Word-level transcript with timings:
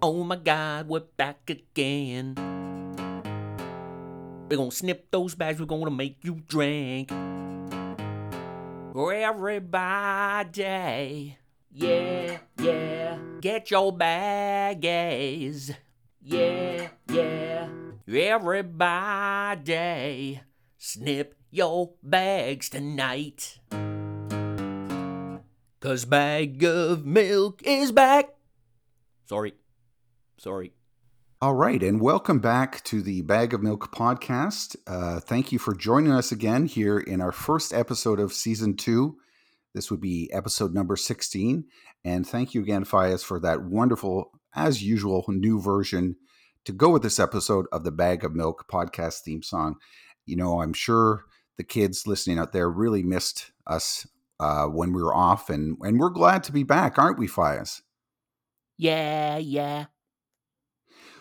Oh 0.00 0.22
my 0.22 0.36
god, 0.36 0.86
we're 0.86 1.00
back 1.00 1.50
again. 1.50 2.38
We're 4.48 4.56
gonna 4.56 4.70
snip 4.70 5.10
those 5.10 5.34
bags, 5.34 5.58
we're 5.58 5.66
gonna 5.66 5.90
make 5.90 6.18
you 6.22 6.38
drink. 6.46 7.10
For 8.92 9.12
everybody. 9.12 10.62
Yeah, 11.72 12.38
yeah. 12.62 13.18
Get 13.40 13.72
your 13.72 13.92
baggies. 13.92 15.74
Yeah, 16.22 16.88
yeah. 17.10 17.68
Everybody. 18.06 19.60
Snip 20.78 21.34
your 21.50 21.94
bags 22.04 22.68
tonight. 22.68 23.58
Cause 25.80 26.04
Bag 26.04 26.62
of 26.62 27.04
Milk 27.04 27.62
is 27.64 27.90
back. 27.90 28.28
Sorry. 29.26 29.54
Sorry. 30.38 30.72
All 31.42 31.54
right, 31.54 31.82
and 31.82 32.00
welcome 32.00 32.38
back 32.38 32.82
to 32.84 33.02
the 33.02 33.22
Bag 33.22 33.52
of 33.52 33.60
Milk 33.60 33.92
podcast. 33.92 34.76
Uh, 34.86 35.18
thank 35.18 35.50
you 35.50 35.58
for 35.58 35.74
joining 35.74 36.12
us 36.12 36.30
again 36.30 36.66
here 36.66 36.98
in 36.98 37.20
our 37.20 37.32
first 37.32 37.74
episode 37.74 38.20
of 38.20 38.32
season 38.32 38.76
two. 38.76 39.16
This 39.74 39.90
would 39.90 40.00
be 40.00 40.30
episode 40.32 40.72
number 40.72 40.94
16. 40.94 41.64
And 42.04 42.24
thank 42.24 42.54
you 42.54 42.62
again, 42.62 42.84
Fias, 42.84 43.24
for 43.24 43.40
that 43.40 43.62
wonderful, 43.62 44.30
as 44.54 44.80
usual, 44.80 45.24
new 45.28 45.60
version 45.60 46.14
to 46.64 46.72
go 46.72 46.90
with 46.90 47.02
this 47.02 47.18
episode 47.18 47.66
of 47.72 47.82
the 47.82 47.90
Bag 47.90 48.24
of 48.24 48.32
Milk 48.32 48.66
podcast 48.70 49.22
theme 49.22 49.42
song. 49.42 49.74
You 50.24 50.36
know, 50.36 50.62
I'm 50.62 50.72
sure 50.72 51.24
the 51.56 51.64
kids 51.64 52.06
listening 52.06 52.38
out 52.38 52.52
there 52.52 52.70
really 52.70 53.02
missed 53.02 53.50
us 53.66 54.06
uh, 54.38 54.66
when 54.66 54.92
we 54.92 55.02
were 55.02 55.14
off, 55.14 55.50
and, 55.50 55.76
and 55.80 55.98
we're 55.98 56.10
glad 56.10 56.44
to 56.44 56.52
be 56.52 56.62
back, 56.62 56.96
aren't 56.96 57.18
we, 57.18 57.26
Fias? 57.26 57.82
Yeah, 58.76 59.38
yeah. 59.38 59.86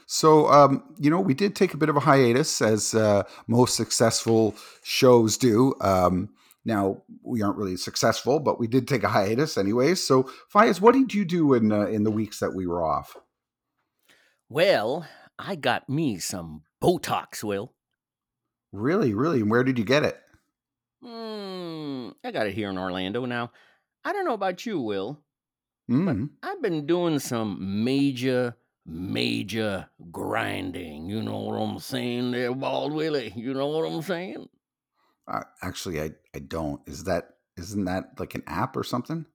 So, 0.07 0.47
um, 0.47 0.83
you 0.97 1.09
know, 1.09 1.19
we 1.19 1.33
did 1.33 1.55
take 1.55 1.73
a 1.73 1.77
bit 1.77 1.89
of 1.89 1.97
a 1.97 1.99
hiatus, 1.99 2.61
as 2.61 2.95
uh, 2.95 3.23
most 3.47 3.75
successful 3.75 4.55
shows 4.81 5.37
do. 5.37 5.75
Um, 5.81 6.29
now, 6.63 7.03
we 7.23 7.41
aren't 7.41 7.57
really 7.57 7.77
successful, 7.77 8.39
but 8.39 8.59
we 8.59 8.67
did 8.67 8.87
take 8.87 9.03
a 9.03 9.09
hiatus 9.09 9.57
anyways. 9.57 10.01
So, 10.05 10.29
Fias, 10.53 10.81
what 10.81 10.93
did 10.93 11.13
you 11.13 11.25
do 11.25 11.53
in 11.53 11.71
uh, 11.71 11.87
in 11.87 12.03
the 12.03 12.11
weeks 12.11 12.39
that 12.39 12.55
we 12.55 12.65
were 12.65 12.83
off? 12.83 13.15
Well, 14.49 15.05
I 15.37 15.55
got 15.55 15.89
me 15.89 16.19
some 16.19 16.63
Botox, 16.81 17.43
Will. 17.43 17.73
Really, 18.71 19.13
really, 19.13 19.41
and 19.41 19.51
where 19.51 19.63
did 19.63 19.77
you 19.77 19.85
get 19.85 20.03
it? 20.03 20.17
Hmm, 21.03 22.09
I 22.23 22.31
got 22.31 22.47
it 22.47 22.53
here 22.53 22.69
in 22.69 22.77
Orlando. 22.77 23.25
Now, 23.25 23.51
I 24.05 24.13
don't 24.13 24.25
know 24.25 24.33
about 24.33 24.65
you, 24.65 24.79
Will, 24.79 25.21
Mm. 25.89 26.29
I've 26.43 26.61
been 26.61 26.85
doing 26.85 27.19
some 27.19 27.83
major, 27.83 28.57
major 28.87 29.89
grinding. 30.11 31.07
You 31.09 31.21
know 31.21 31.39
what 31.41 31.55
I'm 31.55 31.79
saying 31.79 32.31
there, 32.31 32.55
Bald 32.55 32.93
Willie? 32.93 33.33
You 33.35 33.53
know 33.53 33.67
what 33.67 33.85
I'm 33.91 34.01
saying? 34.01 34.49
Uh, 35.27 35.43
actually, 35.61 36.01
I 36.01 36.11
I 36.33 36.39
don't. 36.39 36.81
Is 36.87 37.03
that 37.05 37.37
isn't 37.57 37.85
that 37.85 38.19
like 38.19 38.35
an 38.35 38.43
app 38.47 38.75
or 38.77 38.83
something? 38.83 39.25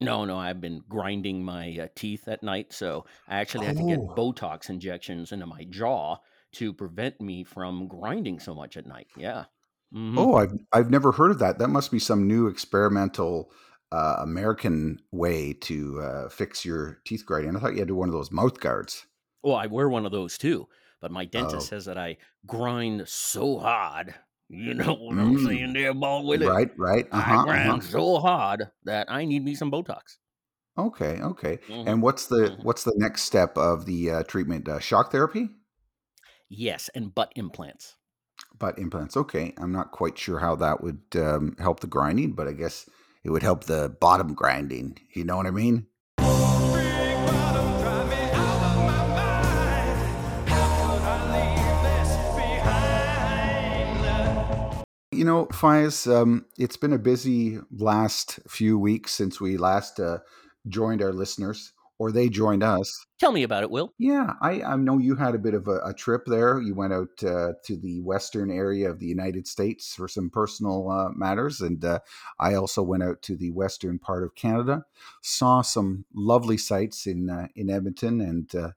No, 0.00 0.24
no, 0.24 0.38
I've 0.38 0.60
been 0.60 0.82
grinding 0.88 1.44
my 1.44 1.76
uh, 1.78 1.88
teeth 1.94 2.26
at 2.28 2.42
night, 2.42 2.72
so 2.72 3.04
I 3.28 3.36
actually 3.40 3.66
had 3.66 3.76
to 3.78 3.82
get 3.82 4.00
Oh, 4.00 4.14
Botox 4.14 4.68
injections 4.70 5.32
into 5.32 5.46
my 5.46 5.64
jaw 5.64 6.16
to 6.52 6.72
prevent 6.72 7.20
me 7.20 7.44
from 7.44 7.86
grinding 7.86 8.40
so 8.40 8.54
much 8.54 8.76
at 8.76 8.86
night. 8.86 9.08
Yeah. 9.16 9.46
hmm 9.92 10.24
oh, 10.24 10.34
I've 10.36 10.52
I've 10.72 10.90
never 10.90 11.12
heard 11.12 11.30
of 11.30 11.38
that. 11.40 11.58
That 11.58 11.68
must 11.68 11.90
be 11.90 11.98
some 11.98 12.26
new 12.26 12.46
experimental 12.46 13.52
uh, 13.92 14.16
American 14.20 15.00
way 15.12 15.52
to 15.54 16.00
uh, 16.00 16.28
fix 16.28 16.64
your 16.64 17.00
teeth 17.04 17.24
grinding. 17.26 17.56
I 17.56 17.60
thought 17.60 17.72
you 17.72 17.80
had 17.80 17.88
to 17.88 17.92
do 17.92 17.96
one 17.96 18.08
of 18.08 18.14
those 18.14 18.30
mouth 18.32 18.60
guards. 18.60 19.06
Well, 19.42 19.56
I 19.56 19.66
wear 19.66 19.86
one 19.88 20.06
of 20.06 20.12
those 20.12 20.38
too, 20.38 20.68
but 20.98 21.10
my 21.10 21.26
dentist 21.26 21.66
Oh, 21.66 21.68
says 21.68 21.84
that 21.84 21.98
I 21.98 22.16
grind 22.46 23.06
so 23.06 23.58
hard. 23.58 24.14
You 24.48 24.72
know 24.74 24.94
what 24.94 25.18
I'm 25.18 25.36
saying 25.36 25.72
mm. 25.72 25.74
there, 25.74 25.92
Bald 25.94 26.26
Willie? 26.26 26.52
right, 26.52 26.70
right. 26.78 27.06
Uh 27.12 27.22
I 27.22 27.36
grind 27.38 27.84
so 27.84 28.18
hard 28.20 28.72
that 28.84 29.10
I 29.10 29.24
need 29.26 29.44
me 29.44 29.54
some 29.54 29.70
Botox. 29.70 30.18
Okay, 30.78 31.20
okay. 31.20 31.58
hmm 31.68 31.86
And 31.86 32.02
what's 32.02 32.26
the 32.26 32.56
hmm 32.56 32.62
what's 32.62 32.84
the 32.84 32.94
next 32.96 33.22
step 33.22 33.56
of 33.58 33.86
the 33.86 34.10
uh, 34.10 34.22
treatment? 34.24 34.68
Uh, 34.68 34.78
shock 34.80 35.12
therapy, 35.12 35.48
Yes, 36.50 36.90
and 36.90 37.14
butt 37.14 37.32
implants. 37.34 37.96
butt 38.58 38.78
implants. 38.78 39.16
Okay, 39.16 39.54
I'm 39.58 39.72
not 39.72 39.92
quite 39.92 40.18
sure 40.18 40.38
how 40.38 40.54
that 40.56 40.82
would 40.82 41.02
um, 41.16 41.56
help 41.58 41.80
the 41.80 41.86
grinding, 41.86 42.32
but 42.32 42.48
I 42.48 42.52
guess 42.52 42.88
it 43.24 43.30
would 43.30 43.42
help 43.42 43.64
the 43.64 43.94
bottom 44.00 44.34
grinding. 44.34 44.98
You 45.14 45.24
know 45.24 45.36
what 45.36 45.46
I 45.46 45.50
mean? 45.50 45.86
You 55.12 55.26
know, 55.26 55.46
Fias, 55.46 56.10
um, 56.10 56.46
it's 56.56 56.78
been 56.78 56.94
a 56.94 56.98
busy 56.98 57.58
last 57.70 58.40
few 58.48 58.78
weeks 58.78 59.12
since 59.12 59.38
we 59.38 59.58
last 59.58 60.00
uh, 60.00 60.20
joined 60.66 61.02
our 61.02 61.12
listeners, 61.12 61.72
or 62.00 62.10
they 62.10 62.30
joined 62.30 62.62
us. 62.62 63.04
Tell 63.18 63.30
me 63.30 63.42
about 63.42 63.62
it, 63.62 63.70
Will. 63.70 63.92
Yeah, 63.98 64.32
I, 64.40 64.62
I 64.62 64.76
know 64.76 64.96
you 64.96 65.16
had 65.16 65.34
a 65.34 65.38
bit 65.38 65.52
of 65.52 65.68
a, 65.68 65.80
a 65.84 65.92
trip 65.92 66.22
there. 66.26 66.58
You 66.58 66.74
went 66.74 66.94
out 66.94 67.22
uh, 67.22 67.52
to 67.64 67.76
the 67.76 68.00
western 68.00 68.50
area 68.50 68.88
of 68.88 68.98
the 68.98 69.06
United 69.06 69.46
States 69.46 69.94
for 69.94 70.08
some 70.08 70.30
personal 70.30 70.90
uh, 70.90 71.10
matters, 71.10 71.60
and 71.60 71.84
uh, 71.84 71.98
I 72.38 72.54
also 72.54 72.82
went 72.82 73.02
out 73.02 73.20
to 73.24 73.36
the 73.36 73.50
western 73.50 73.98
part 73.98 74.24
of 74.24 74.34
Canada. 74.34 74.86
Saw 75.20 75.60
some 75.60 76.06
lovely 76.14 76.56
sights 76.56 77.06
in 77.06 77.28
uh, 77.28 77.48
in 77.54 77.68
Edmonton 77.68 78.22
and 78.22 78.54
uh, 78.54 78.70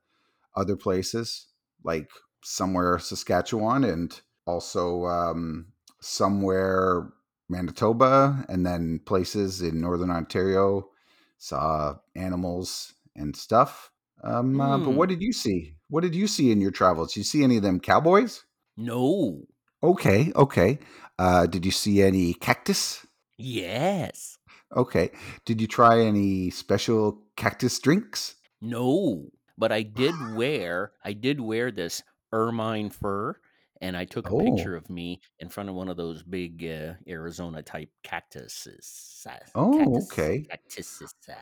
other 0.53 0.75
places, 0.75 1.47
like 1.81 2.09
somewhere 2.43 2.99
Saskatchewan, 2.99 3.85
and 3.85 4.19
also 4.45 5.05
um, 5.05 5.67
somewhere 6.01 7.13
Manitoba, 7.47 8.45
and 8.49 8.65
then 8.65 8.99
places 9.05 9.61
in 9.61 9.79
northern 9.79 10.11
Ontario. 10.11 10.89
Saw 11.37 11.95
animals 12.15 12.93
and 13.15 13.35
stuff. 13.35 13.91
Um, 14.23 14.59
uh, 14.61 14.77
but 14.77 14.91
what 14.91 15.09
Hmm. 15.09 15.09
did 15.09 15.21
you 15.21 15.33
see? 15.33 15.75
What 15.89 16.01
did 16.01 16.15
you 16.15 16.27
see 16.27 16.51
in 16.51 16.61
your 16.61 16.71
travels? 16.71 17.13
Did 17.13 17.19
you 17.21 17.23
see 17.25 17.43
any 17.43 17.57
of 17.57 17.63
them 17.63 17.79
cowboys? 17.79 18.45
No. 18.77 19.45
Okay, 19.83 20.31
okay. 20.35 20.79
Uh, 21.19 21.45
did 21.45 21.65
you 21.65 21.71
see 21.71 22.01
any 22.01 22.33
cactus? 22.33 23.05
Yes. 23.37 24.37
Okay. 24.75 25.11
Did 25.45 25.61
you 25.61 25.67
try 25.67 25.99
any 25.99 26.49
special 26.49 27.21
cactus 27.35 27.79
drinks? 27.79 28.35
No. 28.61 29.29
But 29.57 29.71
I 29.71 29.83
did 29.83 30.21
wear 30.23 30.93
I 31.03 31.13
did 31.13 31.39
wear 31.39 31.71
this 31.71 32.01
ermine 32.31 32.89
fur 32.89 33.35
and 33.83 33.97
I 33.97 34.05
took 34.05 34.29
a 34.29 34.33
picture 34.33 34.75
Oh, 34.75 34.77
of 34.77 34.89
me 34.89 35.21
in 35.39 35.49
front 35.49 35.69
of 35.69 35.75
one 35.75 35.89
of 35.89 35.97
those 35.97 36.23
big 36.23 36.65
uh, 36.65 36.93
Arizona 37.07 37.61
type 37.61 37.89
cactuses. 38.03 39.27
uh, 39.29 39.37
oh, 39.55 39.77
Cactus 39.77 40.11
okay. 40.11 40.47
cactuses. 40.49 41.13
uh. 41.29 41.33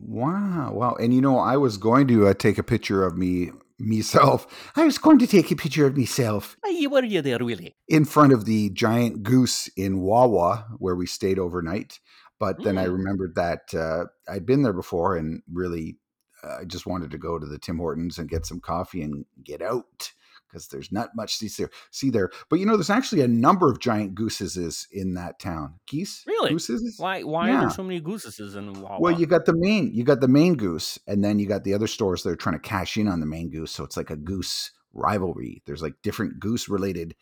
Wow, 0.00 0.72
wow. 0.74 0.94
And 1.00 1.14
you 1.14 1.20
know, 1.20 1.38
I 1.38 1.56
was 1.56 1.78
going 1.78 2.06
to 2.08 2.28
uh, 2.28 2.34
take 2.34 2.58
a 2.58 2.62
picture 2.62 3.04
of 3.04 3.16
me 3.16 3.50
myself. 3.78 4.46
I 4.76 4.84
was 4.84 4.98
going 4.98 5.18
to 5.20 5.26
take 5.26 5.50
a 5.50 5.56
picture 5.56 5.86
of 5.86 5.96
myself 5.96 6.56
Hey, 6.64 6.86
what 6.86 7.04
are 7.04 7.08
you 7.08 7.22
there, 7.22 7.38
Willie? 7.38 7.76
in 7.88 8.04
front 8.04 8.32
of 8.32 8.44
the 8.44 8.70
giant 8.70 9.22
goose 9.22 9.68
in 9.76 10.00
Wawa 10.00 10.66
where 10.78 10.96
we 10.96 11.06
stayed 11.06 11.38
overnight. 11.38 12.00
But 12.38 12.62
then 12.62 12.78
I 12.78 12.84
Hmm. 12.84 12.92
remembered 12.92 13.34
that 13.36 13.74
uh, 13.74 14.06
I'd 14.28 14.46
been 14.46 14.62
there 14.62 14.74
before 14.74 15.16
and 15.16 15.42
really 15.52 15.98
uh, 16.44 16.58
I 16.60 16.64
just 16.64 16.86
wanted 16.86 17.10
to 17.12 17.18
go 17.18 17.38
to 17.38 17.46
the 17.46 17.58
Tim 17.58 17.78
Hortons 17.78 18.18
and 18.18 18.28
get 18.28 18.46
some 18.46 18.60
coffee 18.60 19.02
and 19.02 19.24
get 19.44 19.62
out 19.62 20.12
because 20.48 20.68
there's 20.68 20.92
not 20.92 21.10
much 21.14 21.38
to 21.38 21.48
see 21.48 21.62
there. 21.62 21.70
See 21.90 22.10
there, 22.10 22.30
but 22.48 22.58
you 22.58 22.66
know, 22.66 22.76
there's 22.76 22.90
actually 22.90 23.22
a 23.22 23.28
number 23.28 23.70
of 23.70 23.80
giant 23.80 24.14
gooses 24.14 24.56
is 24.56 24.86
in 24.92 25.14
that 25.14 25.38
town. 25.38 25.74
Geese, 25.86 26.24
Really? 26.26 26.50
gooses. 26.50 26.96
Why 26.98 27.22
why 27.22 27.50
are 27.50 27.60
there 27.60 27.70
so 27.70 27.82
many 27.82 28.00
gooses 28.00 28.54
in 28.54 28.72
Well, 28.98 29.18
you 29.18 29.26
got 29.26 29.46
the 29.46 29.54
main, 29.56 29.92
you 29.92 30.04
got 30.04 30.20
the 30.20 30.28
main 30.28 30.54
goose, 30.54 30.98
and 31.06 31.24
then 31.24 31.38
you 31.38 31.46
got 31.46 31.64
the 31.64 31.74
other 31.74 31.86
stores 31.86 32.22
that 32.22 32.30
are 32.30 32.36
trying 32.36 32.56
to 32.56 32.60
cash 32.60 32.96
in 32.96 33.08
on 33.08 33.20
the 33.20 33.26
main 33.26 33.50
goose. 33.50 33.72
So 33.72 33.84
it's 33.84 33.96
like 33.96 34.10
a 34.10 34.16
goose 34.16 34.70
rivalry. 34.92 35.62
There's 35.66 35.82
like 35.82 35.94
different 36.02 36.40
goose 36.40 36.68
related 36.68 37.14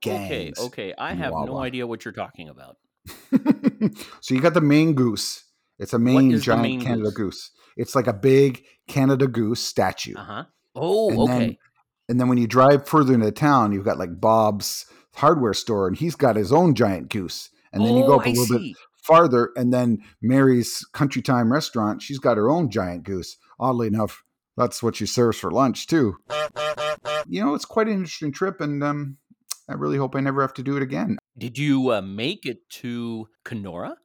gangs 0.00 0.58
okay. 0.58 0.90
Okay, 0.90 0.94
I 0.96 1.14
have 1.14 1.32
no 1.32 1.58
idea 1.58 1.86
what 1.86 2.04
you're 2.04 2.12
talking 2.12 2.48
about. 2.48 2.76
so 4.20 4.34
you 4.34 4.40
got 4.40 4.54
the 4.54 4.60
main 4.60 4.94
goose. 4.94 5.44
It's 5.78 5.92
a 5.92 5.98
main 5.98 6.38
giant 6.38 6.62
main 6.62 6.80
Canada 6.80 7.10
goose? 7.10 7.14
goose. 7.16 7.50
It's 7.76 7.94
like 7.94 8.06
a 8.06 8.12
big 8.12 8.64
Canada 8.86 9.26
goose 9.26 9.60
statue. 9.60 10.14
Uh-huh. 10.16 10.44
Oh, 10.74 11.10
And 11.10 11.20
okay. 11.20 11.58
And 12.12 12.20
then 12.20 12.28
when 12.28 12.36
you 12.36 12.46
drive 12.46 12.86
further 12.86 13.14
into 13.14 13.32
town, 13.32 13.72
you've 13.72 13.86
got 13.86 13.96
like 13.98 14.20
Bob's 14.20 14.84
hardware 15.14 15.54
store, 15.54 15.88
and 15.88 15.96
he's 15.96 16.14
got 16.14 16.36
his 16.36 16.52
own 16.52 16.74
giant 16.74 17.08
goose. 17.08 17.48
And 17.72 17.86
then 17.86 17.96
you 17.96 18.02
go 18.02 18.16
Oh, 18.16 18.20
up 18.20 18.26
a 18.26 18.28
I 18.28 18.32
little 18.32 18.58
bit 18.58 18.76
farther, 19.02 19.50
and 19.56 19.72
then 19.72 20.04
Mary's 20.20 20.84
Country 20.92 21.22
Time 21.22 21.50
restaurant, 21.50 22.02
she's 22.02 22.18
got 22.18 22.36
her 22.36 22.50
own 22.50 22.68
giant 22.70 23.04
goose. 23.04 23.38
Oddly 23.58 23.86
enough, 23.86 24.22
that's 24.58 24.82
what 24.82 24.94
she 24.94 25.06
serves 25.06 25.38
for 25.38 25.50
lunch 25.50 25.86
too. 25.86 26.16
You 27.26 27.42
know, 27.42 27.54
it's 27.54 27.64
quite 27.64 27.86
an 27.86 27.94
interesting 27.94 28.30
trip, 28.30 28.60
and 28.60 28.84
um, 28.84 29.16
I 29.70 29.72
really 29.72 29.96
hope 29.96 30.14
I 30.14 30.20
never 30.20 30.42
have 30.42 30.52
to 30.54 30.62
do 30.62 30.76
it 30.76 30.82
again. 30.82 31.16
Did 31.38 31.56
you 31.56 31.92
uh, 31.92 32.02
make 32.02 32.44
it 32.44 32.68
to 32.82 33.28
Kenora? 33.42 33.96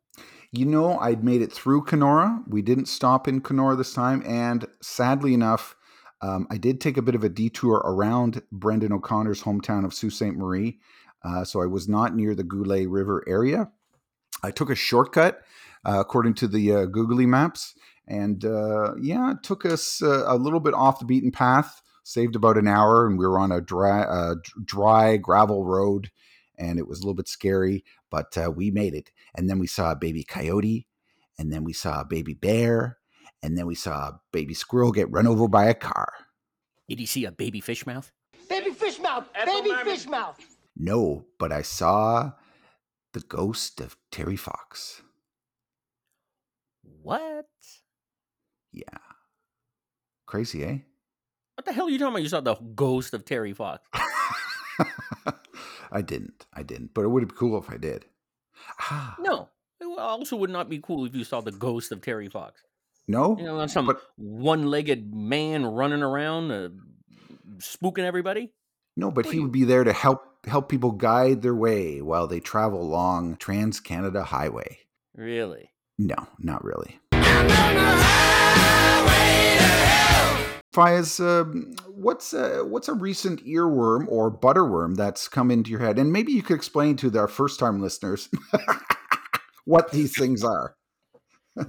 You 0.54 0.66
know, 0.66 0.98
I'd 1.00 1.26
made 1.26 1.42
it 1.42 1.52
through 1.52 1.84
Kenora. 1.84 2.42
We 2.48 2.62
didn't 2.62 2.86
stop 2.86 3.28
in 3.28 3.42
Kenora 3.42 3.76
this 3.76 3.94
time, 3.94 4.24
and 4.26 4.66
sadly 4.82 5.34
enough, 5.34 5.76
Um, 6.22 6.48
I 6.50 6.58
did 6.58 6.82
take 6.82 6.98
a 6.98 7.02
bit 7.02 7.16
of 7.16 7.24
a 7.24 7.30
detour 7.30 7.82
around 7.86 8.42
Brendan 8.52 8.94
O'Connor's 8.94 9.44
hometown 9.44 9.86
of 9.86 9.94
Sault 9.94 10.14
Ste. 10.14 10.36
Marie. 10.36 10.80
Uh, 11.24 11.44
so 11.44 11.62
I 11.62 11.66
was 11.66 11.88
not 11.88 12.16
near 12.16 12.36
the 12.36 12.44
Goulais 12.44 12.88
River 12.90 13.24
area. 13.28 13.70
I 14.44 14.52
took 14.52 14.70
a 14.70 14.76
shortcut 14.76 15.42
uh, 15.86 16.00
according 16.00 16.36
to 16.36 16.48
the 16.48 16.74
uh, 16.74 16.86
Googly 16.86 17.26
Maps. 17.26 17.76
And 18.08 18.46
uh, 18.46 18.96
yeah, 19.02 19.32
it 19.32 19.44
took 19.44 19.66
us 19.66 20.02
uh, 20.02 20.24
a 20.28 20.38
little 20.38 20.60
bit 20.60 20.74
off 20.74 21.00
the 21.00 21.06
beaten 21.06 21.32
path, 21.32 21.82
saved 22.04 22.36
about 22.36 22.58
an 22.58 22.68
hour, 22.68 23.06
and 23.06 23.18
we 23.18 23.28
were 23.28 23.40
on 23.40 23.52
a 23.52 23.62
dry, 23.62 24.34
dry 24.64 25.18
gravel 25.18 25.66
road. 25.66 26.10
And 26.58 26.80
it 26.80 26.88
was 26.88 27.00
a 27.00 27.02
little 27.02 27.14
bit 27.14 27.28
scary, 27.28 27.84
but 28.10 28.38
uh, 28.38 28.50
we 28.50 28.72
made 28.72 28.94
it. 28.94 29.12
And 29.36 29.50
then 29.50 29.60
we 29.60 29.68
saw 29.68 29.92
a 29.92 29.96
baby 29.96 30.24
coyote, 30.24 30.88
and 31.38 31.52
then 31.52 31.64
we 31.64 31.74
saw 31.74 32.02
a 32.02 32.06
baby 32.06 32.34
bear, 32.34 32.98
and 33.48 33.58
then 33.58 33.66
we 33.66 33.76
saw 33.76 34.10
a 34.10 34.20
baby 34.34 34.54
squirrel 34.54 34.92
get 34.92 35.10
run 35.10 35.26
over 35.26 35.48
by 35.48 35.68
a 35.68 35.74
car. 35.74 36.12
Did 36.90 37.00
you 37.00 37.06
see 37.08 37.24
a 37.24 37.32
baby 37.32 37.62
fish 37.62 37.86
mouth? 37.86 38.12
Baby 38.50 38.72
fish 38.72 39.00
mouth! 39.00 39.24
Baby 39.46 39.72
fish 39.86 40.06
mouth! 40.06 40.38
No, 40.76 41.24
but 41.40 41.54
I 41.54 41.62
saw 41.62 42.34
the 43.14 43.22
ghost 43.22 43.80
of 43.80 43.96
Terry 44.12 44.36
Fox. 44.36 45.02
What? 47.02 47.48
Yeah. 48.74 48.84
Crazy, 50.26 50.66
eh? 50.66 50.80
What 51.56 51.64
the 51.64 51.72
hell 51.72 51.88
are 51.88 51.90
you 51.90 52.00
talking 52.00 52.16
about? 52.16 52.24
You 52.24 52.30
saw 52.30 52.42
the 52.42 52.56
ghost 52.76 53.14
of 53.14 53.24
Terry 53.24 53.54
Fox. 53.54 53.82
I 55.90 56.02
didn't. 56.02 56.46
I 56.54 56.64
didn't. 56.64 56.94
But 56.94 57.06
it 57.06 57.08
would 57.08 57.26
be 57.26 57.34
cool 57.34 57.58
if 57.58 57.72
I 57.72 57.78
did. 57.78 58.04
Ah, 58.82 59.16
No. 59.22 59.48
It 59.80 59.86
also 59.98 60.36
would 60.36 60.50
not 60.50 60.70
be 60.70 60.80
cool 60.80 61.06
if 61.06 61.16
you 61.16 61.24
saw 61.24 61.40
the 61.40 61.52
ghost 61.52 61.94
of 61.94 62.02
Terry 62.02 62.28
Fox. 62.28 62.62
No? 63.08 63.38
You 63.38 63.46
know, 63.46 63.68
some 63.68 63.86
But- 63.88 64.02
one-legged 64.18 65.14
man 65.14 65.66
running 65.66 66.04
around, 66.04 66.52
uh, 66.52 66.70
spooking 67.58 68.04
everybody. 68.04 68.54
No, 68.96 69.12
but 69.12 69.28
he 69.28 69.40
would 69.40 69.52
be 69.52 69.64
there 69.64 69.84
to 69.84 69.94
help 69.94 70.24
help 70.46 70.70
people 70.70 70.92
guide 70.92 71.42
their 71.42 71.54
way 71.56 72.02
while 72.02 72.26
they 72.26 72.40
travel 72.40 72.82
along 72.82 73.36
Trans 73.36 73.80
Canada 73.80 74.24
Highway. 74.24 74.80
Really? 75.14 75.72
No, 75.98 76.16
not 76.40 76.64
really. 76.64 77.00
Fias, 80.74 81.20
um, 81.20 81.74
what's 81.88 82.34
a, 82.34 82.64
what's 82.64 82.88
a 82.88 82.94
recent 82.94 83.44
earworm 83.46 84.08
or 84.08 84.32
butterworm 84.32 84.96
that's 84.96 85.28
come 85.28 85.50
into 85.50 85.72
your 85.72 85.80
head? 85.80 85.98
And 85.98 86.14
maybe 86.14 86.32
you 86.32 86.44
could 86.44 86.56
explain 86.56 86.96
to 86.98 87.18
our 87.18 87.28
first 87.28 87.60
time 87.60 87.82
listeners 87.82 88.30
what 89.66 89.92
these 89.92 90.16
things 90.16 90.44
are. 90.44 90.76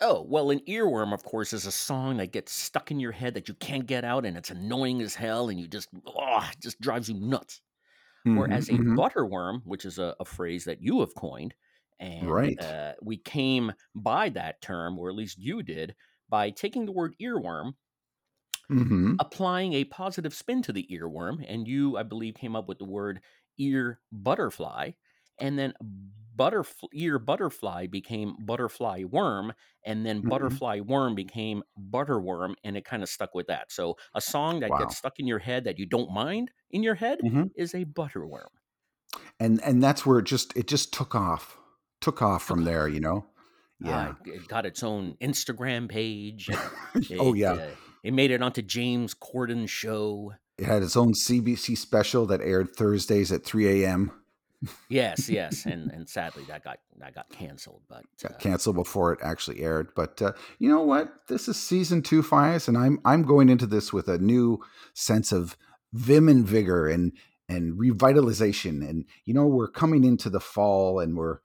Oh, 0.00 0.22
well, 0.22 0.50
an 0.50 0.60
earworm, 0.60 1.12
of 1.12 1.24
course, 1.24 1.52
is 1.52 1.66
a 1.66 1.72
song 1.72 2.18
that 2.18 2.30
gets 2.30 2.52
stuck 2.52 2.90
in 2.92 3.00
your 3.00 3.10
head 3.10 3.34
that 3.34 3.48
you 3.48 3.54
can't 3.54 3.86
get 3.86 4.04
out, 4.04 4.24
and 4.24 4.36
it's 4.36 4.50
annoying 4.50 5.02
as 5.02 5.16
hell, 5.16 5.48
and 5.48 5.58
you 5.58 5.66
just, 5.66 5.88
oh, 6.06 6.48
it 6.52 6.60
just 6.62 6.80
drives 6.80 7.08
you 7.08 7.14
nuts. 7.18 7.60
Whereas 8.32 8.70
a 8.70 8.78
Mhm, 8.78 8.84
mhm. 8.84 8.98
butterworm, 8.98 9.62
which 9.66 9.84
is 9.86 9.98
a, 9.98 10.16
a 10.20 10.24
phrase 10.26 10.64
that 10.66 10.82
you 10.82 11.00
have 11.00 11.14
coined, 11.16 11.54
and 12.00 12.38
Right. 12.38 12.62
uh, 12.62 12.94
we 13.02 13.18
came 13.18 13.72
by 13.94 14.30
that 14.30 14.62
term, 14.62 14.98
or 14.98 15.10
at 15.10 15.16
least 15.16 15.38
you 15.38 15.62
did, 15.62 15.96
by 16.28 16.50
taking 16.50 16.86
the 16.86 16.92
word 16.92 17.16
earworm, 17.22 17.74
Mhm. 18.70 19.18
applying 19.18 19.72
a 19.72 19.84
positive 19.84 20.34
spin 20.34 20.62
to 20.62 20.72
the 20.72 20.86
earworm, 20.90 21.44
and 21.48 21.66
you, 21.66 21.96
I 21.96 22.02
believe, 22.02 22.34
came 22.34 22.54
up 22.54 22.68
with 22.68 22.78
the 22.78 22.84
word 22.84 23.20
ear 23.58 24.00
butterfly, 24.12 24.92
and 25.40 25.58
then 25.58 25.74
butterf- 26.38 26.84
ear 26.92 27.18
butterfly 27.18 27.86
became 27.88 28.36
butterfly 28.38 29.04
worm, 29.04 29.52
and 29.84 30.06
then 30.06 30.22
Mhm. 30.22 30.28
butterfly 30.28 30.80
worm 30.80 31.14
became 31.14 31.62
butterworm, 31.78 32.54
and 32.64 32.76
it 32.76 32.84
kind 32.84 33.02
of 33.02 33.08
stuck 33.08 33.34
with 33.34 33.46
that. 33.48 33.72
So 33.72 33.96
a 34.14 34.20
song 34.20 34.60
that 34.60 34.70
Wow. 34.70 34.78
gets 34.78 34.96
stuck 34.98 35.18
in 35.18 35.26
your 35.26 35.40
head 35.40 35.64
that 35.64 35.78
you 35.78 35.86
don't 35.86 36.12
mind 36.12 36.50
in 36.70 36.82
your 36.82 36.94
head 36.94 37.20
Mhm. 37.24 37.50
is 37.56 37.74
a 37.74 37.84
butterworm. 37.84 38.48
and 39.40 39.60
and 39.62 39.82
that's 39.82 40.04
where 40.04 40.18
it 40.18 40.24
just 40.26 40.54
it 40.56 40.66
just 40.68 40.92
took 40.92 41.14
off, 41.14 41.56
took 42.00 42.20
off 42.22 42.42
from 42.42 42.64
there. 42.64 42.86
You 42.88 43.00
know. 43.00 43.26
Yeah. 43.80 44.08
Uh, 44.10 44.14
it 44.26 44.48
got 44.48 44.66
its 44.66 44.82
own 44.82 45.16
Instagram 45.20 45.88
page. 45.88 46.48
and 46.48 46.58
oh 47.18 47.32
yeah. 47.34 47.52
uh, 47.52 47.70
it 48.02 48.12
made 48.12 48.30
it 48.30 48.42
onto 48.42 48.60
James 48.62 49.14
Corden's 49.14 49.70
show. 49.70 50.34
It 50.58 50.66
had 50.66 50.82
its 50.82 50.96
own 50.96 51.14
CBC 51.14 51.76
special 51.76 52.26
that 52.26 52.40
aired 52.40 52.74
Thursdays 52.76 53.30
at 53.32 53.44
3 53.44 53.84
a.m. 53.84 54.10
Yes, 54.88 55.28
yes, 55.28 55.66
and 55.66 55.90
and 55.90 56.08
sadly 56.08 56.44
that 56.48 56.64
got 56.64 56.78
that 56.98 57.14
got 57.14 57.30
canceled. 57.30 57.82
But 57.88 58.04
uh, 58.24 58.28
got 58.28 58.38
canceled 58.40 58.76
before 58.76 59.12
it 59.12 59.20
actually 59.22 59.60
aired. 59.60 59.90
But 59.94 60.20
uh, 60.20 60.32
you 60.58 60.68
know 60.68 60.82
what? 60.82 61.12
This 61.28 61.48
is 61.48 61.56
season 61.56 62.02
two, 62.02 62.22
Fias, 62.22 62.68
and 62.68 62.76
I'm 62.76 63.00
I'm 63.04 63.22
going 63.22 63.48
into 63.48 63.66
this 63.66 63.92
with 63.92 64.08
a 64.08 64.18
new 64.18 64.58
sense 64.94 65.32
of 65.32 65.56
vim 65.92 66.28
and 66.28 66.46
vigor 66.46 66.88
and 66.88 67.12
and 67.48 67.78
revitalization. 67.78 68.88
And 68.88 69.04
you 69.24 69.34
know, 69.34 69.46
we're 69.46 69.70
coming 69.70 70.04
into 70.04 70.28
the 70.30 70.40
fall, 70.40 70.98
and 71.00 71.16
we're 71.16 71.38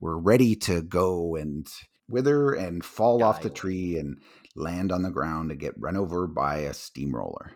we're 0.00 0.18
ready 0.18 0.54
to 0.56 0.82
go 0.82 1.36
and 1.36 1.66
wither 2.08 2.52
and 2.52 2.84
fall 2.84 3.22
off 3.22 3.40
the 3.40 3.48
away. 3.48 3.54
tree 3.54 3.98
and 3.98 4.18
land 4.54 4.92
on 4.92 5.02
the 5.02 5.10
ground 5.10 5.50
and 5.50 5.58
get 5.60 5.74
run 5.78 5.96
over 5.96 6.26
by 6.26 6.58
a 6.58 6.74
steamroller. 6.74 7.52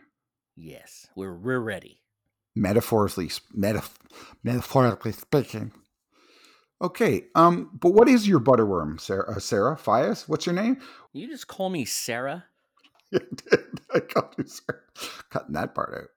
yes, 0.57 1.07
we're 1.15 1.37
we're 1.37 1.61
ready. 1.61 2.01
Metaphorically 2.57 3.29
metaf- 3.57 3.95
metaphorically 4.43 5.13
speaking. 5.13 5.73
Okay, 6.83 7.25
um, 7.35 7.71
but 7.81 7.91
what 7.91 8.09
is 8.09 8.29
your 8.29 8.41
butterworm, 8.41 9.01
Sarah? 9.01 9.37
Uh, 9.37 9.39
Sarah 9.39 9.77
Fias, 9.77 10.29
what's 10.29 10.45
your 10.45 10.55
name? 10.55 10.79
You 11.13 11.29
just 11.29 11.47
call 11.47 11.71
me 11.71 11.85
Sarah. 11.85 12.45
I 13.15 14.01
got 14.13 14.35
you, 14.37 14.45
Sarah. 14.47 14.81
Cutting 15.31 15.55
that 15.55 15.75
part 15.75 15.95
out. 15.95 16.09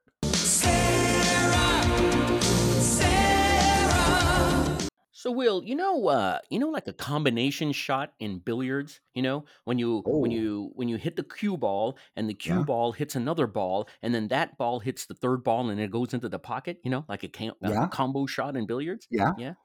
So 5.19 5.31
Will, 5.31 5.61
you 5.65 5.75
know, 5.75 6.07
uh, 6.07 6.39
you 6.49 6.59
know, 6.59 6.69
like 6.69 6.87
a 6.87 6.93
combination 6.93 7.73
shot 7.73 8.13
in 8.21 8.39
billiards. 8.39 9.01
You 9.13 9.21
know, 9.21 9.43
when 9.65 9.77
you 9.77 10.01
when 10.05 10.31
Oh. 10.31 10.33
you 10.33 10.71
when 10.75 10.87
you 10.87 10.95
hit 10.95 11.17
the 11.17 11.23
cue 11.23 11.57
ball 11.57 11.97
and 12.15 12.29
the 12.29 12.33
cue 12.33 12.59
Yeah. 12.59 12.63
ball 12.63 12.93
hits 12.93 13.17
another 13.17 13.45
ball, 13.45 13.89
and 14.01 14.15
then 14.15 14.29
that 14.29 14.57
ball 14.57 14.79
hits 14.79 15.07
the 15.07 15.13
third 15.13 15.43
ball 15.43 15.69
and 15.69 15.77
it 15.77 15.91
goes 15.91 16.13
into 16.13 16.29
the 16.29 16.39
pocket. 16.39 16.79
You 16.85 16.91
know, 16.91 17.03
like 17.09 17.23
a, 17.25 17.27
cam- 17.27 17.55
a 17.61 17.69
Yeah. 17.69 17.87
combo 17.89 18.27
shot 18.27 18.55
in 18.55 18.65
billiards. 18.65 19.07
Yeah. 19.11 19.33
Yeah. 19.37 19.55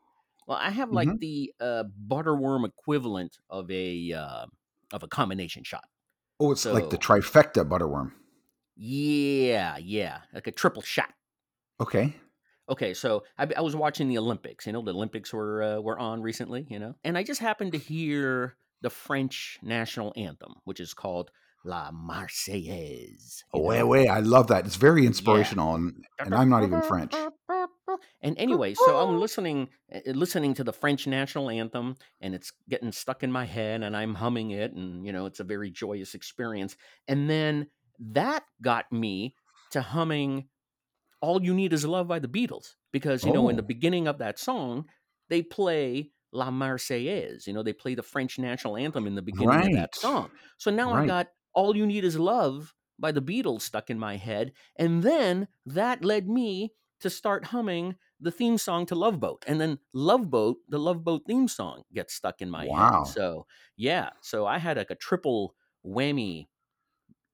Well, 0.49 0.59
I 0.61 0.71
have 0.71 0.91
like 0.91 1.09
Mhm. 1.09 1.21
the 1.21 1.55
uh, 1.61 1.85
butterworm 2.09 2.67
equivalent 2.67 3.39
of 3.49 3.71
a 3.71 4.13
uh, 4.13 4.47
of 4.93 5.05
a 5.05 5.07
combination 5.07 5.63
shot. 5.63 5.85
Oh, 6.41 6.51
it's 6.51 6.65
like 6.67 6.91
the 6.91 6.97
So- 7.01 7.13
trifecta 7.13 7.63
butterworm. 7.65 8.11
Yeah, 8.75 9.77
yeah, 9.77 10.23
like 10.33 10.49
a 10.49 10.53
triple 10.53 10.83
shot. 10.83 11.11
Okay. 11.81 12.17
Okay, 12.69 12.95
so 12.95 13.25
I, 13.39 13.47
I 13.57 13.61
was 13.61 13.77
watching 13.77 14.09
the 14.09 14.19
Olympics. 14.19 14.67
You 14.67 14.73
know, 14.73 14.83
the 14.83 14.95
Olympics 14.95 15.33
were 15.33 15.63
uh, 15.63 15.81
were 15.81 15.99
on 15.99 16.23
recently. 16.23 16.67
You 16.69 16.79
know, 16.79 16.95
and 17.05 17.19
I 17.19 17.23
just 17.23 17.41
happened 17.41 17.73
to 17.73 17.79
hear 17.79 18.57
the 18.83 18.91
French 18.91 19.59
national 19.63 20.13
anthem, 20.17 20.55
which 20.65 20.81
is 20.81 20.95
called 20.95 21.31
La 21.65 21.91
Marseillaise. 21.91 23.43
Oh, 23.53 23.63
wait, 23.63 23.83
wait. 23.83 24.09
I 24.09 24.21
love 24.21 24.49
that. 24.49 24.67
It's 24.67 24.77
very 24.77 25.07
inspirational, 25.07 25.75
and, 25.75 26.05
and 26.19 26.35
I'm 26.35 26.51
not 26.51 26.63
even 26.63 26.83
French. 26.83 27.15
And 28.23 28.39
anyway, 28.39 28.75
so 28.75 28.99
I'm 28.99 29.19
listening 29.21 29.69
uh, 29.95 30.01
listening 30.13 30.55
to 30.55 30.65
the 30.65 30.73
French 30.73 31.07
national 31.07 31.51
anthem, 31.51 31.97
and 32.21 32.35
it's 32.35 32.53
getting 32.69 32.93
stuck 32.93 33.23
in 33.23 33.33
my 33.33 33.45
head, 33.45 33.83
and 33.83 33.97
I'm 33.97 34.15
humming 34.15 34.51
it, 34.51 34.73
and 34.73 35.07
you 35.07 35.13
know, 35.13 35.27
it's 35.27 35.41
a 35.41 35.45
very 35.45 35.71
joyous 35.71 36.15
experience. 36.15 36.77
And 37.09 37.29
then 37.29 37.69
that 37.99 38.45
got 38.63 38.91
me 38.93 39.35
to 39.71 39.81
humming 39.81 40.49
"All 41.25 41.43
You 41.45 41.55
Need 41.55 41.73
Is 41.73 41.87
Love" 41.87 42.09
by 42.09 42.19
the 42.21 42.29
Beatles, 42.29 42.77
because 42.93 43.25
you 43.27 43.33
know, 43.33 43.49
in 43.49 43.57
the 43.57 43.63
Oh. 43.63 43.75
beginning 43.75 44.07
of 44.09 44.19
that 44.19 44.39
song, 44.39 44.89
they 45.31 45.43
play 45.43 46.13
La 46.33 46.51
Marseillaise. 46.51 47.47
You 47.47 47.53
know, 47.55 47.63
they 47.65 47.73
play 47.73 47.95
the 47.97 48.03
French 48.15 48.39
national 48.39 48.77
anthem 48.77 49.07
in 49.07 49.15
the 49.17 49.23
beginning 49.33 49.63
of 49.65 49.73
that 49.73 49.95
song. 49.97 50.31
So 50.59 50.71
now 50.71 50.93
I 50.95 51.01
Right. 51.01 51.15
got 51.15 51.29
"All 51.55 51.77
You 51.77 51.87
Need 51.87 52.05
Is 52.05 52.19
Love" 52.19 52.75
by 52.99 53.13
the 53.13 53.23
Beatles 53.23 53.63
stuck 53.63 53.91
in 53.91 53.99
my 53.99 54.17
head, 54.19 54.53
and 54.77 55.03
then 55.03 55.49
that 55.67 56.05
led 56.05 56.29
me 56.29 56.75
to 57.01 57.11
start 57.11 57.47
humming 57.47 57.97
the 58.21 58.31
theme 58.31 58.57
song 58.59 58.87
to 58.87 58.95
Love 58.95 59.21
Boat, 59.21 59.45
and 59.49 59.61
then 59.61 59.79
Love 59.93 60.31
Boat, 60.31 60.59
the 60.69 60.79
Love 60.79 61.05
Boat 61.05 61.23
theme 61.27 61.49
song, 61.49 61.85
gets 61.93 62.15
stuck 62.15 62.41
in 62.43 62.51
my 62.51 62.69
Wow. 62.69 62.81
head. 62.81 62.99
So 63.03 63.47
yeah, 63.77 64.11
so 64.23 64.47
I 64.47 64.59
had 64.59 64.77
like 64.79 64.91
a 64.91 64.95
triple 64.97 65.55
whammy 65.85 66.49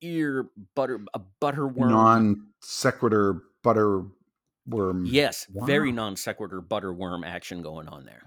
ear 0.02 0.50
butter 0.76 1.00
a 1.14 1.20
butterworm. 1.42 2.12
Non 2.16 2.52
sequitur 2.61 3.42
butterworm. 3.62 5.02
yes, 5.04 5.46
very 5.50 5.92
non 5.92 6.16
sequitur 6.16 6.60
butterworm 6.60 7.24
action 7.24 7.62
going 7.62 7.88
on 7.88 8.04
there. 8.04 8.22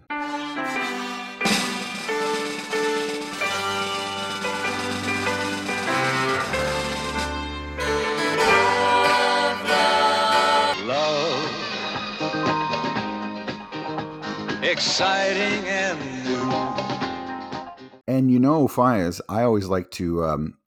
Love. 10.86 11.50
Exciting 14.64 15.66
and 15.68 16.26
new. 16.26 16.84
And 18.08 18.30
you 18.30 18.40
know, 18.40 18.68
Fias, 18.68 19.22
I 19.30 19.44
always 19.44 19.68
like 19.68 19.90
to 19.92 20.24
um, 20.26 20.58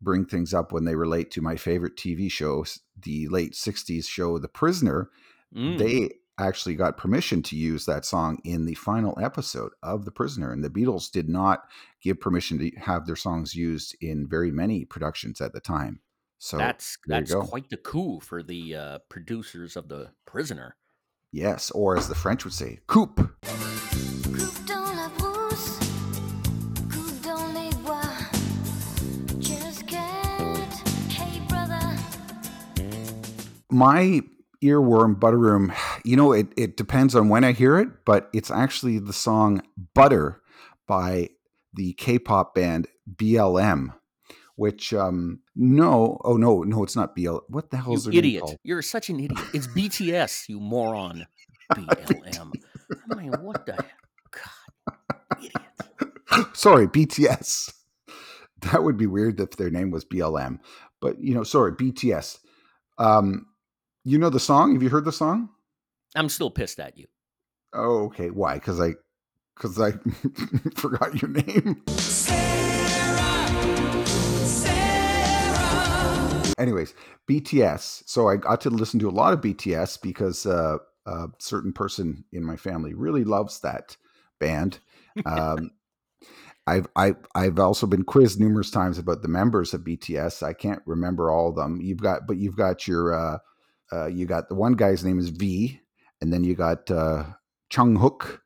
bring 0.00 0.24
things 0.24 0.52
up 0.52 0.72
when 0.72 0.84
they 0.84 0.96
relate 0.96 1.30
to 1.32 1.42
my 1.42 1.56
favorite 1.56 1.96
TV 1.96 2.30
shows, 2.30 2.80
the 3.02 3.28
late 3.28 3.52
60s 3.52 4.06
show 4.06 4.38
The 4.38 4.48
Prisoner. 4.48 5.10
Mm. 5.54 5.78
They 5.78 6.10
actually 6.38 6.74
got 6.74 6.96
permission 6.96 7.42
to 7.42 7.56
use 7.56 7.84
that 7.84 8.04
song 8.04 8.38
in 8.44 8.64
the 8.64 8.74
final 8.74 9.18
episode 9.20 9.72
of 9.82 10.04
The 10.04 10.10
Prisoner. 10.10 10.52
And 10.52 10.64
the 10.64 10.70
Beatles 10.70 11.10
did 11.10 11.28
not 11.28 11.64
give 12.02 12.20
permission 12.20 12.58
to 12.58 12.70
have 12.80 13.06
their 13.06 13.16
songs 13.16 13.54
used 13.54 13.96
in 14.00 14.26
very 14.28 14.50
many 14.50 14.84
productions 14.84 15.40
at 15.40 15.52
the 15.52 15.60
time. 15.60 16.00
So 16.38 16.56
that's 16.56 16.96
that's 17.06 17.34
quite 17.34 17.68
the 17.68 17.76
coup 17.76 18.20
for 18.20 18.42
the 18.42 18.74
uh, 18.74 18.98
producers 19.10 19.76
of 19.76 19.88
the 19.88 20.12
Prisoner. 20.24 20.76
yes, 21.32 21.70
or 21.72 21.98
as 21.98 22.08
the 22.08 22.14
French 22.14 22.44
would 22.44 22.54
say, 22.54 22.78
coupe. 22.86 23.16
Coupe 23.16 23.39
my 33.70 34.20
earworm 34.62 35.18
butterroom 35.18 35.72
you 36.04 36.16
know 36.16 36.32
it, 36.32 36.48
it 36.56 36.76
depends 36.76 37.14
on 37.14 37.28
when 37.28 37.44
i 37.44 37.52
hear 37.52 37.78
it 37.78 37.88
but 38.04 38.28
it's 38.34 38.50
actually 38.50 38.98
the 38.98 39.12
song 39.12 39.62
butter 39.94 40.42
by 40.86 41.28
the 41.72 41.94
k-pop 41.94 42.54
band 42.54 42.86
blm 43.10 43.94
which 44.56 44.92
um 44.92 45.40
no 45.56 46.20
oh 46.24 46.36
no 46.36 46.62
no 46.62 46.82
it's 46.82 46.94
not 46.94 47.14
bl 47.16 47.38
what 47.48 47.70
the 47.70 47.78
hell 47.78 47.94
is 47.94 48.06
name 48.06 48.18
idiot! 48.18 48.42
called? 48.42 48.56
You're 48.62 48.82
such 48.82 49.08
an 49.08 49.18
idiot. 49.18 49.40
It's 49.54 49.66
BTS, 49.68 50.50
you 50.50 50.60
moron. 50.60 51.26
BLM. 51.72 52.52
I 53.10 53.14
mean, 53.14 53.32
what 53.40 53.64
the 53.64 53.82
God, 54.30 55.16
idiot. 55.38 56.54
sorry 56.54 56.86
bts 56.86 57.72
that 58.60 58.82
would 58.82 58.96
be 58.98 59.06
weird 59.06 59.40
if 59.40 59.52
their 59.52 59.70
name 59.70 59.90
was 59.90 60.04
blm 60.04 60.58
but 61.00 61.18
you 61.20 61.34
know 61.34 61.42
sorry 61.42 61.72
bts 61.72 62.38
um 62.98 63.46
you 64.04 64.18
know 64.18 64.30
the 64.30 64.40
song 64.40 64.72
have 64.74 64.82
you 64.82 64.88
heard 64.88 65.04
the 65.04 65.12
song 65.12 65.48
I'm 66.16 66.28
still 66.28 66.50
pissed 66.50 66.80
at 66.80 66.96
you. 66.96 67.06
oh 67.72 68.04
okay 68.06 68.30
why 68.30 68.54
because 68.54 68.80
i 68.80 68.94
because 69.56 69.80
i 69.80 69.92
forgot 70.74 71.20
your 71.20 71.30
name 71.30 71.82
anyways, 76.60 76.94
BTS. 77.28 78.02
So 78.06 78.28
I 78.28 78.36
got 78.36 78.60
to 78.62 78.70
listen 78.70 79.00
to 79.00 79.08
a 79.08 79.10
lot 79.10 79.32
of 79.32 79.40
BTS 79.40 80.00
because 80.02 80.46
uh, 80.46 80.76
a 81.06 81.28
certain 81.38 81.72
person 81.72 82.24
in 82.32 82.44
my 82.44 82.56
family 82.56 82.94
really 82.94 83.24
loves 83.24 83.60
that 83.60 83.96
band. 84.38 84.78
Um, 85.24 85.70
I've 86.66 86.86
I've 86.94 87.16
I've 87.34 87.58
also 87.58 87.86
been 87.86 88.04
quizzed 88.04 88.38
numerous 88.38 88.70
times 88.70 88.98
about 88.98 89.22
the 89.22 89.28
members 89.28 89.74
of 89.74 89.80
BTS. 89.80 90.42
I 90.42 90.52
can't 90.52 90.82
remember 90.86 91.30
all 91.30 91.48
of 91.48 91.56
them. 91.56 91.80
You've 91.80 92.02
got, 92.02 92.28
but 92.28 92.36
you've 92.36 92.56
got 92.56 92.86
your 92.86 93.14
uh, 93.14 93.38
uh, 93.92 94.06
you 94.06 94.26
got 94.26 94.48
the 94.48 94.54
one 94.54 94.74
guy's 94.74 95.04
name 95.04 95.18
is 95.18 95.30
V, 95.30 95.80
and 96.20 96.32
then 96.32 96.44
you 96.44 96.54
got 96.54 96.90
uh, 96.90 97.24
Chung 97.70 97.96
Hook, 97.96 98.42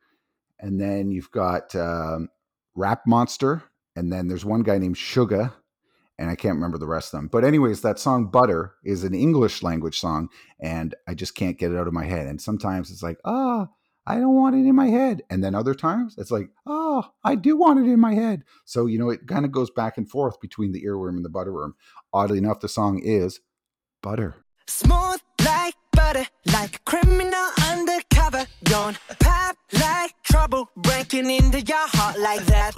and 0.59 0.79
then 0.79 1.11
you've 1.11 1.31
got 1.31 1.75
um, 1.75 2.29
Rap 2.75 3.01
Monster, 3.05 3.63
and 3.95 4.11
then 4.11 4.27
there's 4.27 4.45
one 4.45 4.63
guy 4.63 4.77
named 4.77 4.95
Suga, 4.95 5.53
and 6.17 6.29
I 6.29 6.35
can't 6.35 6.55
remember 6.55 6.77
the 6.77 6.87
rest 6.87 7.13
of 7.13 7.19
them. 7.19 7.27
But 7.27 7.43
anyways, 7.43 7.81
that 7.81 7.99
song 7.99 8.27
"Butter" 8.27 8.73
is 8.83 9.03
an 9.03 9.13
English 9.13 9.61
language 9.63 9.99
song, 9.99 10.29
and 10.59 10.95
I 11.07 11.13
just 11.13 11.35
can't 11.35 11.59
get 11.59 11.71
it 11.71 11.77
out 11.77 11.87
of 11.87 11.93
my 11.93 12.05
head. 12.05 12.27
And 12.27 12.41
sometimes 12.41 12.89
it's 12.89 13.03
like, 13.03 13.19
ah, 13.25 13.67
I 14.07 14.15
don't 14.15 14.35
want 14.35 14.55
it 14.55 14.67
in 14.67 14.75
my 14.75 14.87
head, 14.87 15.23
and 15.29 15.43
then 15.43 15.55
other 15.55 15.73
times 15.73 16.15
it's 16.17 16.31
like, 16.31 16.49
oh, 16.65 17.11
I 17.23 17.35
do 17.35 17.57
want 17.57 17.79
it 17.79 17.91
in 17.91 17.99
my 17.99 18.13
head. 18.13 18.43
So 18.65 18.85
you 18.85 18.97
know, 18.97 19.09
it 19.09 19.27
kind 19.27 19.45
of 19.45 19.51
goes 19.51 19.69
back 19.69 19.97
and 19.97 20.09
forth 20.09 20.39
between 20.39 20.71
the 20.71 20.83
earworm 20.83 21.17
and 21.17 21.25
the 21.25 21.29
butterworm. 21.29 21.73
Oddly 22.13 22.37
enough, 22.37 22.61
the 22.61 22.69
song 22.69 22.99
is 23.03 23.41
"Butter." 24.01 24.35
Smooth 24.67 25.21
like 25.45 25.75
butter, 25.91 26.25
like 26.51 26.75
a 26.75 26.79
criminal 26.79 27.47
undercover. 27.69 28.45
Don't 28.63 28.97
pop 29.19 29.55
like 29.73 30.11
trouble, 30.23 30.69
breaking 30.75 31.29
into 31.29 31.61
your 31.61 31.87
heart 31.87 32.19
like 32.19 32.45
that. 32.47 32.73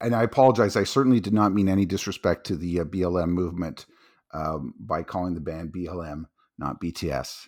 and 0.00 0.14
I 0.14 0.24
apologize. 0.24 0.76
I 0.76 0.84
certainly 0.84 1.20
did 1.20 1.32
not 1.32 1.52
mean 1.52 1.68
any 1.68 1.86
disrespect 1.86 2.46
to 2.46 2.56
the 2.56 2.80
uh, 2.80 2.84
BLM 2.84 3.28
movement 3.28 3.86
um, 4.32 4.74
by 4.78 5.02
calling 5.02 5.34
the 5.34 5.40
band 5.40 5.72
BLM, 5.72 6.24
not 6.58 6.80
BTS. 6.80 7.46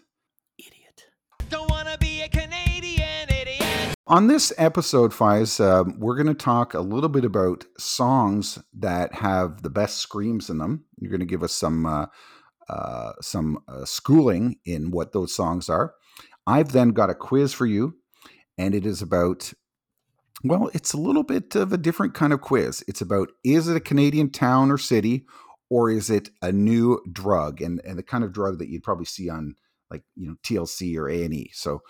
Idiot. 0.59 1.05
Don't 1.49 1.71
wanna 1.71 1.99
be 1.99 2.23
a 2.23 2.29
Canadian 2.29 3.29
idiot. 3.29 3.95
On 4.07 4.27
this 4.27 4.53
episode, 4.59 5.13
Fies, 5.15 5.61
um, 5.61 5.99
we're 5.99 6.17
going 6.17 6.27
to 6.27 6.35
talk 6.35 6.75
a 6.75 6.81
little 6.81 7.09
bit 7.09 7.25
about 7.25 7.65
songs 7.79 8.59
that 8.75 9.15
have 9.15 9.63
the 9.63 9.71
best 9.71 9.99
screams 9.99 10.51
in 10.51 10.59
them. 10.59 10.85
You're 10.99 11.11
going 11.11 11.21
to 11.21 11.27
give 11.27 11.45
us 11.45 11.53
some 11.55 11.87
uh, 11.87 12.07
uh, 12.69 13.13
some 13.21 13.59
uh, 13.69 13.85
schooling 13.85 14.57
in 14.65 14.91
what 14.91 15.13
those 15.13 15.35
songs 15.35 15.69
are. 15.69 15.95
I've 16.47 16.73
then 16.73 16.91
got 16.91 17.11
a 17.11 17.15
quiz 17.15 17.53
for 17.53 17.67
you, 17.67 17.97
and 18.59 18.75
it 18.75 18.87
is 18.87 19.03
about 19.03 19.53
well, 20.45 20.71
it's 20.75 20.93
a 20.93 20.99
little 20.99 21.23
bit 21.23 21.55
of 21.55 21.73
a 21.73 21.79
different 21.79 22.15
kind 22.15 22.33
of 22.33 22.41
quiz. 22.41 22.83
It's 22.89 23.01
about 23.01 23.31
is 23.45 23.69
it 23.69 23.77
a 23.77 23.81
Canadian 23.81 24.31
town 24.31 24.71
or 24.73 24.79
city, 24.79 25.25
or 25.71 25.89
is 25.91 26.11
it 26.11 26.31
a 26.41 26.51
new 26.53 27.01
drug, 27.13 27.61
and 27.61 27.81
and 27.85 27.97
the 27.99 28.03
kind 28.03 28.25
of 28.25 28.33
drug 28.33 28.59
that 28.59 28.69
you'd 28.69 28.83
probably 28.83 29.05
see 29.05 29.29
on 29.31 29.55
like 29.91 30.03
you 30.17 30.27
know 30.27 30.37
TLC 30.43 30.97
or 30.97 31.09
A 31.09 31.23
and 31.25 31.35
E. 31.35 31.51
So 31.55 31.83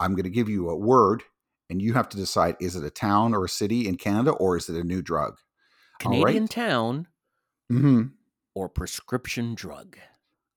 I'm 0.00 0.12
going 0.12 0.24
to 0.24 0.30
give 0.30 0.48
you 0.48 0.68
a 0.68 0.76
word, 0.76 1.22
and 1.70 1.80
you 1.80 1.92
have 1.92 2.08
to 2.08 2.16
decide 2.16 2.56
is 2.60 2.74
it 2.74 2.84
a 2.84 2.90
town 2.90 3.34
or 3.34 3.44
a 3.44 3.48
city 3.48 3.86
in 3.86 3.96
Canada, 3.96 4.32
or 4.32 4.56
is 4.56 4.68
it 4.68 4.76
a 4.76 4.82
new 4.84 5.02
drug? 5.02 5.34
All 6.04 6.10
right. 6.10 6.20
Canadian 6.20 6.48
town 6.48 7.06
Mm-hmm. 7.70 8.02
or 8.54 8.68
prescription 8.68 9.54
drug. 9.54 9.96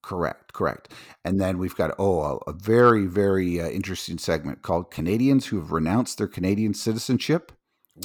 Correct, 0.06 0.52
correct. 0.52 0.92
And 1.24 1.40
then 1.40 1.58
we've 1.58 1.74
got 1.74 1.92
oh 1.98 2.22
a, 2.22 2.50
a 2.50 2.52
very 2.52 3.06
very 3.06 3.60
uh, 3.60 3.68
interesting 3.68 4.18
segment 4.18 4.62
called 4.62 4.92
Canadians 4.92 5.46
who 5.46 5.58
have 5.58 5.72
renounced 5.72 6.18
their 6.18 6.28
Canadian 6.28 6.74
citizenship. 6.74 7.50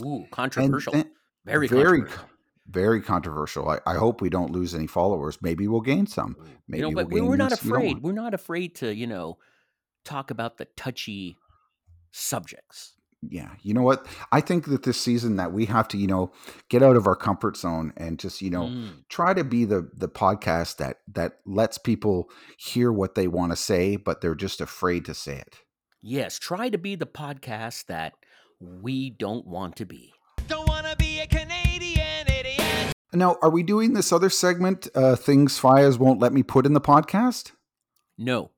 Ooh, 0.04 0.26
controversial. 0.32 0.94
then- 0.94 1.12
very 1.46 1.68
very 1.68 2.00
controversial. 2.00 2.30
very 2.68 3.02
controversial. 3.02 3.70
I, 3.70 3.80
I 3.86 3.98
hope 3.98 4.20
we 4.20 4.32
don't 4.32 4.52
lose 4.52 4.74
any 4.74 4.88
followers. 4.88 5.38
Maybe 5.44 5.68
we'll 5.68 5.82
gain 5.82 6.08
some. 6.08 6.36
Maybe 6.68 6.80
you 6.80 6.82
know, 6.82 6.88
we'll 6.96 7.06
but 7.06 7.14
we- 7.14 7.20
gain 7.20 7.30
we're 7.30 7.38
not 7.38 7.52
ones 7.52 7.64
we 7.64 7.70
afraid. 7.70 8.02
We're 8.02 8.12
not 8.14 8.34
afraid 8.34 8.76
to, 8.78 8.92
you 8.92 9.06
know, 9.06 9.38
talk 10.04 10.32
about 10.32 10.58
the 10.58 10.66
touchy 10.76 11.38
subjects. 12.12 12.94
Yeah, 13.30 13.52
you 13.62 13.74
know 13.76 13.84
what? 13.84 14.08
I 14.32 14.42
think 14.42 14.66
that 14.66 14.82
this 14.84 15.00
season 15.00 15.36
that 15.36 15.54
we 15.54 15.66
have 15.66 15.88
to, 15.90 15.98
you 15.98 16.08
know, 16.08 16.32
get 16.70 16.82
out 16.82 16.96
of 16.96 17.06
our 17.06 17.16
comfort 17.16 17.56
zone 17.56 17.94
and 17.96 18.18
just, 18.18 18.42
you 18.42 18.50
know, 18.50 18.64
Mm. 18.64 19.04
try 19.10 19.34
to 19.36 19.44
be 19.44 19.64
the 19.64 19.88
the 19.94 20.10
podcast 20.10 20.78
that 20.78 20.98
that 21.14 21.34
lets 21.46 21.78
people 21.78 22.30
hear 22.58 22.92
what 22.92 23.14
they 23.14 23.28
want 23.28 23.52
to 23.52 23.56
say, 23.56 23.96
but 23.96 24.22
they're 24.22 24.34
just 24.34 24.60
afraid 24.60 25.06
to 25.06 25.14
say 25.14 25.38
it. 25.38 25.58
Yes, 26.02 26.40
try 26.40 26.70
to 26.70 26.80
be 26.80 26.96
the 26.96 27.06
podcast 27.06 27.86
that 27.86 28.14
we 28.60 29.12
don't 29.12 29.46
want 29.46 29.76
to 29.76 29.86
be. 29.86 30.14
Don't 30.48 30.68
wanna 30.68 30.96
be 30.98 31.20
a 31.20 31.28
Canadian 31.28 32.26
idiot. 32.28 32.92
Now, 33.14 33.38
are 33.44 33.52
we 33.52 33.62
doing 33.62 33.94
this 33.94 34.12
other 34.12 34.30
segment? 34.32 34.88
Uh, 34.96 35.16
things 35.16 35.60
Fias 35.60 36.00
won't 36.00 36.20
let 36.20 36.34
me 36.34 36.42
put 36.42 36.66
in 36.66 36.74
the 36.74 36.82
podcast. 36.82 37.52
No. 38.18 38.50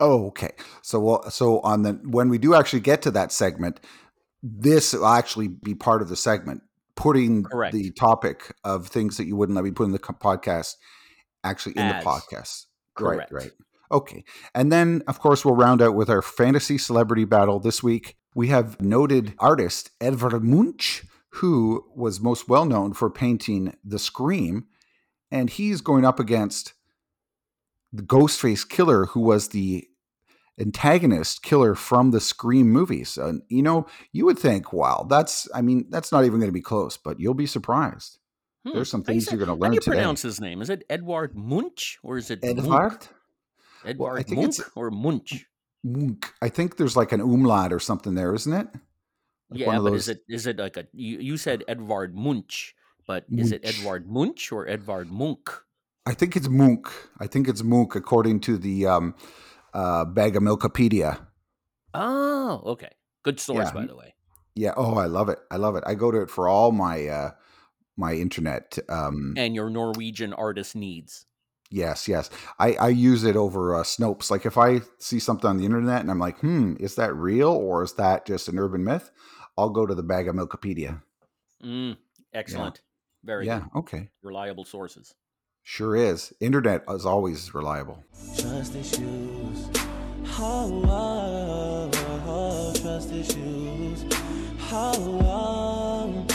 Oh, 0.00 0.28
okay. 0.28 0.52
So, 0.82 1.00
well, 1.00 1.30
so 1.30 1.60
on 1.60 1.82
the 1.82 1.92
when 2.04 2.28
we 2.28 2.38
do 2.38 2.54
actually 2.54 2.80
get 2.80 3.02
to 3.02 3.10
that 3.12 3.32
segment, 3.32 3.80
this 4.42 4.92
will 4.92 5.06
actually 5.06 5.48
be 5.48 5.74
part 5.74 6.02
of 6.02 6.08
the 6.08 6.16
segment, 6.16 6.62
putting 6.94 7.44
Correct. 7.44 7.74
the 7.74 7.90
topic 7.92 8.54
of 8.64 8.86
things 8.86 9.16
that 9.16 9.26
you 9.26 9.36
wouldn't 9.36 9.56
let 9.56 9.64
me 9.64 9.70
put 9.70 9.84
in 9.84 9.92
the 9.92 9.98
podcast 9.98 10.74
actually 11.44 11.72
in 11.72 11.82
As. 11.82 12.04
the 12.04 12.10
podcast. 12.10 12.66
Correct. 12.94 13.32
Right, 13.32 13.44
right. 13.44 13.52
Okay. 13.90 14.24
And 14.54 14.70
then, 14.70 15.02
of 15.08 15.18
course, 15.18 15.44
we'll 15.44 15.56
round 15.56 15.80
out 15.80 15.94
with 15.94 16.10
our 16.10 16.22
fantasy 16.22 16.78
celebrity 16.78 17.24
battle 17.24 17.58
this 17.58 17.82
week. 17.82 18.16
We 18.34 18.48
have 18.48 18.80
noted 18.80 19.34
artist 19.38 19.90
Edvard 20.00 20.44
Munch, 20.44 21.04
who 21.34 21.84
was 21.94 22.20
most 22.20 22.48
well 22.48 22.66
known 22.66 22.92
for 22.92 23.10
painting 23.10 23.74
The 23.84 23.98
Scream, 23.98 24.66
and 25.30 25.50
he's 25.50 25.80
going 25.80 26.04
up 26.04 26.20
against 26.20 26.74
the 27.92 28.02
Ghostface 28.02 28.68
killer, 28.68 29.06
who 29.06 29.20
was 29.20 29.48
the 29.48 29.86
antagonist 30.60 31.42
killer 31.42 31.74
from 31.74 32.10
the 32.10 32.20
Scream 32.20 32.68
movies. 32.70 33.16
And 33.16 33.42
you 33.48 33.62
know, 33.62 33.86
you 34.12 34.24
would 34.24 34.38
think, 34.38 34.72
wow, 34.72 35.06
that's 35.08 35.48
I 35.54 35.62
mean, 35.62 35.86
that's 35.88 36.12
not 36.12 36.24
even 36.24 36.38
going 36.38 36.48
to 36.48 36.52
be 36.52 36.60
close, 36.60 36.96
but 36.96 37.20
you'll 37.20 37.34
be 37.34 37.46
surprised. 37.46 38.18
Hmm. 38.66 38.72
There's 38.74 38.90
some 38.90 39.02
How 39.02 39.06
do 39.06 39.14
you 39.14 39.20
things 39.20 39.32
you're 39.32 39.44
going 39.44 39.56
to 39.56 39.60
learn. 39.60 39.70
How 39.70 39.70
do 39.70 39.74
you 39.76 39.80
today. 39.80 39.96
pronounce 39.96 40.22
his 40.22 40.40
name? 40.40 40.60
Is 40.60 40.70
it 40.70 40.84
Edward 40.90 41.36
Munch 41.36 41.98
or 42.02 42.18
is 42.18 42.30
it 42.30 42.42
Munk? 42.42 42.58
Edvard 42.58 43.08
Edward 43.84 44.26
think 44.26 44.40
Munk 44.40 44.54
it's- 44.54 44.70
or 44.74 44.90
Munch? 44.90 45.46
Munch. 45.84 46.24
I 46.42 46.48
think 46.48 46.76
there's 46.76 46.96
like 46.96 47.12
an 47.12 47.20
umlaut 47.20 47.72
or 47.72 47.78
something 47.78 48.14
there, 48.14 48.34
isn't 48.34 48.52
it? 48.52 48.68
Like 49.50 49.60
yeah, 49.60 49.78
but 49.78 49.94
is 49.94 50.08
it 50.08 50.20
is 50.28 50.46
it 50.46 50.58
like 50.58 50.76
a 50.76 50.86
you, 50.92 51.18
you 51.20 51.36
said 51.38 51.64
Edvard 51.68 52.14
Munch, 52.14 52.74
but 53.06 53.24
is 53.30 53.52
it 53.52 53.64
Munch. 53.64 53.78
Edvard 53.78 54.10
Munch 54.10 54.52
or 54.52 54.68
Edvard 54.68 55.10
Munk? 55.10 55.48
I 56.08 56.14
think 56.14 56.36
it's 56.36 56.48
Munk. 56.48 56.88
I 57.20 57.26
think 57.26 57.48
it's 57.48 57.62
Munk, 57.62 57.94
according 57.94 58.40
to 58.40 58.56
the 58.56 58.86
um, 58.86 59.14
uh, 59.74 60.06
Bag 60.06 60.36
of 60.36 60.42
Milkopedia. 60.42 61.20
Oh, 61.92 62.62
okay. 62.64 62.88
Good 63.22 63.38
source, 63.38 63.66
Yeah. 63.66 63.74
by 63.74 63.84
the 63.84 63.94
way. 63.94 64.14
Yeah. 64.54 64.72
Oh, 64.74 64.94
I 64.94 65.04
love 65.04 65.28
it. 65.28 65.38
I 65.50 65.58
love 65.58 65.76
it. 65.76 65.84
I 65.86 65.94
go 65.94 66.10
to 66.10 66.22
it 66.22 66.30
for 66.30 66.48
all 66.48 66.72
my 66.72 67.06
uh, 67.08 67.30
my 67.98 68.14
internet. 68.14 68.78
Um, 68.88 69.34
and 69.36 69.54
your 69.54 69.68
Norwegian 69.68 70.32
artist 70.32 70.74
needs. 70.74 71.26
Yes, 71.70 72.08
yes. 72.08 72.30
I, 72.58 72.72
I 72.76 72.88
use 72.88 73.24
it 73.24 73.36
over 73.36 73.76
uh, 73.76 73.82
Snopes. 73.82 74.30
Like 74.30 74.46
if 74.46 74.56
I 74.56 74.80
see 74.98 75.18
something 75.18 75.50
on 75.50 75.58
the 75.58 75.66
internet 75.66 76.00
and 76.00 76.10
I'm 76.10 76.18
like, 76.18 76.38
hmm, 76.38 76.76
is 76.80 76.94
that 76.94 77.14
real 77.14 77.50
or 77.50 77.82
is 77.82 77.92
that 77.94 78.24
just 78.24 78.48
an 78.48 78.58
urban 78.58 78.82
myth? 78.82 79.10
I'll 79.58 79.68
go 79.68 79.84
to 79.84 79.94
the 79.94 80.02
bag 80.02 80.26
of 80.26 80.34
Milkipedia. 80.36 81.02
Mm, 81.62 81.98
excellent. 82.32 82.80
Very 83.22 83.44
yeah, 83.46 83.58
good. 83.74 83.78
okay. 83.80 84.08
Reliable 84.22 84.64
sources. 84.64 85.14
Sure 85.70 85.94
is. 85.94 86.32
Internet 86.40 86.82
is 86.88 87.04
always 87.04 87.52
reliable. 87.52 88.02
Trust 88.38 88.74
issues. 88.74 89.68
Oh, 90.38 90.82
oh, 90.88 91.90
oh, 92.26 92.72
trust 92.72 93.12
issues. 93.12 94.06
Oh, 94.72 95.20
oh, 95.26 96.26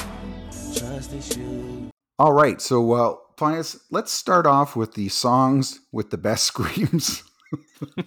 trust 0.77 1.13
issues. 1.13 1.89
All 2.19 2.31
right. 2.31 2.61
So, 2.61 2.79
well, 2.81 3.33
Fias, 3.35 3.81
let's 3.89 4.11
start 4.11 4.45
off 4.45 4.75
with 4.75 4.93
the 4.93 5.09
songs 5.09 5.79
with 5.91 6.11
the 6.11 6.19
best 6.19 6.43
screams. 6.53 7.23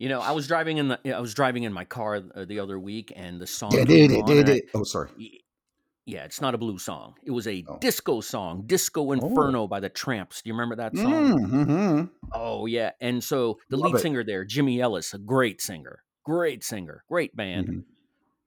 You 0.00 0.08
know, 0.08 0.20
I 0.20 0.30
was 0.30 0.46
driving 0.46 0.78
in 0.78 0.86
the 0.86 1.12
I 1.12 1.18
was 1.18 1.34
driving 1.34 1.64
in 1.64 1.72
my 1.72 1.84
car 1.84 2.22
uh, 2.32 2.44
the 2.44 2.60
other 2.60 2.78
week, 2.78 3.12
and 3.16 3.40
the 3.40 3.48
song. 3.48 3.70
Did 3.70 3.90
it, 3.90 4.26
did 4.26 4.48
it. 4.48 4.66
Oh, 4.72 4.84
sorry. 4.84 5.10
Yeah, 6.08 6.24
it's 6.24 6.40
not 6.40 6.54
a 6.54 6.58
blues 6.58 6.82
song. 6.82 7.14
It 7.22 7.30
was 7.30 7.46
a 7.46 7.64
Oh. 7.68 7.78
disco 7.78 8.20
song, 8.20 8.62
Disco 8.66 9.12
Inferno 9.12 9.66
by 9.66 9.78
the 9.80 9.88
Tramps. 9.90 10.40
Do 10.42 10.48
you 10.48 10.54
remember 10.54 10.76
that 10.76 10.96
song? 10.96 11.38
Mm-hmm. 11.38 12.04
Oh 12.32 12.66
yeah. 12.66 12.92
And 13.00 13.22
so 13.22 13.58
the 13.68 13.76
Love 13.76 13.92
lead 13.92 13.98
it. 13.98 14.02
singer 14.02 14.24
there, 14.24 14.44
Jimmy 14.44 14.80
Ellis, 14.80 15.12
a 15.14 15.18
great 15.18 15.60
singer, 15.60 16.02
great 16.24 16.64
singer, 16.64 17.04
great 17.08 17.36
band. 17.36 17.68
Mhm. 17.68 17.84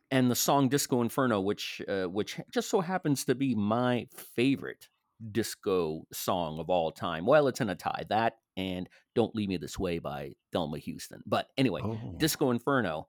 And 0.10 0.30
the 0.30 0.36
song 0.36 0.68
Disco 0.70 1.02
Inferno, 1.02 1.40
which 1.40 1.82
uh, 1.88 2.06
which 2.06 2.40
just 2.52 2.70
so 2.70 2.82
happens 2.82 3.24
to 3.26 3.36
be 3.36 3.56
my 3.56 4.08
favorite 4.36 4.90
disco 5.32 6.06
song 6.12 6.60
of 6.60 6.70
all 6.70 6.92
time. 6.92 7.26
Well, 7.28 7.48
it's 7.48 7.62
in 7.62 7.70
a 7.70 7.76
tie. 7.76 8.04
That 8.10 8.38
and 8.58 8.90
Don't 9.16 9.36
Leave 9.36 9.50
Me 9.50 9.58
This 9.58 9.78
Way 9.80 10.00
by 10.00 10.34
Thelma 10.52 10.80
Houston. 10.80 11.22
But 11.26 11.50
anyway, 11.58 11.82
Oh. 11.84 12.16
Disco 12.18 12.50
Inferno. 12.52 13.08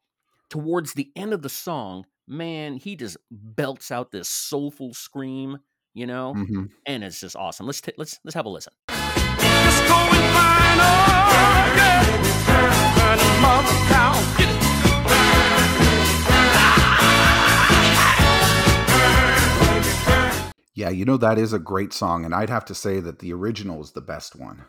Towards 0.51 0.93
the 0.93 1.11
end 1.17 1.33
of 1.33 1.41
the 1.43 1.49
song, 1.49 2.05
man, 2.29 2.77
he 2.77 2.97
just 2.97 3.17
belts 3.31 3.91
out 3.91 4.11
this 4.11 4.29
soulful 4.29 4.95
scream, 4.95 5.59
you 5.95 6.07
know, 6.07 6.35
Mhm. 6.37 6.71
and 6.87 7.05
it's 7.05 7.21
just 7.21 7.37
awesome. 7.37 7.67
Let's 7.67 7.81
ta- 7.81 7.93
let's 7.99 8.19
let's 8.25 8.35
have 8.35 8.47
a 8.47 8.49
listen. 8.49 8.73
Just 8.89 9.89
going 9.89 10.27
fine, 10.35 10.79
oh, 10.81 11.73
yeah. 11.77 12.03
Burning 12.97 13.41
mother 13.43 13.79
cow, 13.89 14.37
get 14.39 14.49
it. 14.49 14.63
Yeah, 20.75 20.89
you 20.89 21.05
know, 21.05 21.19
that 21.19 21.37
is 21.39 21.53
a 21.53 21.59
great 21.59 21.93
song. 21.93 22.25
And 22.25 22.35
I'd 22.35 22.49
have 22.49 22.65
to 22.65 22.75
say 22.75 22.99
that 23.01 23.19
the 23.19 23.33
original 23.35 23.83
is 23.83 23.93
the 23.93 24.01
best 24.01 24.35
one. 24.35 24.65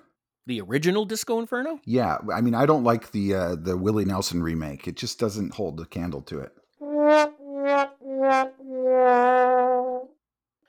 The 0.46 0.60
original 0.60 1.06
Disco 1.06 1.40
Inferno? 1.40 1.80
Yeah. 1.86 2.18
I 2.32 2.42
mean, 2.42 2.54
I 2.54 2.66
don't 2.66 2.84
like 2.84 3.12
the 3.12 3.34
uh, 3.34 3.56
the 3.56 3.78
Willie 3.78 4.04
Nelson 4.04 4.44
remake. 4.44 4.86
It 4.86 4.98
just 4.98 5.18
doesn't 5.18 5.54
hold 5.54 5.78
the 5.78 5.86
candle 5.86 6.22
to 6.24 6.40
it. 6.40 6.52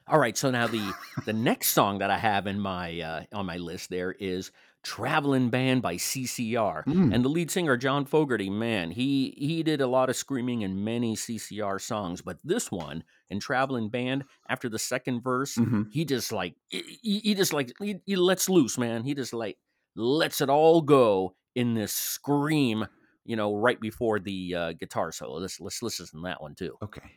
All 0.06 0.18
right, 0.18 0.37
so 0.37 0.50
now 0.50 0.66
the 0.66 0.92
the 1.25 1.32
next 1.32 1.70
song 1.70 1.99
that 2.00 2.11
I 2.11 2.18
have 2.18 2.46
in 2.46 2.61
my 2.61 3.00
uh, 3.00 3.23
on 3.32 3.46
my 3.46 3.56
list 3.56 3.88
there 3.88 4.12
is 4.12 4.50
"Traveling 4.82 5.49
Band" 5.49 5.80
by 5.80 5.96
CCR, 5.96 6.84
Mm. 6.84 7.14
and 7.14 7.25
the 7.25 7.28
lead 7.30 7.50
singer 7.50 7.78
John 7.78 8.04
Fogerty. 8.04 8.50
Man, 8.50 8.90
he 8.90 9.34
he 9.38 9.62
did 9.62 9.80
a 9.80 9.87
lot 9.87 10.11
of 10.11 10.16
screaming 10.16 10.61
in 10.61 10.84
many 10.84 11.16
CCR 11.16 11.78
songs, 11.80 12.20
but 12.20 12.37
this 12.44 12.70
one 12.70 13.02
in 13.31 13.40
"Traveling 13.40 13.88
Band," 13.88 14.24
after 14.46 14.68
the 14.68 14.79
second 14.79 15.22
verse, 15.22 15.55
Mhm. 15.57 15.87
he 15.90 16.05
just 16.05 16.33
like 16.33 16.55
he, 16.68 16.98
he- 17.02 17.20
he 17.20 17.35
just 17.35 17.55
like 17.55 17.72
he, 17.81 17.96
he 18.05 18.16
lets 18.16 18.48
loose, 18.50 18.76
man. 18.76 19.05
He 19.05 19.14
just 19.14 19.33
like 19.33 19.57
lets 19.96 20.42
it 20.42 20.50
all 20.50 20.83
go 20.83 21.35
in 21.55 21.72
this 21.72 21.92
scream, 21.94 22.85
you 23.24 23.37
know, 23.37 23.57
right 23.57 23.81
before 23.81 24.18
the 24.20 24.55
uh, 24.55 24.72
guitar 24.74 25.12
solo. 25.12 25.38
Let's 25.38 25.61
let's 25.61 25.83
listen 25.83 26.05
to 26.07 26.20
that 26.24 26.42
one 26.42 26.55
too. 26.55 26.76
Okay. 26.83 27.11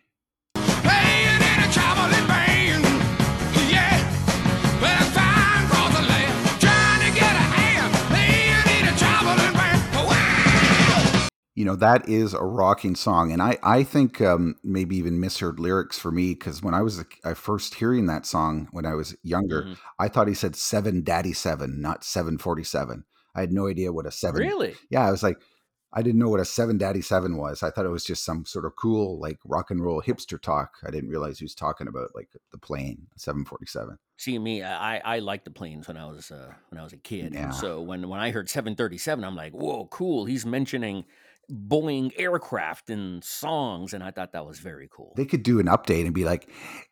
You 11.57 11.65
know, 11.65 11.75
that 11.77 12.07
is 12.07 12.35
a 12.35 12.43
rocking 12.43 12.95
song. 12.95 13.31
And 13.31 13.41
I, 13.41 13.57
I 13.63 13.81
think 13.83 14.21
um, 14.21 14.57
maybe 14.63 14.95
even 14.97 15.19
misheard 15.19 15.59
lyrics 15.59 15.97
for 15.97 16.11
me 16.11 16.35
because 16.35 16.61
when 16.61 16.75
I 16.75 16.83
was 16.83 17.03
I 17.25 17.33
first 17.33 17.73
hearing 17.73 18.05
that 18.05 18.27
song 18.27 18.67
when 18.71 18.85
I 18.85 18.93
was 18.93 19.15
younger, 19.23 19.63
Mhm. 19.63 19.77
I 19.97 20.07
thought 20.07 20.27
he 20.27 20.35
said 20.35 20.55
seven 20.55 21.03
daddy 21.03 21.33
seven, 21.33 21.81
not 21.81 22.03
747. 22.03 23.05
I 23.33 23.41
had 23.41 23.51
no 23.51 23.67
idea 23.67 23.91
what 23.91 24.05
a 24.05 24.11
seven. 24.11 24.41
Really? 24.41 24.75
Yeah, 24.91 25.07
I 25.07 25.11
was 25.11 25.23
like, 25.23 25.37
I 25.93 26.03
didn't 26.03 26.19
know 26.19 26.29
what 26.29 26.39
a 26.39 26.45
seven 26.45 26.77
daddy 26.77 27.01
seven 27.01 27.37
was. 27.37 27.63
I 27.63 27.71
thought 27.71 27.85
it 27.85 27.89
was 27.89 28.03
just 28.03 28.23
some 28.23 28.45
sort 28.45 28.65
of 28.65 28.75
cool, 28.75 29.19
like 29.19 29.39
rock 29.45 29.71
and 29.71 29.83
roll 29.83 30.01
hipster 30.01 30.39
talk. 30.39 30.75
I 30.85 30.91
didn't 30.91 31.09
realize 31.09 31.39
he 31.39 31.45
was 31.45 31.55
talking 31.55 31.87
about 31.87 32.13
like 32.13 32.29
the 32.51 32.57
plane, 32.59 33.07
747. 33.15 33.97
See 34.17 34.37
me, 34.37 34.61
I 34.63 34.97
I 35.15 35.19
liked 35.19 35.45
the 35.45 35.51
planes 35.51 35.87
when 35.87 35.97
I 35.97 36.05
was 36.05 36.29
uh, 36.29 36.53
when 36.69 36.79
I 36.79 36.83
was 36.83 36.93
a 36.93 36.97
kid. 36.97 37.33
Yeah. 37.33 37.45
And 37.45 37.55
so 37.55 37.81
when 37.81 38.07
when 38.09 38.19
I 38.19 38.29
heard 38.31 38.47
737, 38.47 39.23
I'm 39.23 39.35
like, 39.35 39.53
whoa, 39.53 39.87
cool. 39.87 40.25
He's 40.25 40.45
mentioning 40.45 41.05
Boeing 41.51 42.11
aircraft 42.17 42.89
in 42.89 43.21
songs, 43.23 43.93
and 43.93 44.03
I 44.03 44.11
thought 44.11 44.33
that 44.33 44.45
was 44.45 44.59
very 44.59 44.89
cool. 44.91 45.13
They 45.15 45.25
could 45.25 45.43
do 45.43 45.59
an 45.59 45.67
update 45.67 46.05
and 46.05 46.13
be 46.13 46.25
like, 46.25 46.49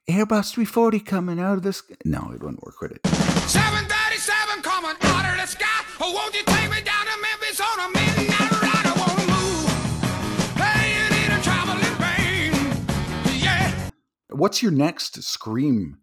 Airbus 0.09 0.53
340 0.53 0.99
coming 1.01 1.39
out 1.39 1.57
of 1.57 1.63
this. 1.63 1.83
No, 2.05 2.31
it 2.33 2.41
wouldn't 2.41 2.63
work 2.63 2.79
with 2.81 2.91
it. 2.93 3.05
737 3.07 4.61
coming 4.63 4.95
out 5.01 5.31
of 5.33 5.41
the 5.41 5.45
sky. 5.45 5.83
Oh, 5.99 6.13
won't 6.13 6.33
you 6.33 6.43
take 6.45 6.69
me 6.71 6.81
down 6.81 7.05
to 7.05 7.21
Memphis 7.21 7.59
on 7.59 7.79
a 7.79 7.89
midnight 7.89 8.61
ride? 8.61 8.85
I 8.85 8.93
wanna 8.97 9.27
move. 9.33 10.55
Playing 10.55 11.25
in 11.25 11.37
a 11.37 11.41
traveling 11.43 11.97
band, 11.99 13.41
yeah. 13.41 13.89
What's 14.29 14.63
your 14.63 14.71
next 14.71 15.21
Scream 15.23 15.97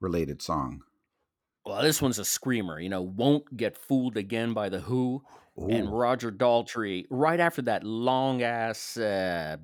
related 0.00 0.42
song? 0.42 0.82
well, 1.64 1.82
this 1.82 2.00
one's 2.00 2.20
a 2.20 2.24
screamer. 2.24 2.78
You 2.78 2.88
know, 2.88 3.02
won't 3.02 3.56
get 3.56 3.76
fooled 3.76 4.16
again 4.16 4.52
by 4.52 4.68
the 4.68 4.78
Who 4.80 5.22
and 5.68 5.90
Roger 5.92 6.30
Daltrey. 6.32 7.06
Right 7.10 7.40
after 7.40 7.62
that 7.62 7.84
long 7.84 8.42
ass 8.42 8.96
uh, 8.96 9.56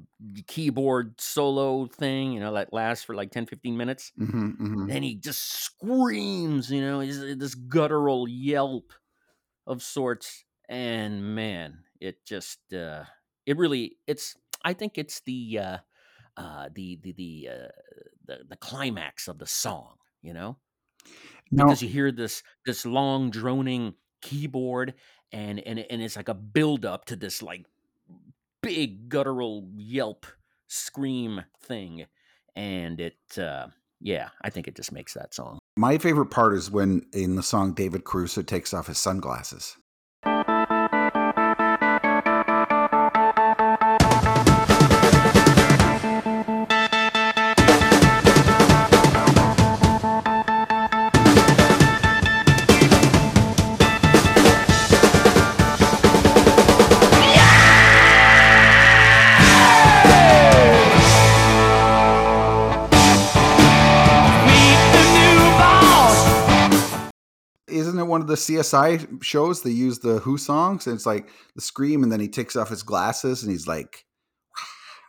keyboard 0.46 1.20
solo 1.20 1.86
thing, 1.86 2.32
you 2.32 2.40
know, 2.40 2.54
that 2.54 2.72
lasts 2.72 3.04
for 3.04 3.14
like 3.14 3.30
10, 3.30 3.46
15 3.46 3.76
minutes. 3.76 4.12
Mhm, 4.16 4.56
mhm. 4.58 4.88
then 4.90 5.02
he 5.02 5.16
just 5.16 5.42
screams, 5.42 6.70
you 6.70 6.80
know, 6.80 7.00
uh, 7.02 7.34
this 7.36 7.54
guttural 7.54 8.28
yelp 8.28 8.92
of 9.66 9.82
sorts, 9.82 10.44
and 10.68 11.34
man, 11.34 11.84
it 12.00 12.24
just 12.26 12.72
uh, 12.72 13.04
it 13.46 13.56
really 13.58 13.98
it's 14.06 14.36
I 14.64 14.74
think 14.74 14.98
it's 14.98 15.20
the 15.22 15.58
uh, 15.58 15.78
uh, 16.36 16.70
the 16.74 16.96
the 16.96 17.12
the, 17.12 17.48
uh, 17.50 17.68
the 18.26 18.44
the 18.48 18.56
climax 18.56 19.28
of 19.28 19.38
the 19.38 19.46
song, 19.46 19.96
you 20.22 20.34
know, 20.34 20.58
Now, 21.50 21.66
because 21.66 21.82
you 21.82 21.88
hear 21.88 22.10
this 22.12 22.42
this 22.66 22.86
long 22.86 23.30
droning 23.30 23.94
keyboard, 24.20 24.94
and 25.32 25.60
and 25.60 25.78
and 25.78 26.02
it's 26.02 26.16
like 26.16 26.28
a 26.28 26.34
build 26.34 26.84
up 26.84 27.04
to 27.06 27.16
this 27.16 27.42
like 27.42 27.66
big 28.62 29.08
guttural 29.08 29.68
yelp 29.76 30.26
scream 30.68 31.42
thing, 31.60 32.06
and 32.54 33.00
it. 33.00 33.16
Uh, 33.36 33.68
yeah, 34.04 34.30
I 34.42 34.50
think 34.50 34.66
it 34.66 34.74
just 34.74 34.90
makes 34.90 35.14
that 35.14 35.32
song. 35.32 35.60
my 35.76 35.96
favorite 35.96 36.26
part 36.26 36.54
is 36.54 36.72
when 36.72 37.06
in 37.12 37.36
the 37.36 37.42
song 37.42 37.72
David 37.72 38.02
Caruso 38.02 38.42
takes 38.42 38.74
off 38.74 38.88
his 38.88 38.98
sunglasses. 38.98 39.76
One 68.04 68.20
of 68.20 68.26
the 68.26 68.34
CSI 68.36 69.22
shows? 69.22 69.62
They 69.62 69.70
use 69.70 69.98
the 70.00 70.18
Who 70.20 70.38
songs, 70.38 70.86
and 70.86 70.94
it's 70.96 71.06
like 71.06 71.28
the 71.54 71.60
scream, 71.60 72.02
and 72.02 72.10
then 72.12 72.20
he 72.20 72.28
takes 72.28 72.56
off 72.56 72.68
his 72.68 72.82
glasses, 72.82 73.42
and 73.42 73.50
he's 73.50 73.66
like, 73.66 74.04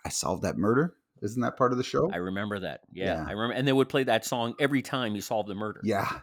"I 0.06 0.10
solved 0.10 0.44
that 0.44 0.58
murder." 0.58 0.96
Isn't 1.22 1.42
that 1.42 1.56
part 1.58 1.72
of 1.72 1.78
the 1.78 1.84
show? 1.86 2.12
I 2.12 2.18
remember 2.18 2.60
that. 2.60 2.82
Yeah, 2.92 3.16
Yeah. 3.16 3.26
I 3.28 3.32
remember, 3.32 3.54
and 3.54 3.66
they 3.68 3.72
would 3.74 3.88
play 3.90 4.04
that 4.04 4.26
song 4.26 4.56
every 4.60 4.82
time 4.82 5.16
you 5.16 5.22
solved 5.22 5.48
the 5.48 5.56
murder. 5.56 5.80
yeah, 5.84 6.20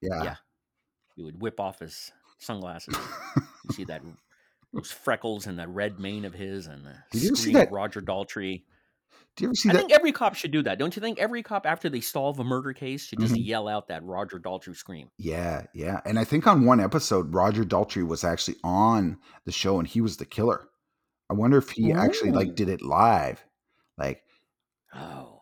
yeah. 0.00 0.22
Yeah. 0.22 0.36
He 1.16 1.22
would 1.24 1.40
whip 1.42 1.58
off 1.60 1.80
his 1.80 2.10
sunglasses. 2.38 2.96
you 3.36 3.74
see 3.74 3.84
that 3.84 4.02
those 4.72 4.90
freckles 4.92 5.46
and 5.46 5.58
that 5.58 5.68
red 5.68 5.98
mane 5.98 6.24
of 6.24 6.34
his, 6.34 6.66
and 6.68 6.84
the 6.86 6.94
Did 7.10 7.22
you 7.22 7.34
see 7.36 7.52
that- 7.54 7.72
Roger 7.72 8.00
Daltrey. 8.00 8.62
Do 9.36 9.44
you 9.44 9.48
ever 9.48 9.54
see 9.54 9.70
I 9.70 9.72
that? 9.72 9.78
think 9.78 9.92
every 9.92 10.12
cop 10.12 10.34
should 10.34 10.50
do 10.50 10.62
that. 10.64 10.78
Don't 10.78 10.94
you 10.94 11.00
think? 11.00 11.18
Every 11.18 11.42
cop 11.42 11.64
after 11.66 11.88
they 11.88 12.00
solve 12.02 12.38
a 12.38 12.44
murder 12.44 12.72
case 12.74 13.06
should 13.06 13.18
just 13.20 13.34
Mhm. 13.34 13.46
yell 13.46 13.66
out 13.68 13.88
that 13.88 14.04
Roger 14.04 14.38
Daltrey 14.38 14.76
scream. 14.76 15.08
Yeah, 15.16 15.64
yeah. 15.74 16.00
And 16.04 16.18
I 16.18 16.24
think 16.24 16.46
on 16.46 16.66
one 16.66 16.80
episode, 16.80 17.34
Roger 17.34 17.64
Daltrey 17.64 18.06
was 18.06 18.24
actually 18.24 18.56
on 18.62 19.18
the 19.46 19.52
show 19.52 19.78
and 19.78 19.88
he 19.88 20.00
was 20.02 20.18
the 20.18 20.26
killer. 20.26 20.68
I 21.30 21.34
wonder 21.34 21.56
if 21.56 21.70
he 21.70 21.92
actually 21.92 22.30
like 22.32 22.54
did 22.54 22.68
it 22.68 22.82
live. 22.82 23.42
Like, 23.96 24.22
Oh. 24.94 25.40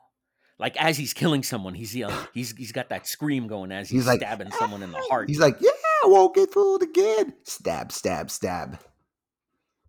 Like 0.59 0.77
as 0.77 0.97
he's 0.97 1.13
killing 1.15 1.43
someone, 1.43 1.75
he's 1.75 1.97
yelling, 1.97 2.15
he's 2.35 2.57
he's 2.57 2.71
got 2.71 2.91
that 2.91 3.09
scream 3.09 3.49
going 3.49 3.73
as 3.73 3.89
he's, 3.89 4.03
He's 4.03 4.07
like, 4.07 4.21
stabbing 4.21 4.53
someone 4.53 4.83
in 4.85 4.93
the 4.93 4.99
heart. 5.11 5.29
he's 5.29 5.41
like, 5.41 5.57
yeah, 5.61 5.71
I 6.05 6.07
won't 6.07 6.35
get 6.37 6.53
fooled 6.53 6.83
again. 6.83 7.35
Stab, 7.45 7.91
stab, 7.91 8.31
stab. 8.31 8.79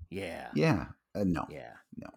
yeah. 0.10 0.48
Yeah. 0.56 0.86
Uh, 1.14 1.24
no. 1.26 1.46
Yeah. 1.52 1.74
No. 1.98 2.10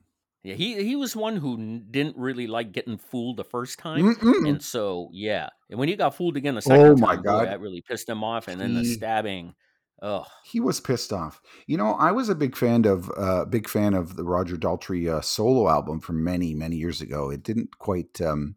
Yeah, 0.44 0.54
he 0.54 0.84
he 0.84 0.94
was 0.94 1.16
one 1.16 1.36
who 1.36 1.80
didn't 1.90 2.16
really 2.18 2.46
like 2.46 2.72
getting 2.72 2.98
fooled 2.98 3.38
the 3.38 3.44
first 3.44 3.78
time. 3.78 4.14
Mm-mm. 4.14 4.46
And 4.48 4.62
so, 4.62 5.08
yeah. 5.12 5.48
And 5.70 5.78
when 5.78 5.88
he 5.88 5.96
got 5.96 6.14
fooled 6.14 6.36
again 6.36 6.54
the 6.54 6.60
second 6.62 6.84
Oh 6.86 6.94
time, 6.94 7.00
my 7.00 7.16
boy, 7.16 7.22
God. 7.22 7.48
that 7.48 7.60
really 7.60 7.80
pissed 7.80 8.08
him 8.08 8.22
off. 8.22 8.46
And 8.46 8.60
then 8.60 8.74
the 8.74 8.80
He- 8.82 8.94
stabbing. 8.94 9.54
Oh, 10.02 10.26
He 10.44 10.60
was 10.60 10.80
pissed 10.80 11.14
off. 11.14 11.40
You 11.66 11.78
know, 11.78 11.94
I 11.94 12.12
was 12.12 12.28
a 12.28 12.34
big 12.34 12.56
fan 12.56 12.84
of 12.84 13.10
uh, 13.16 13.46
big 13.46 13.68
fan 13.70 13.94
of 13.94 14.16
the 14.16 14.24
Roger 14.24 14.56
Daltrey 14.56 15.08
uh, 15.08 15.22
solo 15.22 15.66
album 15.68 15.98
from 16.00 16.22
many 16.22 16.54
many 16.54 16.76
years 16.76 17.00
ago. 17.00 17.30
It 17.30 17.42
didn't 17.42 17.78
quite 17.78 18.20
um, 18.20 18.56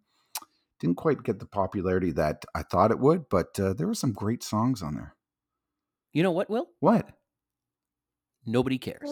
didn't 0.82 0.98
quite 0.98 1.24
get 1.24 1.40
the 1.40 1.46
popularity 1.46 2.12
that 2.12 2.44
I 2.54 2.64
thought 2.64 2.92
it 2.92 3.00
would, 3.00 3.30
but 3.30 3.58
uh, 3.62 3.72
there 3.74 3.88
were 3.88 3.94
some 3.94 4.12
great 4.12 4.44
songs 4.44 4.82
on 4.82 4.96
there. 4.96 5.16
you 6.12 6.22
know 6.22 6.32
what, 6.32 6.50
Will? 6.50 6.68
What? 6.82 7.08
Nobody 8.46 8.78
cares. 8.78 9.10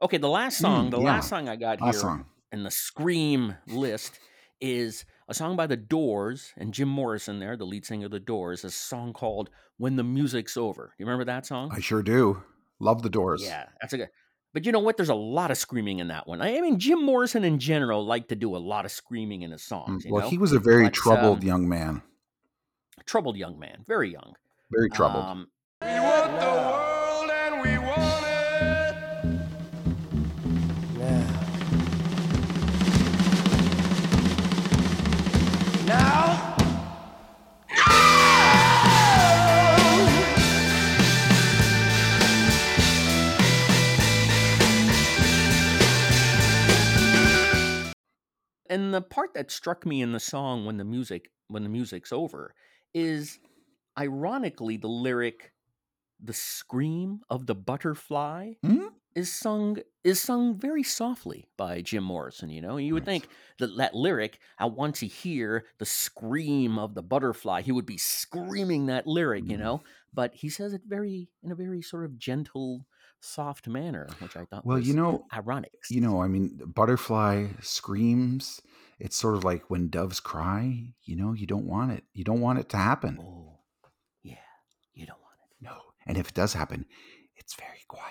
Okay, 0.00 0.18
the 0.18 0.28
last 0.28 0.58
song, 0.58 0.86
Mm, 0.88 0.90
the 0.92 0.98
yeah. 1.00 1.04
last 1.04 1.28
song 1.28 1.48
I 1.48 1.56
got 1.56 1.80
Last 1.80 1.94
here 1.96 2.00
song. 2.00 2.26
in 2.52 2.62
the 2.62 2.70
Scream 2.70 3.56
list 3.66 4.18
is 4.60 5.04
a 5.28 5.34
song 5.34 5.56
by 5.56 5.66
The 5.66 5.76
Doors 5.76 6.52
and 6.56 6.72
Jim 6.72 6.88
Morrison 6.88 7.38
there, 7.40 7.56
the 7.56 7.64
lead 7.66 7.84
singer 7.84 8.06
of 8.06 8.12
The 8.12 8.20
Doors, 8.20 8.64
a 8.64 8.70
song 8.70 9.12
called 9.12 9.50
When 9.76 9.96
the 9.96 10.04
Music's 10.04 10.56
Over. 10.56 10.94
You 10.98 11.04
remember 11.06 11.24
that 11.24 11.46
song? 11.46 11.70
I 11.72 11.80
sure 11.80 12.02
do. 12.02 12.42
Love 12.80 13.02
the 13.02 13.10
Doors. 13.10 13.42
Yeah, 13.44 13.66
that's 13.80 13.92
a 13.92 13.96
good. 13.98 14.08
But 14.54 14.64
you 14.64 14.72
know 14.72 14.78
what? 14.78 14.96
There's 14.96 15.08
a 15.10 15.14
lot 15.14 15.50
of 15.50 15.58
screaming 15.58 15.98
in 15.98 16.08
that 16.08 16.26
one. 16.26 16.40
I 16.40 16.60
mean, 16.60 16.78
Jim 16.78 17.02
Morrison 17.04 17.44
in 17.44 17.58
general 17.58 18.04
liked 18.06 18.28
to 18.30 18.36
do 18.36 18.56
a 18.56 18.58
lot 18.58 18.84
of 18.84 18.90
screaming 18.92 19.42
in 19.42 19.50
his 19.50 19.62
Mm, 19.62 19.66
songs. 19.68 20.04
You 20.04 20.12
Well, 20.12 20.22
know? 20.24 20.30
he 20.30 20.38
was 20.38 20.52
a 20.52 20.58
very 20.60 20.84
But, 20.84 20.94
troubled 20.94 21.38
um, 21.40 21.44
young 21.46 21.68
man. 21.68 22.02
troubled 23.04 23.36
young 23.36 23.58
man, 23.58 23.84
very 23.86 24.12
young. 24.12 24.34
Very 24.70 24.90
troubled. 24.90 25.24
Um, 25.24 25.48
We 25.82 25.86
want 25.88 25.96
the 25.96 26.02
world 26.02 26.17
and 27.30 27.62
we 27.62 27.78
want 27.78 28.24
it. 28.26 28.96
Now, 30.98 31.44
Now. 35.86 36.54
and 48.70 48.92
the 48.94 49.00
part 49.00 49.34
that 49.34 49.50
struck 49.50 49.86
me 49.86 50.02
in 50.02 50.12
the 50.12 50.20
song 50.20 50.66
when 50.66 50.76
the 50.76 50.84
music 50.84 51.30
when 51.48 51.62
the 51.62 51.68
music's 51.68 52.12
over 52.12 52.54
is 52.94 53.38
ironically 53.98 54.76
the 54.76 54.88
lyric 54.88 55.52
the 56.20 56.32
scream 56.32 57.22
of 57.30 57.46
the 57.46 57.54
butterfly 57.54 58.54
Hmm? 58.62 58.88
is 59.14 59.32
sung 59.32 59.78
is 60.04 60.20
sung 60.20 60.56
very 60.58 60.82
softly 60.82 61.48
by 61.56 61.82
Jim 61.82 62.04
Morrison, 62.04 62.50
you 62.50 62.60
know. 62.60 62.76
You 62.76 62.94
would 62.94 63.04
Right. 63.04 63.06
think 63.06 63.28
that 63.58 63.76
that 63.78 63.94
lyric, 63.94 64.40
I 64.58 64.66
want 64.66 64.96
to 64.96 65.06
hear 65.06 65.66
the 65.78 65.86
scream 65.86 66.78
of 66.78 66.94
the 66.94 67.02
butterfly. 67.02 67.62
He 67.62 67.72
would 67.72 67.86
be 67.86 67.98
screaming 67.98 68.86
that 68.86 69.06
lyric, 69.06 69.50
you 69.50 69.56
Mm. 69.56 69.58
know. 69.58 69.82
But 70.12 70.34
he 70.36 70.48
says 70.50 70.72
it 70.74 70.82
very 70.86 71.30
in 71.42 71.52
a 71.52 71.56
very 71.56 71.82
sort 71.82 72.04
of 72.04 72.18
gentle, 72.18 72.86
soft 73.20 73.68
manner, 73.68 74.16
which 74.18 74.36
I 74.36 74.44
thought 74.44 74.64
Well, 74.64 74.78
was 74.78 74.86
you 74.86 74.94
know, 74.94 75.32
ironic. 75.34 75.72
you 75.88 76.00
know, 76.00 76.22
I 76.22 76.28
mean, 76.28 76.58
butterfly 76.66 77.52
screams. 77.60 78.60
It's 78.98 79.16
sort 79.16 79.36
of 79.36 79.44
like 79.44 79.70
when 79.70 79.88
doves 79.90 80.20
cry. 80.20 80.94
You 81.04 81.16
know, 81.16 81.32
you 81.32 81.46
don't 81.46 81.66
want 81.66 81.92
it. 81.92 82.04
You 82.12 82.24
don't 82.24 82.40
want 82.40 82.58
it 82.58 82.68
to 82.70 82.76
happen. 82.76 83.20
Oh, 83.20 83.64
yeah, 84.22 84.38
you 84.94 85.06
don't 85.06 85.20
want. 85.20 85.27
And 86.08 86.18
if 86.18 86.28
it 86.28 86.34
does 86.34 86.54
happen, 86.54 86.86
it's 87.36 87.54
very 87.54 87.84
quiet. 87.86 88.06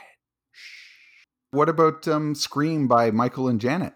Shh. 0.51 1.25
What 1.51 1.67
about 1.67 2.07
um, 2.07 2.35
"Scream" 2.35 2.87
by 2.87 3.11
Michael 3.11 3.47
and 3.49 3.59
Janet? 3.59 3.93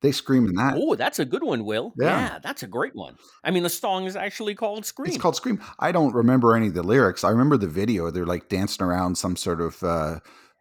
They 0.00 0.10
scream 0.10 0.46
in 0.46 0.56
that. 0.56 0.74
Oh, 0.76 0.96
that's 0.96 1.20
a 1.20 1.24
good 1.24 1.44
one, 1.44 1.64
Will. 1.64 1.94
Yeah. 1.96 2.06
Yeah. 2.06 2.38
that's 2.42 2.64
a 2.64 2.66
great 2.66 2.96
one. 2.96 3.16
I 3.44 3.52
mean, 3.52 3.62
the 3.62 3.70
song 3.70 4.06
is 4.06 4.16
actually 4.16 4.56
called 4.56 4.84
"Scream." 4.84 5.08
It's 5.08 5.20
called 5.20 5.36
"Scream." 5.36 5.60
I 5.78 5.92
don't 5.92 6.14
remember 6.14 6.56
any 6.56 6.66
of 6.66 6.74
the 6.74 6.82
lyrics. 6.82 7.22
I 7.22 7.30
remember 7.30 7.56
the 7.56 7.68
video. 7.68 8.10
They're 8.10 8.26
like 8.26 8.48
dancing 8.48 8.84
around 8.84 9.16
some 9.16 9.36
sort 9.36 9.60
of. 9.60 9.82
Uh, 9.82 10.18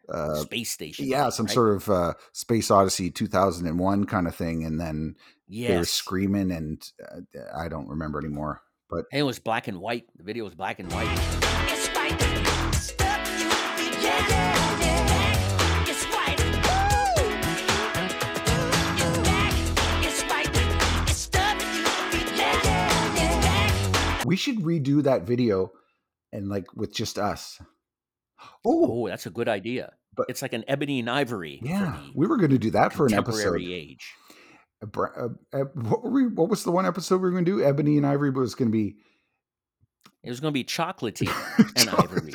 uh, 0.09 0.35
Space 0.35 0.71
Station. 0.71 1.07
yeah, 1.07 1.29
some 1.29 1.45
right? 1.45 1.53
sort 1.53 1.75
of 1.75 1.89
uh, 1.89 2.13
Space 2.33 2.69
Odyssey 2.69 3.09
2001 3.09 4.05
kind 4.05 4.27
of 4.27 4.35
thing, 4.35 4.65
and 4.65 4.79
then 4.79 5.15
they're 5.47 5.85
screaming, 5.85 6.51
and 6.51 6.83
uh, 7.09 7.21
I 7.55 7.69
don't 7.69 7.87
remember 7.87 8.19
anymore. 8.19 8.61
But 8.89 9.05
And 9.11 9.21
it 9.21 9.23
was 9.23 9.39
black 9.39 9.69
and 9.69 9.79
white. 9.79 10.05
The 10.17 10.23
video 10.23 10.43
was 10.43 10.53
black 10.53 10.79
and 10.79 10.91
white. 10.91 11.77
We 24.31 24.37
should 24.37 24.59
redo 24.59 25.03
that 25.03 25.23
video, 25.23 25.73
and 26.31 26.47
like 26.47 26.73
with 26.73 26.93
just 26.95 27.19
us. 27.19 27.61
Oh, 28.65 29.05
that's 29.09 29.25
a 29.25 29.29
good 29.29 29.49
idea. 29.49 29.91
But- 30.15 30.27
it's 30.29 30.41
like 30.41 30.53
an 30.53 30.63
ebony 30.69 30.99
and 31.01 31.09
ivory. 31.09 31.59
yeah, 31.61 31.99
we 32.15 32.27
were 32.27 32.37
going 32.37 32.51
to 32.51 32.57
do 32.57 32.71
that 32.71 32.93
for 32.93 33.07
an 33.07 33.13
episode. 33.13 33.59
age. 33.61 34.13
What, 34.79 35.11
were 36.03 36.09
we, 36.09 36.27
what 36.27 36.47
was 36.49 36.63
the 36.63 36.71
one 36.71 36.85
episode 36.85 37.17
we 37.17 37.23
were 37.23 37.31
going 37.31 37.43
to 37.43 37.51
do? 37.57 37.61
Ebony 37.61 37.97
and 37.97 38.07
Ivory, 38.07 38.31
but 38.31 38.39
going 38.55 38.71
to 38.71 38.77
be 38.77 38.95
It 40.23 40.29
was 40.29 40.39
going 40.39 40.53
to 40.53 40.57
be 40.57 40.63
chocolatey 40.63 41.27
and 41.77 41.89
ivory. 41.89 42.33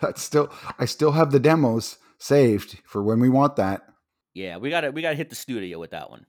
That's 0.00 0.22
still. 0.22 0.52
I 0.78 0.84
still 0.84 1.10
have 1.12 1.32
the 1.32 1.40
demos 1.40 1.98
saved 2.18 2.78
for 2.84 3.02
when 3.02 3.18
we 3.18 3.28
want 3.28 3.56
that. 3.56 3.82
Yeah, 4.34 4.58
we 4.58 4.70
gotta 4.70 4.92
we 4.92 5.02
gotta 5.02 5.16
hit 5.16 5.30
the 5.30 5.36
studio 5.36 5.80
with 5.80 5.90
that 5.90 6.10
one. 6.10 6.26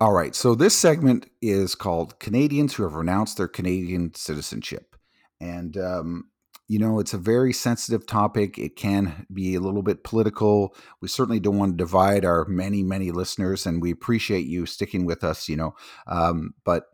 All 0.00 0.12
right. 0.12 0.34
So 0.34 0.54
this 0.54 0.76
segment 0.76 1.28
is 1.42 1.74
called 1.74 2.20
Canadians 2.20 2.74
who 2.74 2.84
have 2.84 2.94
renounced 2.94 3.36
their 3.36 3.48
Canadian 3.48 4.14
citizenship. 4.14 4.94
And, 5.40 5.76
um, 5.76 6.30
you 6.68 6.78
know, 6.78 7.00
it's 7.00 7.14
a 7.14 7.18
very 7.18 7.52
sensitive 7.52 8.06
topic. 8.06 8.58
It 8.58 8.76
can 8.76 9.26
be 9.32 9.54
a 9.54 9.60
little 9.60 9.82
bit 9.82 10.04
political. 10.04 10.74
We 11.00 11.08
certainly 11.08 11.40
don't 11.40 11.58
want 11.58 11.72
to 11.72 11.76
divide 11.76 12.24
our 12.24 12.44
many, 12.44 12.82
many 12.82 13.10
listeners, 13.10 13.66
and 13.66 13.82
we 13.82 13.90
appreciate 13.90 14.46
you 14.46 14.66
sticking 14.66 15.04
with 15.06 15.24
us, 15.24 15.48
you 15.48 15.56
know. 15.56 15.74
Um, 16.06 16.54
but 16.64 16.84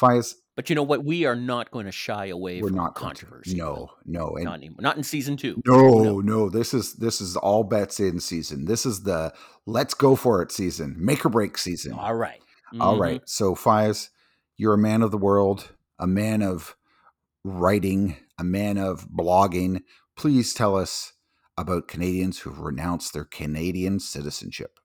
Fias, 0.00 0.34
But 0.56 0.70
you 0.70 0.76
know 0.76 0.82
what? 0.82 1.04
We 1.04 1.26
are 1.26 1.36
not 1.36 1.70
going 1.70 1.86
to 1.86 1.92
shy 1.92 2.26
away 2.26 2.62
we're 2.62 2.68
from 2.68 2.76
not 2.78 2.94
controversy. 2.94 3.56
No, 3.56 3.90
no. 4.06 4.34
And 4.36 4.46
not 4.46 4.54
anymore. 4.54 4.80
Not 4.80 4.96
in 4.96 5.02
season 5.02 5.36
two. 5.36 5.62
No, 5.66 6.20
no, 6.20 6.48
This 6.48 6.72
is 6.72 6.94
this 6.94 7.20
is 7.20 7.36
all 7.36 7.64
bets 7.64 8.00
in 8.00 8.20
season. 8.20 8.64
This 8.64 8.86
is 8.86 9.02
the 9.02 9.32
let's 9.66 9.94
go 9.94 10.16
for 10.16 10.40
it 10.40 10.50
season, 10.50 10.96
make 10.98 11.24
or 11.26 11.28
break 11.28 11.58
season. 11.58 11.92
All 11.92 12.14
right. 12.14 12.40
All 12.80 12.96
Mhm. 12.96 13.00
right. 13.00 13.22
So 13.28 13.54
Fias, 13.54 14.10
you're 14.56 14.74
a 14.74 14.78
man 14.78 15.02
of 15.02 15.10
the 15.10 15.18
world, 15.18 15.72
a 15.98 16.06
man 16.06 16.42
of 16.42 16.76
writing, 17.44 18.16
a 18.38 18.44
man 18.44 18.78
of 18.78 19.08
blogging. 19.08 19.82
Please 20.16 20.52
tell 20.52 20.76
us 20.76 21.12
about 21.56 21.88
Canadians 21.88 22.40
who've 22.40 22.58
renounced 22.58 23.12
their 23.12 23.24
Canadian 23.24 24.00
citizenship. 24.00 24.78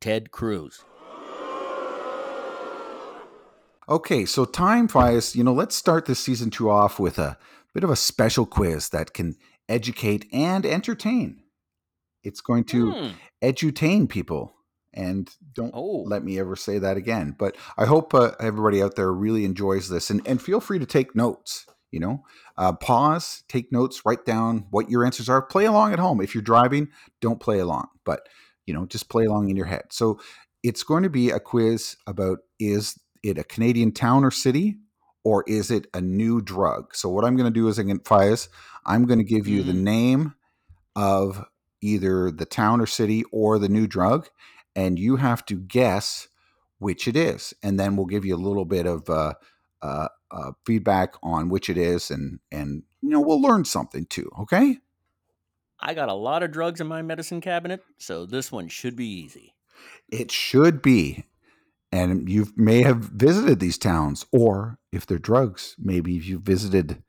Ted 0.00 0.30
Cruz. 0.30 0.84
Okay, 3.88 4.26
so 4.26 4.44
time 4.44 4.86
Fias, 4.86 5.34
you 5.34 5.42
know, 5.42 5.52
let's 5.52 5.74
start 5.74 6.04
this 6.06 6.20
season 6.20 6.50
two 6.50 6.68
off 6.68 6.98
with 7.00 7.18
a 7.18 7.38
bit 7.72 7.84
of 7.84 7.90
a 7.90 7.96
special 7.96 8.44
quiz 8.44 8.90
that 8.90 9.14
can 9.14 9.34
educate 9.68 10.26
and 10.32 10.66
entertain. 10.66 11.42
It's 12.22 12.40
going 12.40 12.64
to 12.64 12.92
Hmm. 12.92 13.08
edutain 13.42 14.08
people. 14.08 14.54
And 14.94 15.30
don't 15.54 15.72
Oh. 15.74 16.02
let 16.06 16.24
me 16.24 16.38
ever 16.38 16.56
say 16.56 16.78
that 16.78 16.96
again. 16.96 17.34
But 17.38 17.56
I 17.76 17.84
hope 17.86 18.14
uh, 18.14 18.32
everybody 18.40 18.82
out 18.82 18.96
there 18.96 19.12
really 19.12 19.44
enjoys 19.44 19.88
this, 19.88 20.10
and 20.10 20.26
and 20.26 20.40
feel 20.40 20.60
free 20.60 20.78
to 20.78 20.86
take 20.86 21.14
notes. 21.14 21.66
You 21.90 22.00
know, 22.00 22.24
uh, 22.58 22.72
pause, 22.74 23.44
take 23.48 23.72
notes, 23.72 24.02
write 24.04 24.24
down 24.26 24.66
what 24.70 24.90
your 24.90 25.04
answers 25.06 25.28
are. 25.28 25.40
Play 25.40 25.64
along 25.64 25.92
at 25.94 25.98
home. 25.98 26.20
If 26.20 26.34
you're 26.34 26.42
driving, 26.42 26.88
don't 27.20 27.40
play 27.40 27.58
along, 27.60 27.88
but 28.04 28.28
you 28.66 28.74
know, 28.74 28.84
just 28.86 29.08
play 29.08 29.24
along 29.24 29.48
in 29.48 29.56
your 29.56 29.66
head. 29.66 29.84
So 29.90 30.20
it's 30.62 30.82
going 30.82 31.02
to 31.04 31.08
be 31.10 31.30
a 31.30 31.40
quiz 31.40 31.96
about 32.06 32.38
is 32.58 32.98
it 33.22 33.38
a 33.38 33.44
Canadian 33.44 33.92
town 33.92 34.24
or 34.24 34.30
city, 34.30 34.78
or 35.24 35.44
is 35.46 35.70
it 35.70 35.86
a 35.94 36.00
new 36.00 36.42
drug? 36.42 36.94
So 36.94 37.08
what 37.08 37.24
I'm 37.24 37.36
going 37.36 37.52
to 37.52 37.60
do 37.60 37.68
is, 37.68 37.78
again, 37.78 38.00
Faiz, 38.00 38.48
I'm 38.84 39.06
going 39.06 39.18
to 39.18 39.24
give 39.24 39.46
you 39.48 39.62
the 39.62 39.72
Mhm. 39.72 39.82
name 39.82 40.34
of 40.96 41.44
either 41.80 42.30
the 42.30 42.44
town 42.44 42.80
or 42.80 42.86
city 42.86 43.24
or 43.32 43.58
the 43.58 43.68
new 43.68 43.86
drug, 43.86 44.28
and 44.78 44.96
you 44.96 45.16
have 45.16 45.44
to 45.44 45.56
guess 45.56 46.28
which 46.78 47.08
it 47.08 47.16
is, 47.16 47.52
and 47.64 47.80
then 47.80 47.96
we'll 47.96 48.06
give 48.06 48.24
you 48.24 48.36
a 48.36 48.46
little 48.48 48.64
bit 48.64 48.86
of 48.86 49.10
uh, 49.10 49.34
uh, 49.82 50.06
uh, 50.30 50.52
feedback 50.64 51.14
on 51.20 51.48
which 51.48 51.68
it 51.68 51.76
is, 51.76 52.12
and 52.12 52.38
and 52.52 52.84
you 53.02 53.10
know 53.10 53.20
we'll 53.20 53.42
learn 53.42 53.64
something 53.64 54.06
too. 54.06 54.30
Okay. 54.38 54.78
I 55.80 55.94
got 55.94 56.08
a 56.08 56.14
lot 56.14 56.44
of 56.44 56.52
drugs 56.52 56.80
in 56.80 56.86
my 56.86 57.02
medicine 57.02 57.40
cabinet, 57.40 57.82
so 57.98 58.24
this 58.24 58.52
one 58.52 58.68
should 58.68 58.94
be 58.94 59.08
easy. 59.08 59.54
It 60.08 60.30
should 60.30 60.80
be. 60.80 61.24
And 61.90 62.28
you 62.28 62.48
may 62.56 62.82
have 62.82 62.98
visited 62.98 63.60
these 63.60 63.78
towns, 63.78 64.26
or 64.30 64.78
if 64.92 65.06
they're 65.06 65.18
drugs, 65.18 65.74
maybe 65.78 66.12
you've 66.12 66.42
visited 66.42 67.02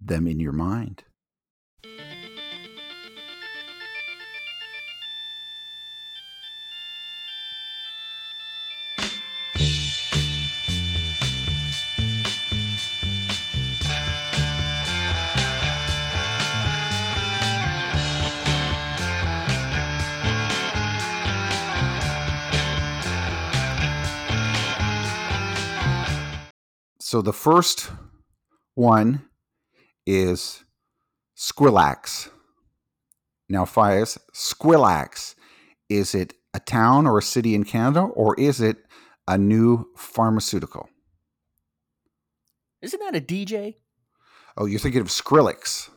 them 0.00 0.26
in 0.26 0.38
your 0.38 0.52
mind. 0.52 1.04
So 27.08 27.22
the 27.22 27.32
first 27.32 27.90
one 28.74 29.22
is 30.06 30.62
Squilax. 31.34 32.28
Now, 33.48 33.64
Fias, 33.64 34.18
Squilax, 34.34 35.34
is 35.88 36.14
it 36.14 36.34
a 36.52 36.60
town 36.60 37.06
or 37.06 37.16
a 37.16 37.22
city 37.22 37.54
in 37.54 37.64
Canada, 37.64 38.02
or 38.02 38.38
is 38.38 38.60
it 38.60 38.76
a 39.26 39.38
new 39.38 39.86
pharmaceutical? 39.96 40.90
Isn't 42.82 43.00
that 43.00 43.16
a 43.16 43.24
DJ? 43.24 43.76
Oh, 44.58 44.66
you're 44.66 44.78
thinking 44.78 45.00
of 45.00 45.06
Skrillex, 45.06 45.88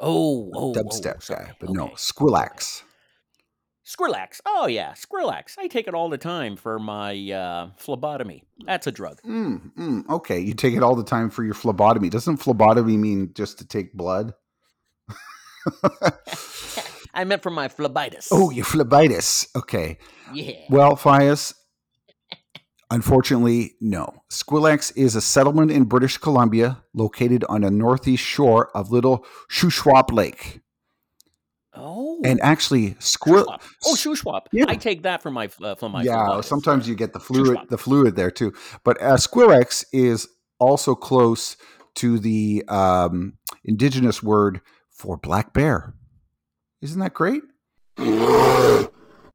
Oh, 0.00 0.50
oh, 0.52 0.72
oh 0.72 0.74
dubstep 0.74 1.30
oh, 1.30 1.34
guy, 1.36 1.52
but 1.60 1.70
no, 1.70 1.84
Okay. 1.84 1.94
Squilax. 1.94 2.82
Skrillex. 3.90 4.40
Oh 4.46 4.66
yeah, 4.66 4.92
Skrillex. 4.92 5.58
I 5.58 5.66
take 5.66 5.88
it 5.88 5.94
all 5.94 6.08
the 6.08 6.18
time 6.18 6.56
for 6.56 6.78
my 6.78 7.30
uh, 7.30 7.70
phlebotomy. 7.76 8.44
That's 8.64 8.86
a 8.86 8.92
drug. 8.92 9.20
Mm, 9.22 9.74
mm, 9.74 10.08
okay, 10.08 10.38
you 10.38 10.54
take 10.54 10.74
it 10.74 10.82
all 10.82 10.94
the 10.94 11.04
time 11.04 11.30
for 11.30 11.42
your 11.44 11.54
phlebotomy. 11.54 12.08
Doesn't 12.08 12.36
phlebotomy 12.36 12.96
mean 12.96 13.32
just 13.34 13.58
to 13.58 13.66
take 13.66 13.92
blood? 13.92 14.34
I 17.12 17.24
meant 17.24 17.42
for 17.42 17.50
my 17.50 17.66
phlebitis. 17.68 18.28
oh, 18.30 18.50
your 18.50 18.64
phlebitis. 18.64 19.48
Okay. 19.56 19.98
yeah. 20.32 20.52
Well, 20.68 20.96
Fias, 20.96 21.54
unfortunately, 22.90 23.74
no. 23.80 24.22
Squilax 24.30 24.96
is 24.96 25.16
a 25.16 25.20
settlement 25.20 25.72
in 25.72 25.84
British 25.84 26.18
Columbia 26.18 26.82
located 26.94 27.44
on 27.48 27.62
the 27.62 27.70
northeast 27.70 28.24
shore 28.24 28.70
of 28.76 28.92
Little 28.92 29.26
Shuswap 29.50 30.12
Lake. 30.12 30.59
Oh. 31.74 32.20
And 32.24 32.40
actually. 32.42 32.92
Shuswap. 32.94 33.60
Oh, 33.84 33.94
Shuswap. 33.94 34.46
Yeah. 34.52 34.64
I 34.68 34.76
take 34.76 35.02
that 35.02 35.22
for 35.22 35.30
my 35.30 35.48
uh, 35.62 35.74
for 35.74 35.88
my. 35.88 36.02
yeah, 36.02 36.40
sometimes 36.40 36.88
you 36.88 36.94
get 36.94 37.12
the 37.12 37.20
fluid, 37.20 37.58
the 37.68 37.78
fluid 37.78 38.16
there 38.16 38.30
too. 38.30 38.52
But 38.84 39.00
uh, 39.00 39.16
is 39.92 40.28
also 40.58 40.94
close 40.94 41.56
to 41.96 42.18
the 42.18 42.64
um, 42.68 43.34
indigenous 43.64 44.22
word 44.22 44.60
for 44.90 45.16
black 45.16 45.52
bear. 45.52 45.94
Isn't 46.82 47.00
that 47.00 47.14
great? 47.14 47.42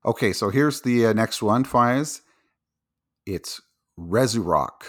okay, 0.06 0.34
so 0.34 0.50
here's 0.50 0.82
the 0.82 1.08
uh, 1.08 1.14
next 1.14 1.42
one, 1.42 1.64
Fies. 1.64 2.22
It's 3.26 3.62
Rezurock. 4.00 4.84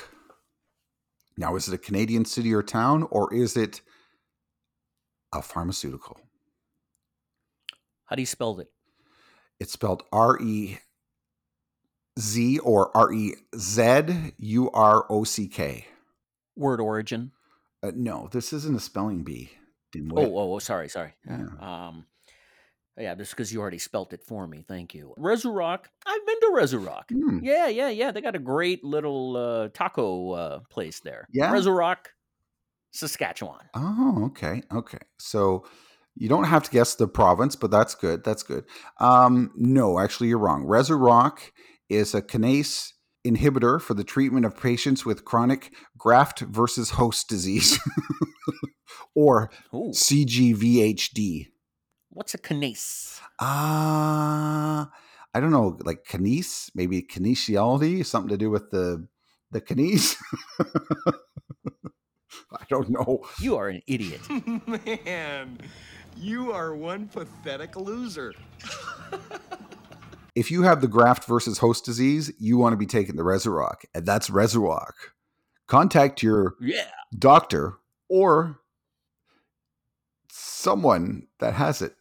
Now, 1.38 1.56
is 1.56 1.68
it 1.68 1.74
a 1.74 1.78
Canadian 1.78 2.24
city 2.24 2.54
or 2.54 2.62
town, 2.62 3.06
or 3.11 3.32
is 3.32 3.56
it 3.56 3.82
a 5.35 5.42
pharmaceutical? 5.42 6.18
How 8.07 8.16
do 8.16 8.23
you 8.23 8.27
spell 8.27 8.59
it? 8.61 8.69
It's 9.61 9.73
spelled 9.73 10.05
R 10.12 10.40
E 10.40 10.79
Z 12.19 12.59
or 12.61 12.97
R 12.97 13.12
E 13.12 13.35
Z 13.57 14.33
U 14.38 14.71
R 14.71 15.07
O 15.11 15.25
C 15.25 15.49
K. 15.49 15.87
Word 16.57 16.81
origin. 16.81 17.33
Uh, 17.83 17.92
no, 17.95 18.29
this 18.33 18.53
isn't 18.53 18.77
a 18.77 18.81
spelling 18.81 19.23
bee. 19.23 19.51
Oh, 19.95 20.19
oh, 20.19 20.55
oh, 20.55 20.59
sorry, 20.59 20.88
sorry. 20.88 21.14
Yeah. 21.27 21.47
Um, 21.61 22.07
yeah, 22.99 23.14
just 23.14 23.33
because 23.33 23.53
you 23.53 23.61
already 23.61 23.79
spelt 23.79 24.12
it 24.12 24.23
for 24.23 24.47
me. 24.47 24.64
Thank 24.66 24.95
you. 24.95 25.14
Rezurock. 25.19 25.85
I've 26.07 26.27
been 26.27 26.40
to 26.40 26.53
Rezurock. 26.55 27.11
Hmm. 27.11 27.38
Yeah, 27.42 27.69
yeah, 27.69 27.88
yeah. 27.88 28.11
They 28.11 28.21
got 28.21 28.35
a 28.35 28.40
great 28.40 28.85
little 28.85 29.37
uh, 29.37 29.69
taco 29.69 30.33
uh, 30.33 30.59
place 30.71 31.01
there. 31.01 31.29
Yeah? 31.33 31.51
Rezurock, 31.53 32.07
Saskatchewan. 32.92 33.66
Oh, 33.75 34.25
okay, 34.27 34.62
okay. 34.73 34.99
So 35.19 35.66
you 36.16 36.29
don't 36.29 36.44
have 36.44 36.62
to 36.64 36.70
guess 36.70 36.94
the 36.94 37.07
province, 37.09 37.57
but 37.57 37.70
that's 37.70 37.94
good. 37.94 38.24
That's 38.24 38.42
good. 38.42 38.64
Um, 39.00 39.52
no, 39.57 39.98
actually, 39.98 40.29
you're 40.29 40.38
wrong. 40.38 40.64
Rezurock 40.64 41.38
is 41.88 42.14
a 42.14 42.22
kinase 42.22 42.92
inhibitor 43.26 43.81
for 43.81 43.94
the 43.94 44.05
treatment 44.05 44.46
of 44.46 44.57
patients 44.57 45.05
with 45.05 45.24
chronic 45.24 45.72
graft 45.98 46.40
versus 46.40 46.90
host 46.90 47.29
disease, 47.29 47.79
or 49.14 49.50
Ooh, 49.74 49.90
CGVHD. 49.92 51.48
what's 52.11 52.35
a 52.35 52.38
kinase? 52.38 53.20
Uh 53.38 54.87
I 55.35 55.40
don't 55.40 55.50
know, 55.50 55.76
like 55.85 56.05
kinese, 56.09 56.70
maybe 56.74 57.02
kinesiology, 57.02 58.07
something 58.07 58.31
to 58.31 58.38
do 58.38 58.48
with 58.50 58.70
the 58.70 59.07
the 59.50 59.61
kinese. 59.61 60.16
I 62.52 62.64
don't 62.68 62.88
know. 62.88 63.24
You 63.40 63.57
are 63.57 63.68
an 63.68 63.83
idiot. 63.87 64.20
Man, 64.66 65.59
you 66.16 66.52
are 66.52 66.74
one 66.74 67.09
pathetic 67.09 67.76
loser. 67.76 68.35
If 70.35 70.50
you 70.50 70.62
have 70.62 70.81
the 70.83 70.88
graft 70.88 71.24
versus 71.24 71.59
host 71.59 71.85
disease, 71.85 72.31
you 72.38 72.59
want 72.59 72.74
to 72.74 72.76
be 72.76 72.85
taking 72.87 73.16
the 73.16 73.22
Rezurock, 73.22 73.85
and 73.94 74.05
that's 74.05 74.29
Rezurock. 74.29 74.92
Contact 75.66 76.22
your 76.22 76.57
yeah. 76.61 76.85
doctor 77.18 77.74
or 78.09 78.61
someone 80.29 81.26
that 81.40 81.55
has 81.55 81.81
it. 81.81 81.94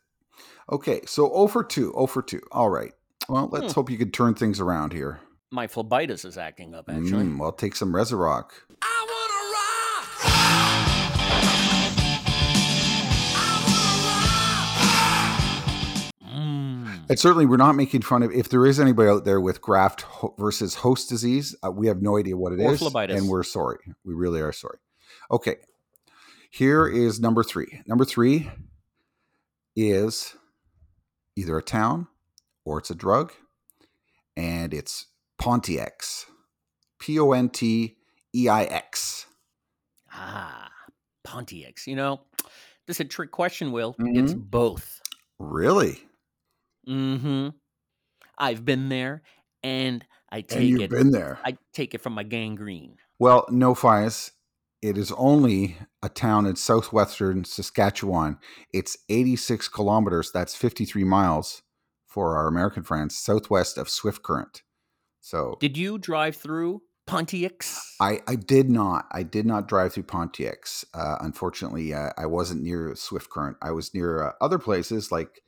Okay, 0.72 1.02
so 1.06 1.30
0 1.30 1.48
for 1.48 1.64
2, 1.64 1.92
0 1.94 2.08
for 2.08 2.22
2. 2.22 2.42
All 2.52 2.70
right. 2.70 2.92
Well, 3.30 3.48
let's 3.52 3.68
Hmm. 3.74 3.80
hope 3.80 3.90
you 3.90 3.98
can 3.98 4.12
turn 4.12 4.34
things 4.34 4.60
around 4.60 4.92
here. 4.94 5.20
My 5.52 5.68
phlebitis 5.68 6.26
is 6.26 6.38
acting 6.38 6.74
up, 6.76 6.90
actually. 6.90 7.24
Mm, 7.26 7.38
well, 7.40 7.52
take 7.54 7.76
some 7.76 7.94
Rezurock. 7.94 8.50
And 17.08 17.20
certainly, 17.20 17.46
we're 17.46 17.58
not 17.58 17.76
making 17.76 18.02
fun 18.02 18.24
of. 18.24 18.32
If 18.32 18.50
there 18.50 18.66
is 18.66 18.80
anybody 18.80 19.10
out 19.10 19.26
there 19.26 19.40
with 19.40 19.62
graft 19.62 20.02
ho- 20.02 20.34
versus 20.40 20.76
host 20.76 21.08
disease, 21.08 21.56
uh, 21.64 21.70
we 21.70 21.88
have 21.88 22.02
no 22.02 22.18
idea 22.18 22.36
what 22.36 22.52
it 22.54 22.60
is, 22.60 22.82
Or 22.82 22.90
phlebitis. 22.90 23.16
and 23.16 23.30
we're 23.30 23.44
sorry. 23.44 23.78
We 24.04 24.14
really 24.16 24.42
are 24.42 24.52
sorry. 24.52 24.80
Okay, 25.30 25.58
here 26.50 26.88
is 26.88 27.20
number 27.20 27.44
three. 27.44 27.82
Number 27.86 28.06
three 28.06 28.50
is 29.76 30.36
either 31.36 31.58
a 31.58 31.62
town 31.64 32.08
or 32.64 32.80
it's 32.80 32.90
a 32.90 32.96
drug, 32.96 33.34
and 34.36 34.74
it's 34.74 35.06
Ponteix. 35.40 36.26
P 36.98 37.20
O 37.20 37.34
N 37.34 37.50
T 37.50 37.98
E 38.36 38.50
I 38.50 38.64
X. 38.64 39.28
Ah, 40.12 40.72
Ponteix. 41.24 41.86
You 41.86 41.98
know, 41.98 42.22
this 42.88 42.98
is 42.98 43.02
a 43.02 43.06
trick 43.06 43.30
question, 43.32 43.72
Will. 43.72 43.96
It's 44.00 44.34
both. 44.34 45.02
Really? 45.38 46.02
Mm-hmm. 46.88 47.50
I've 48.38 48.66
been 48.66 48.90
there, 48.90 49.22
and 49.64 50.06
I 50.32 50.38
And 50.38 50.48
take 50.50 50.70
you've 50.70 50.82
it. 50.82 50.90
been 50.90 51.12
there. 51.12 51.40
I 51.46 51.58
take 51.74 51.94
it 51.94 52.02
from 52.02 52.14
my 52.14 52.24
gangrene. 52.24 52.98
Well, 53.20 53.46
no, 53.50 53.74
Fias. 53.74 54.32
It 54.82 54.98
is 55.00 55.12
only 55.14 55.78
a 56.04 56.10
town 56.10 56.46
in 56.46 56.56
southwestern 56.58 57.44
Saskatchewan. 57.44 58.38
It's 58.72 58.98
86 59.10 59.68
kilometers. 59.70 60.32
That's 60.32 60.56
53 60.56 61.04
miles 61.04 61.64
for 62.06 62.38
our 62.38 62.48
American 62.48 62.84
friends, 62.84 63.18
southwest 63.18 63.78
of 63.80 63.90
Swift 63.90 64.22
Current. 64.22 64.62
So 65.22 65.58
Did 65.60 65.76
you 65.76 65.98
drive 65.98 66.36
through 66.36 66.84
Ponteix? 67.08 67.80
I, 68.00 68.20
I 68.28 68.36
did 68.36 68.70
not. 68.70 69.06
I 69.12 69.24
did 69.24 69.48
not 69.48 69.68
drive 69.68 69.94
through 69.94 70.04
Ponteix. 70.04 70.86
Uh, 70.94 71.16
unfortunately, 71.22 71.92
uh, 71.94 72.12
I 72.16 72.28
wasn't 72.28 72.62
near 72.62 72.94
Swift 72.96 73.32
Current. 73.32 73.58
I 73.64 73.72
was 73.72 73.92
near 73.96 74.22
uh, 74.24 74.32
other 74.40 74.60
places 74.60 75.12
like, 75.12 75.42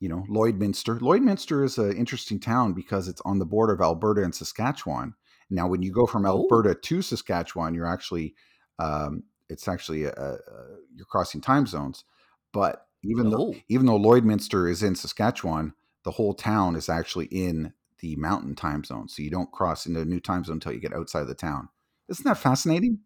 you 0.00 0.08
know, 0.08 0.24
Lloydminster. 0.30 0.98
Lloydminster 1.00 1.64
is 1.64 1.78
an 1.78 1.96
interesting 1.96 2.38
town 2.40 2.72
because 2.74 3.08
it's 3.08 3.22
on 3.24 3.38
the 3.38 3.46
border 3.46 3.72
of 3.72 3.80
Alberta 3.80 4.22
and 4.22 4.34
Saskatchewan, 4.34 5.14
Now, 5.50 5.68
when 5.68 5.82
you 5.82 5.92
go 5.92 6.06
from 6.06 6.26
Oh. 6.26 6.30
Alberta 6.42 6.74
to 6.74 7.02
Saskatchewan, 7.02 7.74
you're 7.74 7.86
actually 7.86 8.34
um, 8.78 9.22
it's 9.48 9.68
actually 9.68 10.04
a, 10.04 10.10
a, 10.12 10.32
a- 10.34 10.76
you're 10.94 11.06
crossing 11.06 11.40
time 11.40 11.66
zones. 11.66 12.04
But 12.52 12.86
even 13.02 13.30
though 13.30 13.52
Oh. 13.52 13.54
even 13.68 13.86
though 13.86 13.98
Lloydminster 13.98 14.68
is 14.70 14.82
in 14.82 14.94
Saskatchewan, 14.96 15.72
the 16.04 16.10
whole 16.12 16.34
town 16.34 16.76
is 16.76 16.88
actually 16.88 17.26
in 17.26 17.72
the 18.00 18.16
mountain 18.16 18.54
time 18.54 18.84
zone. 18.84 19.08
So 19.08 19.22
you 19.22 19.30
don't 19.30 19.50
cross 19.52 19.86
into 19.86 20.00
a 20.00 20.04
new 20.04 20.20
time 20.20 20.44
zone 20.44 20.56
until 20.56 20.72
you 20.72 20.80
get 20.80 20.92
outside 20.94 21.22
of 21.22 21.28
the 21.28 21.34
town. 21.34 21.68
Isn't 22.08 22.24
that 22.24 22.38
fascinating? 22.38 22.98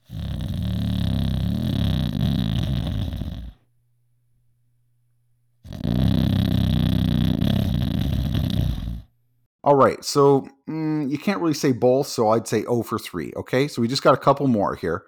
All 9.63 9.77
right, 9.77 10.03
so 10.03 10.47
mm, 10.69 11.11
you 11.11 11.19
can't 11.19 11.41
really 11.41 11.55
say 11.55 11.73
both, 11.73 12.07
so 12.07 12.31
I'd 12.31 12.49
say 12.49 12.63
0 12.63 12.83
for 12.83 12.99
3. 12.99 13.33
Okay, 13.37 13.69
so 13.69 13.83
we 13.83 13.89
just 13.89 14.03
got 14.03 14.15
a 14.15 14.19
couple 14.19 14.47
more 14.47 14.75
here. 14.75 15.05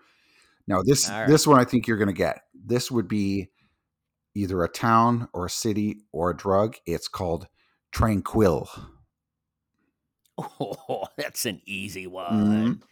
Now 0.67 0.83
this 0.83 1.09
right. 1.09 1.27
this 1.27 1.47
one 1.47 1.59
I 1.59 1.65
think 1.65 1.87
you're 1.87 1.97
going 1.97 2.09
to 2.09 2.15
get. 2.15 2.43
This 2.55 2.91
would 2.91 3.09
be 3.09 3.51
either 4.35 4.63
a 4.63 4.69
town 4.69 5.29
or 5.33 5.47
a 5.47 5.51
city 5.51 6.03
or 6.13 6.31
a 6.31 6.37
drug. 6.37 6.77
It's 6.87 7.09
called 7.09 7.49
Tranquille. 7.91 8.69
Oh, 10.39 11.05
that's 11.17 11.47
an 11.47 11.61
easy 11.67 12.07
one. 12.07 12.81
Mhm. 12.81 12.83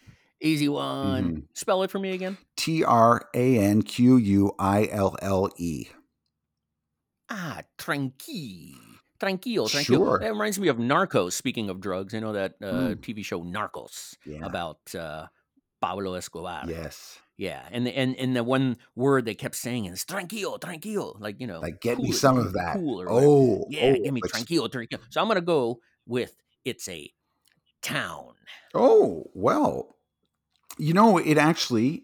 Easy 0.41 0.69
one. 0.69 1.23
Mhm. 1.23 1.43
Spell 1.53 1.83
it 1.83 1.91
for 1.91 1.99
me 1.99 2.11
again. 2.11 2.37
T 2.57 2.83
R 2.83 3.27
A 3.35 3.57
N 3.59 3.83
Q 3.83 4.17
U 4.17 4.55
I 4.57 4.87
L 4.91 5.15
L 5.21 5.49
E. 5.57 5.87
Ah, 7.29 7.61
tranquil. 7.77 8.90
Tranquil, 9.21 9.67
tranquil. 9.69 9.97
Sure. 9.97 10.19
That 10.19 10.31
reminds 10.31 10.57
me 10.59 10.67
of 10.67 10.77
Narcos. 10.77 11.33
Speaking 11.33 11.69
of 11.69 11.79
drugs, 11.79 12.11
you 12.13 12.21
know 12.21 12.33
that 12.33 12.55
uh, 12.61 12.65
Mm. 12.65 12.95
TV 13.01 13.23
show 13.23 13.43
Narcos 13.43 14.15
Yeah. 14.25 14.43
about 14.43 14.79
uh, 14.95 15.27
Pablo 15.79 16.15
Escobar. 16.15 16.63
Yes. 16.67 17.19
Yeah, 17.37 17.61
and 17.71 17.85
the, 17.87 17.95
and 17.97 18.15
and 18.17 18.35
the 18.35 18.43
one 18.43 18.77
word 18.95 19.25
they 19.25 19.33
kept 19.35 19.55
saying 19.55 19.85
is 19.85 20.03
tranquilo, 20.05 20.59
tranquilo, 20.59 21.19
like 21.19 21.39
you 21.39 21.45
know, 21.47 21.59
Like 21.59 21.81
get 21.81 21.97
me 21.99 22.05
cool 22.05 22.13
it, 22.13 22.17
some 22.17 22.37
of 22.39 22.53
that. 22.53 22.75
cool. 22.77 23.05
Oh, 23.07 23.65
yeah, 23.69 23.93
oh, 23.97 24.03
give 24.03 24.13
me 24.13 24.21
like- 24.23 24.31
tranquilo, 24.31 24.67
tranquilo. 24.69 24.99
So 25.11 25.21
I'm 25.21 25.27
gonna 25.27 25.41
go 25.41 25.79
with 26.07 26.35
it's 26.65 26.87
a 26.89 27.11
town. 27.83 28.33
Oh, 28.73 29.25
well. 29.35 29.97
You 30.79 30.93
know, 30.93 31.17
it 31.19 31.37
actually 31.37 32.03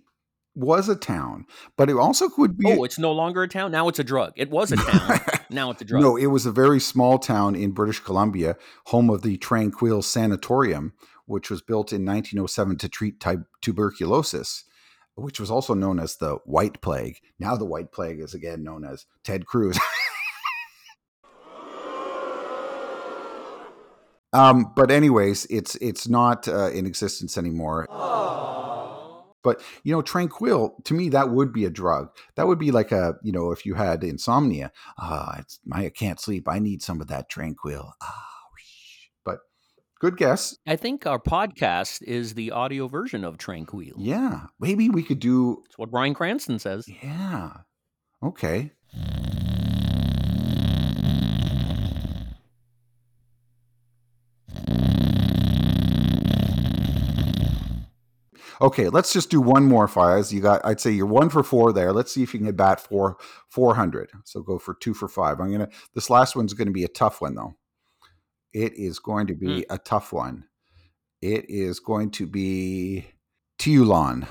was 0.55 0.87
a 0.89 0.95
town, 0.95 1.45
but 1.77 1.89
it 1.89 1.97
also 1.97 2.29
could 2.29 2.57
be 2.57 2.65
Oh, 2.71 2.83
it's 2.83 2.97
no 2.99 3.11
longer 3.11 3.43
a 3.43 3.47
town. 3.47 3.71
Now 3.71 3.87
it's 3.89 3.99
a 3.99 4.03
drug. 4.03 4.33
It 4.35 4.49
was 4.51 4.71
a 4.71 4.75
town. 4.89 5.19
Now 5.49 5.71
it's 5.71 5.81
a 5.81 5.85
drug. 5.85 6.01
No, 6.01 6.15
it 6.15 6.27
was 6.27 6.45
a 6.45 6.51
very 6.51 6.79
small 6.79 7.17
town 7.19 7.55
in 7.55 7.71
British 7.71 7.99
Columbia, 7.99 8.55
home 8.87 9.09
of 9.09 9.21
the 9.21 9.37
Tranquille 9.37 10.01
Sanatorium, 10.01 10.93
which 11.25 11.49
was 11.49 11.61
built 11.61 11.91
in 11.91 12.05
1907 12.05 12.77
to 12.77 12.89
treat 12.89 13.19
ty- 13.19 13.37
tuberculosis, 13.61 14.65
which 15.15 15.39
was 15.39 15.49
also 15.49 15.73
known 15.73 15.99
as 15.99 16.17
the 16.17 16.35
White 16.45 16.81
Plague. 16.81 17.19
Now 17.39 17.55
the 17.55 17.65
White 17.65 17.91
Plague 17.91 18.19
is 18.19 18.33
again 18.33 18.63
known 18.63 18.83
as 18.85 19.05
Ted 19.23 19.45
Cruz. 19.45 19.79
um, 24.33 24.73
but 24.75 24.91
anyways, 24.91 25.45
it's 25.49 25.75
it's 25.75 26.07
not 26.07 26.47
uh, 26.47 26.69
in 26.71 26.85
existence 26.85 27.37
anymore. 27.37 27.87
But 29.47 29.61
you 29.85 29.93
know, 29.93 30.01
Tranquille 30.01 30.75
to 30.83 30.93
me 30.93 31.07
that 31.07 31.29
would 31.29 31.53
be 31.53 31.63
a 31.63 31.69
drug. 31.69 32.09
That 32.35 32.47
would 32.47 32.59
be 32.59 32.71
like 32.71 32.91
a 32.91 33.15
you 33.23 33.31
know 33.31 33.51
if 33.51 33.65
you 33.65 33.75
had 33.75 34.03
insomnia. 34.03 34.73
Ah, 34.99 35.37
it's 35.39 35.61
my 35.65 35.85
I 35.85 35.89
can't 35.89 36.19
sleep. 36.19 36.49
I 36.49 36.59
need 36.59 36.81
some 36.81 36.99
of 36.99 37.07
that 37.07 37.29
Tranquille. 37.29 37.93
Ah, 38.03 38.27
but 39.23 39.39
good 40.01 40.17
guess. 40.17 40.57
I 40.67 40.75
think 40.75 41.07
our 41.07 41.17
podcast 41.17 42.03
is 42.03 42.33
the 42.33 42.51
audio 42.51 42.89
version 42.89 43.23
of 43.23 43.37
Tranquille. 43.37 43.95
Yeah, 43.97 44.47
maybe 44.59 44.89
we 44.89 45.01
could 45.01 45.19
do. 45.19 45.63
That's 45.63 45.77
what 45.77 45.91
Bryan 45.91 46.13
Cranston 46.13 46.59
says. 46.59 46.85
Yeah, 47.01 47.51
okay. 48.21 48.73
Okay, 58.61 58.89
let's 58.89 59.13
just 59.13 59.29
do 59.29 59.39
one 59.39 59.65
more, 59.65 59.87
Fiaz. 59.87 60.31
You 60.31 60.41
got, 60.41 60.65
I'd 60.65 60.79
say 60.79 60.91
you're 60.91 61.05
one 61.05 61.29
for 61.29 61.43
four 61.43 61.71
there. 61.71 61.93
Let's 61.93 62.11
see 62.11 62.23
if 62.23 62.33
you 62.33 62.39
can 62.39 62.47
get 62.47 62.57
bat 62.57 62.79
for 62.79 63.17
400. 63.49 64.09
So 64.25 64.41
go 64.41 64.57
for 64.57 64.73
two 64.73 64.93
for 64.93 65.07
five. 65.07 65.39
I'm 65.39 65.49
going 65.49 65.59
to, 65.59 65.69
this 65.93 66.09
last 66.09 66.35
one's 66.35 66.53
going 66.53 66.67
to 66.67 66.73
be 66.73 66.83
a 66.83 66.89
tough 66.89 67.21
one, 67.21 67.35
though. 67.35 67.55
It 68.53 68.73
is 68.73 68.99
going 68.99 69.27
to 69.27 69.35
be 69.35 69.63
hmm. 69.63 69.73
a 69.73 69.77
tough 69.77 70.11
one. 70.11 70.45
It 71.21 71.49
is 71.49 71.79
going 71.79 72.11
to 72.11 72.25
be 72.25 73.07
Teulon. 73.59 74.27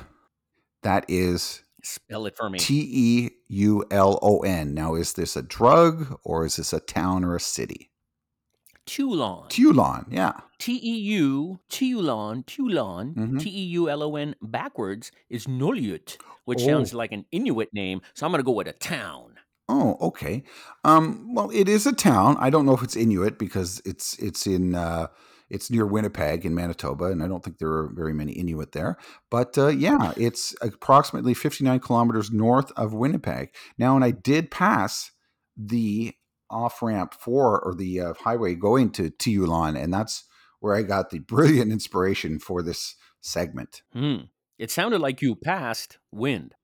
That 0.82 1.04
is 1.08 1.62
Spell 1.82 2.26
it 2.26 2.36
for 2.36 2.50
me. 2.50 2.58
T 2.58 2.88
E 2.90 3.30
U 3.48 3.84
L 3.92 4.18
O 4.22 4.40
N. 4.40 4.74
Now, 4.74 4.96
is 4.96 5.12
this 5.12 5.36
a 5.36 5.42
drug 5.42 6.18
or 6.24 6.44
is 6.44 6.56
this 6.56 6.72
a 6.72 6.80
town 6.80 7.22
or 7.24 7.36
a 7.36 7.40
city? 7.40 7.90
Toulon. 8.86 9.48
Teulon, 9.48 10.06
yeah. 10.10 10.32
T 10.58 10.80
E 10.82 10.98
U 11.18 11.58
Teulon 11.70 12.44
Teulon 12.46 13.14
Mhm. 13.14 13.40
T 13.40 13.50
E 13.50 13.62
U 13.72 13.90
L 13.90 14.02
O 14.02 14.16
N 14.16 14.34
backwards 14.40 15.10
is 15.28 15.46
Nulliut, 15.46 16.16
which 16.44 16.62
Oh. 16.62 16.66
sounds 16.66 16.94
like 16.94 17.12
an 17.12 17.24
Inuit 17.32 17.72
name. 17.74 18.00
So 18.14 18.24
I'm 18.26 18.32
gonna 18.32 18.42
go 18.42 18.52
with 18.52 18.68
a 18.68 18.72
town. 18.72 19.34
Oh, 19.68 19.96
okay. 20.00 20.44
Um, 20.84 21.34
well, 21.34 21.50
it 21.50 21.68
is 21.68 21.86
a 21.86 21.92
town. 21.92 22.36
I 22.38 22.50
don't 22.50 22.64
know 22.66 22.74
if 22.74 22.82
it's 22.84 22.96
Inuit 22.96 23.38
because 23.38 23.82
it's 23.84 24.14
it's 24.18 24.46
in 24.46 24.74
uh, 24.76 25.08
it's 25.50 25.70
near 25.70 25.84
Winnipeg 25.86 26.46
in 26.46 26.54
Manitoba, 26.54 27.06
and 27.06 27.22
I 27.22 27.28
don't 27.28 27.42
think 27.44 27.58
there 27.58 27.70
are 27.72 27.90
very 27.94 28.12
many 28.14 28.32
Inuit 28.32 28.72
there. 28.72 28.96
But 29.30 29.58
uh, 29.58 29.68
yeah, 29.68 30.12
it's 30.16 30.54
approximately 30.62 31.34
59 31.34 31.80
kilometers 31.80 32.30
north 32.30 32.70
of 32.76 32.94
Winnipeg. 32.94 33.50
Now, 33.76 33.94
and 33.96 34.04
I 34.04 34.12
did 34.12 34.50
pass 34.50 35.10
the 35.56 36.14
off 36.50 36.82
ramp 36.82 37.14
for 37.14 37.60
or 37.60 37.74
the 37.74 38.00
uh, 38.00 38.14
highway 38.14 38.54
going 38.54 38.90
to 38.90 39.10
Teulon, 39.10 39.80
and 39.80 39.92
that's 39.92 40.24
where 40.60 40.74
I 40.74 40.82
got 40.82 41.10
the 41.10 41.18
brilliant 41.18 41.72
inspiration 41.72 42.38
for 42.38 42.62
this 42.62 42.96
segment. 43.20 43.82
Hmm. 43.92 44.16
It 44.58 44.70
sounded 44.70 45.00
like 45.00 45.20
you 45.20 45.34
passed 45.36 45.98
wind. 46.10 46.54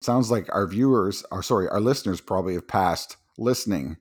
Sounds 0.00 0.30
like 0.30 0.54
our 0.54 0.66
viewers, 0.66 1.24
or 1.32 1.42
sorry, 1.42 1.66
our 1.68 1.80
listeners 1.80 2.20
probably 2.20 2.54
have 2.54 2.68
passed 2.68 3.16
listening. 3.38 3.96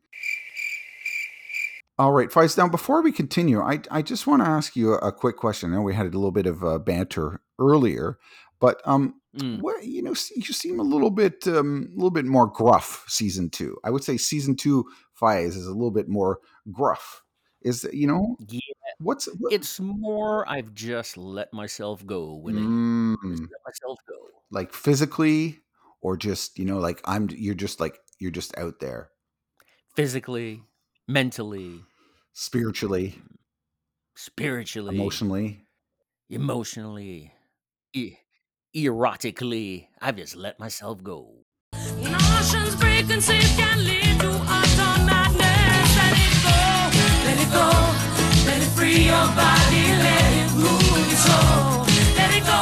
All 1.97 2.11
right, 2.11 2.29
Feist. 2.29 2.57
Now, 2.57 2.67
before 2.67 3.01
we 3.01 3.11
continue, 3.11 3.61
I, 3.61 3.79
I 3.89 4.01
just 4.01 4.27
want 4.27 4.43
to 4.43 4.49
ask 4.49 4.75
you 4.75 4.95
a, 4.95 5.11
quick 5.11 5.37
question. 5.37 5.71
I 5.71 5.77
know 5.77 5.81
we 5.83 5.93
had 5.93 6.07
a 6.07 6.09
little 6.09 6.31
bit 6.31 6.45
of 6.45 6.63
uh, 6.63 6.79
banter 6.79 7.39
earlier, 7.59 8.17
but 8.63 8.79
um, 8.87 9.19
Mm. 9.35 9.61
what 9.61 9.83
you 9.83 10.03
know, 10.03 10.13
you 10.35 10.53
seem 10.53 10.79
a 10.79 10.83
little 10.83 11.09
bit 11.09 11.47
um, 11.47 11.89
a 11.91 11.95
little 11.95 12.11
bit 12.13 12.25
more 12.25 12.45
gruff. 12.47 13.03
Season 13.07 13.49
two, 13.49 13.75
I 13.83 13.89
would 13.89 14.03
say 14.03 14.15
season 14.15 14.55
two 14.55 14.85
Feist 15.19 15.57
is 15.57 15.65
a 15.65 15.73
little 15.73 15.89
bit 15.91 16.07
more 16.07 16.37
gruff. 16.71 17.23
Is 17.63 17.83
you 17.91 18.05
know 18.05 18.37
Yeah, 18.47 18.59
what's 18.99 19.25
what, 19.39 19.51
it's 19.51 19.79
more 19.79 20.47
I've 20.47 20.71
just 20.75 21.17
let 21.17 21.51
myself 21.51 22.05
go, 22.05 22.35
Willie. 22.35 22.61
Mm, 22.61 23.17
let 23.25 23.61
myself 23.65 23.97
go. 24.07 24.15
like 24.51 24.71
physically, 24.71 25.59
or 26.01 26.15
just 26.15 26.59
you 26.59 26.65
know, 26.65 26.77
like 26.77 27.01
I'm 27.05 27.27
you're 27.33 27.55
just 27.65 27.79
like 27.79 27.97
you're 28.19 28.31
just 28.39 28.55
out 28.57 28.79
there 28.79 29.09
Physically, 29.95 30.61
mentally, 31.07 31.81
spiritually, 32.33 33.17
spiritually, 34.15 34.95
emotionally. 34.95 35.65
emotionally, 36.29 37.33
e- 37.93 38.17
erotically. 38.75 39.87
I've 40.01 40.15
just 40.17 40.35
let 40.35 40.59
myself 40.59 41.03
go. 41.03 41.45
Notions 41.73 42.75
break 42.75 43.09
and 43.09 43.23
sleep 43.23 43.43
can 43.55 43.83
lead 43.83 44.19
to 44.19 44.29
utter 44.29 45.05
madness. 45.05 45.95
Let 45.97 46.13
it 46.17 46.33
go, 46.43 46.59
let 47.25 47.37
it 47.39 47.51
go, 47.51 47.69
let 48.47 48.61
it 48.61 48.71
free 48.75 49.05
your 49.05 49.27
body, 49.35 49.85
let 50.01 50.33
it 50.33 50.51
move 50.55 51.07
your 51.07 51.17
soul. 51.17 51.85
Let 52.17 52.33
it 52.33 52.43
go, 52.43 52.61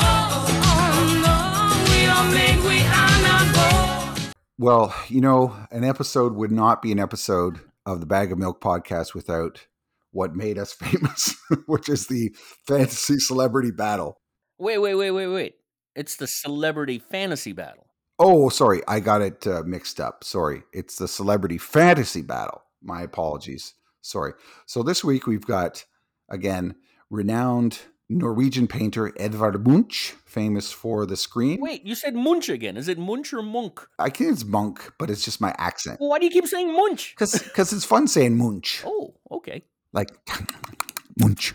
oh 0.63 1.05
no, 1.23 1.91
we 1.91 2.05
are 2.05 2.31
made, 2.31 2.63
we 2.63 2.81
are 2.81 3.21
not 3.23 3.55
born. 3.55 4.33
Well, 4.57 4.93
you 5.07 5.21
know, 5.21 5.55
an 5.71 5.83
episode 5.83 6.33
would 6.35 6.51
not 6.51 6.81
be 6.81 6.91
an 6.91 6.99
episode 6.99 7.59
of 7.85 7.99
the 7.99 8.05
Bag 8.05 8.31
of 8.31 8.37
Milk 8.37 8.61
podcast 8.61 9.13
without 9.13 9.65
what 10.11 10.35
made 10.35 10.57
us 10.57 10.73
famous, 10.73 11.35
which 11.65 11.89
is 11.89 12.07
the 12.07 12.35
fantasy 12.67 13.17
celebrity 13.17 13.71
battle. 13.71 14.17
Wait, 14.57 14.77
wait, 14.77 14.95
wait, 14.95 15.11
wait, 15.11 15.27
wait. 15.27 15.55
It's 15.95 16.15
the 16.15 16.27
celebrity 16.27 16.99
fantasy 16.99 17.51
battle. 17.53 17.87
Oh, 18.17 18.49
sorry, 18.49 18.81
I 18.87 18.99
got 18.99 19.21
it 19.21 19.47
uh, 19.47 19.63
mixed 19.65 19.99
up. 19.99 20.23
Sorry, 20.23 20.63
it's 20.73 20.97
the 20.97 21.07
celebrity 21.07 21.57
fantasy 21.57 22.21
battle. 22.21 22.61
My 22.81 23.01
apologies. 23.01 23.73
Sorry. 24.01 24.33
So 24.65 24.83
this 24.83 25.03
week 25.03 25.27
we've 25.27 25.45
got 25.45 25.85
again 26.29 26.75
renowned 27.09 27.79
Norwegian 28.09 28.67
painter 28.67 29.13
Edvard 29.17 29.65
Munch, 29.65 30.15
famous 30.25 30.71
for 30.71 31.05
the 31.05 31.15
Scream. 31.15 31.61
Wait, 31.61 31.85
you 31.85 31.95
said 31.95 32.13
Munch 32.13 32.49
again. 32.49 32.77
Is 32.77 32.87
it 32.87 32.97
Munch 32.97 33.33
or 33.33 33.41
Munk? 33.41 33.87
I 33.99 34.09
think 34.09 34.31
it's 34.31 34.43
Monk, 34.43 34.93
but 34.97 35.09
it's 35.09 35.23
just 35.23 35.39
my 35.39 35.55
accent. 35.57 35.99
Well, 35.99 36.09
why 36.09 36.19
do 36.19 36.25
you 36.25 36.31
keep 36.31 36.47
saying 36.47 36.73
Munch? 36.73 37.15
Because 37.17 37.73
it's 37.73 37.85
fun 37.85 38.07
saying 38.07 38.37
Munch. 38.37 38.83
Oh, 38.85 39.15
okay. 39.31 39.63
Like 39.93 40.11
Munch. 41.19 41.53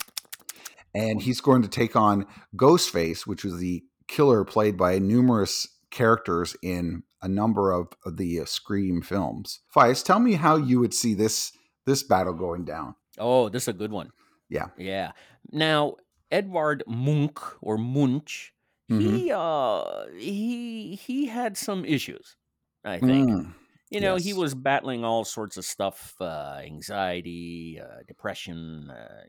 And 0.94 1.20
he's 1.20 1.40
going 1.40 1.62
to 1.62 1.68
take 1.68 1.94
on 1.94 2.26
Ghostface, 2.56 3.26
which 3.26 3.44
was 3.44 3.58
the 3.58 3.84
killer 4.08 4.44
played 4.44 4.76
by 4.76 4.98
numerous 4.98 5.66
characters 5.90 6.56
in 6.62 7.02
a 7.22 7.28
number 7.28 7.72
of, 7.72 7.88
of 8.04 8.16
the 8.16 8.40
uh, 8.40 8.44
Scream 8.44 9.02
films. 9.02 9.60
Fies, 9.68 10.02
tell 10.02 10.18
me 10.20 10.34
how 10.34 10.56
you 10.56 10.80
would 10.80 10.94
see 10.94 11.14
this 11.14 11.52
this 11.86 12.02
battle 12.02 12.34
going 12.34 12.64
down. 12.64 12.94
Oh, 13.18 13.48
this 13.48 13.64
is 13.64 13.68
a 13.68 13.72
good 13.72 13.92
one. 13.92 14.10
Yeah. 14.48 14.68
Yeah. 14.76 15.12
Now, 15.52 15.96
Edvard 16.30 16.82
Munch 16.86 17.38
or 17.60 17.78
Munch, 17.78 18.52
he 18.88 19.32
uh 19.32 20.06
he 20.16 20.94
he 20.96 21.26
had 21.26 21.56
some 21.56 21.84
issues, 21.84 22.36
I 22.84 22.98
think. 22.98 23.30
Mm, 23.30 23.54
You 23.90 24.00
know, 24.00 24.16
he 24.16 24.32
was 24.32 24.54
battling 24.54 25.04
all 25.04 25.24
sorts 25.24 25.56
of 25.56 25.64
stuff, 25.64 26.14
uh 26.20 26.60
anxiety, 26.62 27.80
uh 27.80 28.02
depression, 28.06 28.90
uh 28.90 29.24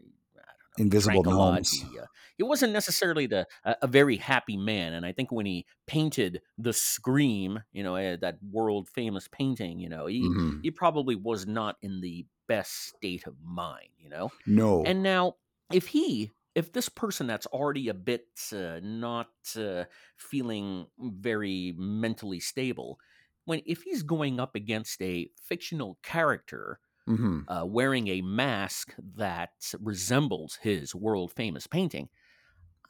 Invisible 0.78 1.24
drank 1.24 1.26
a 1.28 1.32
lot. 1.32 1.64
gnomes. 1.64 1.72
He, 1.72 2.00
uh, 2.00 2.06
wasn't 2.40 2.74
necessarily 2.74 3.26
the 3.28 3.48
a, 3.64 3.76
a 3.84 3.88
very 3.88 4.18
happy 4.18 4.58
man, 4.58 4.94
and 4.94 5.06
I 5.06 5.12
think 5.12 5.32
when 5.32 5.46
he 5.46 5.66
painted 5.88 6.42
the 6.58 6.74
Scream, 6.74 7.64
you 7.72 7.84
know, 7.84 7.96
uh, 7.96 8.18
that 8.18 8.38
world 8.52 8.90
famous 8.90 9.28
painting, 9.28 9.80
you 9.80 9.90
know, 9.90 10.06
he 10.08 10.34
Mhm. 10.38 10.62
he 10.62 10.72
probably 10.72 11.16
was 11.16 11.48
not 11.48 11.78
in 11.82 12.02
the 12.02 12.26
best 12.48 12.74
state 12.74 13.28
of 13.28 13.36
mind, 13.42 13.90
you 13.98 14.10
know. 14.10 14.34
No. 14.48 14.84
And 14.86 15.04
now, 15.04 15.36
if 15.72 15.88
he, 15.88 16.32
if 16.56 16.72
this 16.74 16.90
person 16.90 17.28
that's 17.28 17.46
already 17.48 17.90
a 17.90 17.94
bit 17.94 18.28
uh, 18.54 18.80
not 18.82 19.30
uh, 19.56 19.86
feeling 20.18 20.88
very 20.98 21.74
mentally 21.78 22.40
stable, 22.40 23.00
when 23.46 23.62
if 23.66 23.84
he's 23.84 24.04
going 24.04 24.40
up 24.40 24.56
against 24.56 25.02
a 25.02 25.30
fictional 25.42 26.00
character 26.04 26.80
hmm 27.08 27.40
uh, 27.48 27.66
wearing 27.68 28.08
a 28.10 28.22
mask 28.22 28.94
that 29.16 29.52
resembles 29.80 30.56
his 30.58 30.94
world 30.96 31.32
famous 31.34 31.68
painting, 31.68 32.10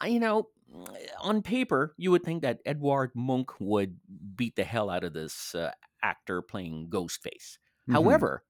I- 0.00 0.08
you 0.08 0.20
know, 0.20 0.50
on 1.20 1.42
paper 1.42 1.94
you 1.98 2.10
would 2.10 2.24
think 2.24 2.42
that 2.42 2.60
Edvard 2.66 3.12
Munch 3.14 3.48
would 3.60 4.00
beat 4.36 4.56
the 4.56 4.64
hell 4.64 4.90
out 4.90 5.04
of 5.04 5.12
this 5.14 5.54
uh, 5.54 5.72
actor 6.02 6.42
playing 6.42 6.90
Ghostface. 6.90 7.58
Mhm. 7.86 8.28
However, 8.28 8.44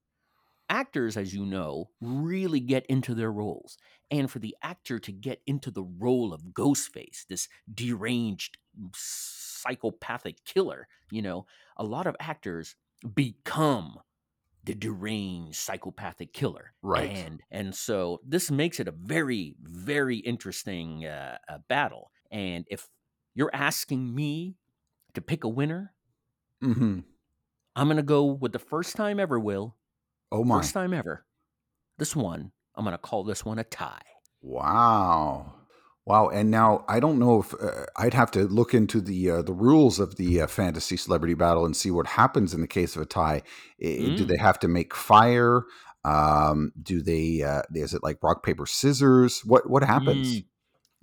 actors, 0.68 1.16
as 1.16 1.34
you 1.34 1.46
know, 1.46 1.90
really 2.00 2.60
get 2.60 2.86
into 2.86 3.14
their 3.14 3.32
roles. 3.32 3.78
And 4.10 4.30
for 4.30 4.38
the 4.38 4.56
actor 4.62 4.98
to 4.98 5.12
get 5.12 5.42
into 5.46 5.70
the 5.70 5.84
role 5.84 6.32
of 6.32 6.42
Ghostface, 6.52 7.26
this 7.28 7.48
deranged 7.72 8.58
psychopathic 8.94 10.44
killer, 10.44 10.88
you 11.10 11.22
know, 11.22 11.46
a 11.76 11.84
lot 11.84 12.06
of 12.06 12.16
actors 12.20 12.76
become 13.14 13.98
the 14.68 14.74
deranged 14.74 15.56
psychopathic 15.56 16.34
killer. 16.34 16.74
Right. 16.82 17.10
And 17.10 17.40
and 17.50 17.74
so 17.74 18.20
this 18.22 18.50
makes 18.50 18.78
it 18.78 18.86
a 18.86 18.92
very 18.92 19.56
very 19.62 20.18
interesting 20.18 21.06
uh, 21.06 21.38
uh, 21.48 21.58
battle. 21.68 22.10
And 22.30 22.66
if 22.70 22.86
you're 23.34 23.50
asking 23.54 24.14
me 24.14 24.56
to 25.14 25.22
pick 25.22 25.44
a 25.44 25.48
winner, 25.48 25.94
mm-hmm. 26.62 27.00
I'm 27.76 27.86
going 27.86 27.96
to 27.96 28.02
go 28.02 28.26
with 28.26 28.52
the 28.52 28.58
first 28.58 28.94
time 28.94 29.18
ever, 29.18 29.40
Will. 29.40 29.74
Oh 30.30 30.44
my. 30.44 30.58
First 30.58 30.74
time 30.74 30.92
ever. 30.92 31.24
This 31.96 32.14
one, 32.14 32.52
I'm 32.74 32.84
going 32.84 32.92
to 32.92 32.98
call 32.98 33.24
this 33.24 33.46
one 33.46 33.58
a 33.58 33.64
tie. 33.64 34.02
Wow. 34.42 35.54
Wow. 36.08 36.28
And 36.30 36.50
now 36.50 36.84
I 36.88 37.00
don't 37.00 37.18
know 37.18 37.40
if 37.42 37.52
uh, 37.54 37.84
I'd 37.96 38.14
have 38.14 38.30
to 38.32 38.44
look 38.48 38.72
into 38.74 39.00
the 39.00 39.30
uh, 39.30 39.42
the 39.42 39.52
rules 39.52 39.98
of 40.00 40.16
the 40.16 40.40
uh, 40.42 40.46
fantasy 40.46 40.96
celebrity 40.96 41.34
battle 41.34 41.66
and 41.66 41.76
see 41.76 41.90
what 41.90 42.06
happens 42.06 42.54
in 42.54 42.60
the 42.62 42.66
case 42.66 42.96
of 42.96 43.02
a 43.02 43.06
tie. 43.06 43.42
I- 43.82 44.14
Do 44.16 44.24
Mm. 44.24 44.28
they 44.28 44.38
have 44.38 44.58
to 44.60 44.68
make 44.68 44.94
fire? 44.94 45.64
Um, 46.04 46.72
do 46.82 47.02
they? 47.02 47.42
Uh, 47.42 47.62
is 47.74 47.92
it 47.92 48.02
like 48.02 48.18
rock 48.22 48.42
paper 48.42 48.64
scissors? 48.66 49.42
What 49.44 49.68
what 49.68 49.82
happens? 49.84 50.28
Mm. 50.36 50.44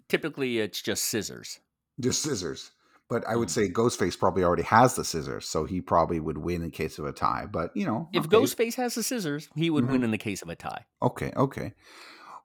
Typically, 0.10 0.60
it's 0.60 0.82
just 0.82 1.04
scissors. 1.06 1.60
Just 2.00 2.22
scissors. 2.24 2.72
But 3.08 3.24
I 3.28 3.36
would 3.36 3.50
Mm. 3.50 3.52
say 3.52 3.70
Ghostface 3.70 4.18
probably 4.18 4.44
already 4.44 4.64
has 4.64 4.96
the 4.96 5.04
scissors, 5.06 5.48
so 5.48 5.66
he 5.66 5.80
probably 5.80 6.20
would 6.20 6.40
win 6.40 6.64
in 6.64 6.72
case 6.72 6.98
of 6.98 7.06
a 7.06 7.12
tie. 7.12 7.46
But 7.46 7.70
you 7.76 7.86
know, 7.86 8.10
If 8.14 8.26
okay. 8.26 8.38
Ghostface 8.38 8.76
has 8.76 8.96
the 8.96 9.04
scissors, 9.04 9.50
he 9.56 9.70
would 9.70 9.84
Mhm. 9.86 9.92
win 9.92 10.04
in 10.04 10.10
the 10.12 10.18
case 10.18 10.42
of 10.42 10.50
a 10.50 10.56
tie. 10.56 10.86
Okay, 11.04 11.32
okay. 11.38 11.74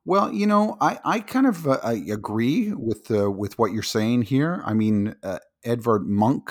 Well, 0.04 0.32
you 0.32 0.46
know, 0.46 0.76
I, 0.80 0.98
I 1.04 1.20
kind 1.20 1.46
of 1.46 1.66
uh, 1.66 1.78
I 1.82 1.92
agree 1.92 2.72
with 2.72 3.10
uh, 3.10 3.30
with 3.30 3.58
what 3.58 3.72
you're 3.72 3.82
saying 3.82 4.22
here. 4.22 4.62
I 4.64 4.72
mean, 4.72 5.14
uh, 5.22 5.38
Edvard 5.64 6.06
Munch, 6.06 6.50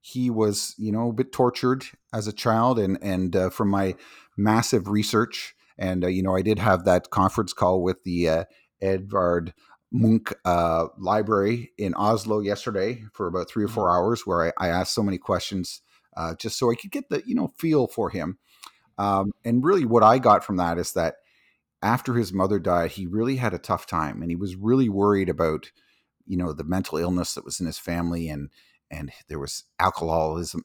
he 0.00 0.30
was 0.30 0.74
you 0.78 0.90
know 0.90 1.10
a 1.10 1.12
bit 1.12 1.32
tortured 1.32 1.84
as 2.12 2.26
a 2.26 2.32
child, 2.32 2.78
and 2.78 2.98
and 3.02 3.36
uh, 3.36 3.50
from 3.50 3.68
my 3.68 3.94
massive 4.36 4.88
research, 4.88 5.54
and 5.78 6.02
uh, 6.04 6.08
you 6.08 6.22
know, 6.22 6.34
I 6.34 6.42
did 6.42 6.58
have 6.58 6.84
that 6.86 7.10
conference 7.10 7.52
call 7.52 7.82
with 7.82 8.02
the 8.04 8.28
uh, 8.28 8.44
Edvard 8.80 9.52
Munch 9.92 10.32
uh, 10.46 10.86
library 10.98 11.72
in 11.76 11.94
Oslo 11.94 12.40
yesterday 12.40 13.04
for 13.12 13.26
about 13.26 13.50
three 13.50 13.64
or 13.64 13.68
four 13.68 13.90
hours, 13.94 14.26
where 14.26 14.46
I, 14.58 14.66
I 14.66 14.68
asked 14.68 14.94
so 14.94 15.02
many 15.02 15.18
questions 15.18 15.82
uh, 16.16 16.34
just 16.36 16.58
so 16.58 16.70
I 16.70 16.74
could 16.74 16.90
get 16.90 17.10
the 17.10 17.22
you 17.26 17.34
know 17.34 17.52
feel 17.58 17.86
for 17.86 18.08
him. 18.08 18.38
Um, 18.96 19.32
and 19.44 19.62
really, 19.62 19.84
what 19.84 20.02
I 20.02 20.18
got 20.18 20.42
from 20.42 20.56
that 20.56 20.78
is 20.78 20.92
that 20.94 21.16
after 21.82 22.14
his 22.14 22.32
mother 22.32 22.58
died, 22.58 22.92
he 22.92 23.06
really 23.06 23.36
had 23.36 23.54
a 23.54 23.58
tough 23.58 23.86
time, 23.86 24.20
and 24.22 24.30
he 24.30 24.36
was 24.36 24.56
really 24.56 24.88
worried 24.88 25.28
about, 25.28 25.70
you 26.26 26.36
know, 26.36 26.52
the 26.52 26.64
mental 26.64 26.98
illness 26.98 27.34
that 27.34 27.44
was 27.44 27.60
in 27.60 27.66
his 27.66 27.78
family, 27.78 28.28
and 28.28 28.50
and 28.90 29.12
there 29.28 29.38
was 29.38 29.64
alcoholism, 29.78 30.64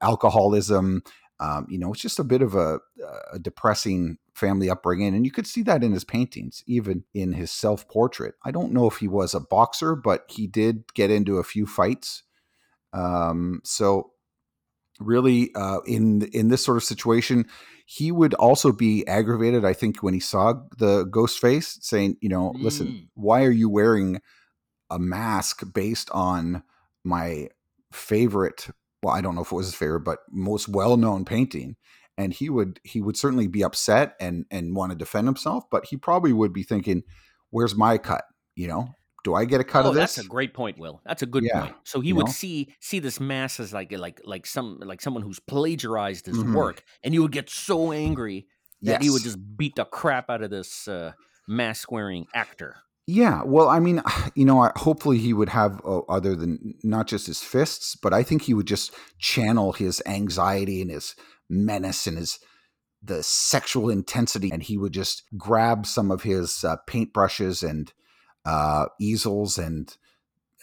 alcoholism. 0.00 1.02
Um, 1.38 1.66
you 1.68 1.78
know, 1.78 1.92
it's 1.92 2.00
just 2.00 2.18
a 2.18 2.24
bit 2.24 2.40
of 2.40 2.54
a, 2.54 2.78
a 3.32 3.38
depressing 3.38 4.16
family 4.34 4.70
upbringing, 4.70 5.14
and 5.14 5.26
you 5.26 5.30
could 5.30 5.46
see 5.46 5.62
that 5.64 5.84
in 5.84 5.92
his 5.92 6.04
paintings, 6.04 6.62
even 6.66 7.04
in 7.12 7.32
his 7.32 7.50
self 7.50 7.86
portrait. 7.88 8.34
I 8.44 8.50
don't 8.50 8.72
know 8.72 8.86
if 8.86 8.96
he 8.96 9.08
was 9.08 9.34
a 9.34 9.40
boxer, 9.40 9.94
but 9.94 10.24
he 10.28 10.46
did 10.46 10.84
get 10.94 11.10
into 11.10 11.36
a 11.36 11.44
few 11.44 11.66
fights. 11.66 12.22
Um, 12.92 13.60
so 13.64 14.12
really 15.00 15.50
uh, 15.54 15.80
in 15.86 16.22
in 16.32 16.48
this 16.48 16.64
sort 16.64 16.76
of 16.76 16.84
situation 16.84 17.46
he 17.86 18.10
would 18.12 18.34
also 18.34 18.72
be 18.72 19.06
aggravated 19.06 19.64
i 19.64 19.72
think 19.72 20.02
when 20.02 20.12
he 20.12 20.20
saw 20.20 20.52
the 20.76 21.04
ghost 21.04 21.38
face 21.38 21.78
saying 21.80 22.16
you 22.20 22.28
know 22.28 22.52
listen 22.58 22.86
Mm. 22.88 23.08
why 23.14 23.44
are 23.44 23.50
you 23.50 23.68
wearing 23.70 24.20
a 24.90 24.98
mask 24.98 25.62
based 25.72 26.10
on 26.10 26.62
my 27.04 27.48
favorite 27.92 28.68
well 29.02 29.14
i 29.14 29.20
don't 29.20 29.34
know 29.36 29.42
if 29.42 29.52
it 29.52 29.54
was 29.54 29.66
his 29.66 29.74
favorite 29.74 30.00
but 30.00 30.18
most 30.30 30.68
well-known 30.68 31.24
painting. 31.24 31.76
And 32.18 32.32
he 32.32 32.48
would 32.48 32.80
he 32.82 33.02
would 33.02 33.16
certainly 33.16 33.46
be 33.46 33.62
upset 33.62 34.16
and 34.18 34.46
and 34.50 34.74
want 34.74 34.90
to 34.92 34.96
defend 34.98 35.28
himself 35.28 35.64
but 35.70 35.84
he 35.86 35.96
probably 35.98 36.32
would 36.32 36.52
be 36.52 36.62
thinking 36.62 37.02
where's 37.50 37.74
my 37.76 37.98
cut? 37.98 38.24
you 38.54 38.66
know 38.68 38.88
do 39.26 39.34
i 39.34 39.44
get 39.44 39.60
a 39.60 39.64
cut 39.64 39.84
oh, 39.84 39.88
of 39.88 39.94
this 39.94 40.16
that's 40.16 40.26
a 40.26 40.28
great 40.28 40.54
point, 40.54 40.78
Will. 40.78 41.00
That's 41.04 41.22
a 41.22 41.26
good 41.26 41.44
Yeah, 41.44 41.60
point. 41.60 41.74
So 41.84 42.00
he 42.00 42.08
you 42.08 42.14
would 42.14 42.28
know? 42.28 42.32
see 42.32 42.74
see 42.80 42.98
this 42.98 43.18
mass 43.20 43.58
as 43.60 43.72
like 43.72 43.92
like 43.92 44.20
like 44.24 44.46
some 44.46 44.78
like 44.80 45.00
someone 45.00 45.22
who's 45.22 45.40
plagiarized 45.40 46.26
his 46.26 46.38
Mhm. 46.38 46.54
work, 46.54 46.82
and 47.02 47.12
he 47.12 47.18
would 47.18 47.32
get 47.32 47.50
so 47.50 47.92
angry 47.92 48.46
that 48.82 49.02
he 49.02 49.10
would 49.10 49.22
just 49.22 49.38
beat 49.56 49.74
the 49.76 49.84
crap 49.84 50.30
out 50.30 50.42
of 50.42 50.50
this 50.50 50.86
uh, 50.86 51.12
mask 51.48 51.90
wearing 51.90 52.26
actor. 52.34 52.76
Yeah, 53.08 53.42
well, 53.44 53.68
I 53.68 53.78
mean, 53.80 54.02
you 54.34 54.44
know, 54.44 54.70
hopefully 54.76 55.18
he 55.18 55.32
would 55.32 55.48
have 55.50 55.80
uh, 55.84 56.00
other 56.08 56.34
than 56.36 56.74
not 56.82 57.06
just 57.06 57.26
his 57.26 57.42
fists, 57.42 57.96
but 57.96 58.12
I 58.12 58.22
think 58.22 58.42
he 58.42 58.54
would 58.54 58.66
just 58.66 58.94
channel 59.18 59.72
his 59.72 60.02
anxiety 60.06 60.80
and 60.82 60.90
his 60.90 61.14
menace 61.48 62.06
and 62.06 62.18
his 62.18 62.38
the 63.02 63.22
sexual 63.22 63.90
intensity, 63.90 64.50
and 64.50 64.62
he 64.62 64.76
would 64.76 64.92
just 64.92 65.22
grab 65.36 65.86
some 65.86 66.10
of 66.10 66.22
his 66.22 66.64
uh, 66.64 66.76
paintbrushes 66.88 67.68
and 67.68 67.92
uh, 68.46 68.86
easels 69.00 69.58
and 69.58 69.96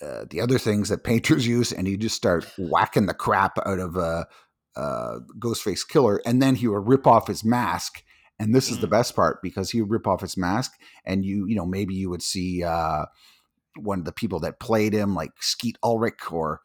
uh, 0.02 0.26
the 0.30 0.42
other 0.42 0.58
things 0.60 0.90
that 0.90 1.04
painters 1.04 1.46
use, 1.58 1.72
and 1.72 1.88
he'd 1.88 2.02
just 2.02 2.16
start 2.16 2.46
whacking 2.58 3.06
the 3.06 3.14
crap 3.14 3.58
out 3.66 3.80
of 3.80 3.96
a, 3.98 4.28
uh 4.76 5.20
Ghostface 5.40 5.88
Killer, 5.88 6.22
and 6.26 6.42
then 6.42 6.56
he 6.56 6.68
would 6.68 6.88
rip 6.88 7.06
off 7.08 7.28
his 7.28 7.44
mask. 7.46 8.04
And 8.40 8.56
this 8.56 8.72
is 8.72 8.80
the 8.80 8.88
Mm. 8.88 8.92
best 8.92 9.16
part 9.16 9.42
because 9.44 9.70
he 9.72 9.82
would 9.82 9.92
rip 9.92 10.08
off 10.08 10.22
his 10.22 10.36
mask, 10.38 10.72
and 11.06 11.24
you, 11.24 11.46
you 11.48 11.56
know, 11.56 11.66
maybe 11.68 11.94
you 11.94 12.10
would 12.10 12.24
see 12.24 12.64
uh, 12.64 13.06
one 13.78 14.00
of 14.00 14.06
the 14.06 14.12
people 14.12 14.40
that 14.42 14.60
played 14.60 14.94
him, 14.94 15.14
like 15.16 15.32
Skeet 15.42 15.78
Ulrich 15.84 16.32
or 16.32 16.62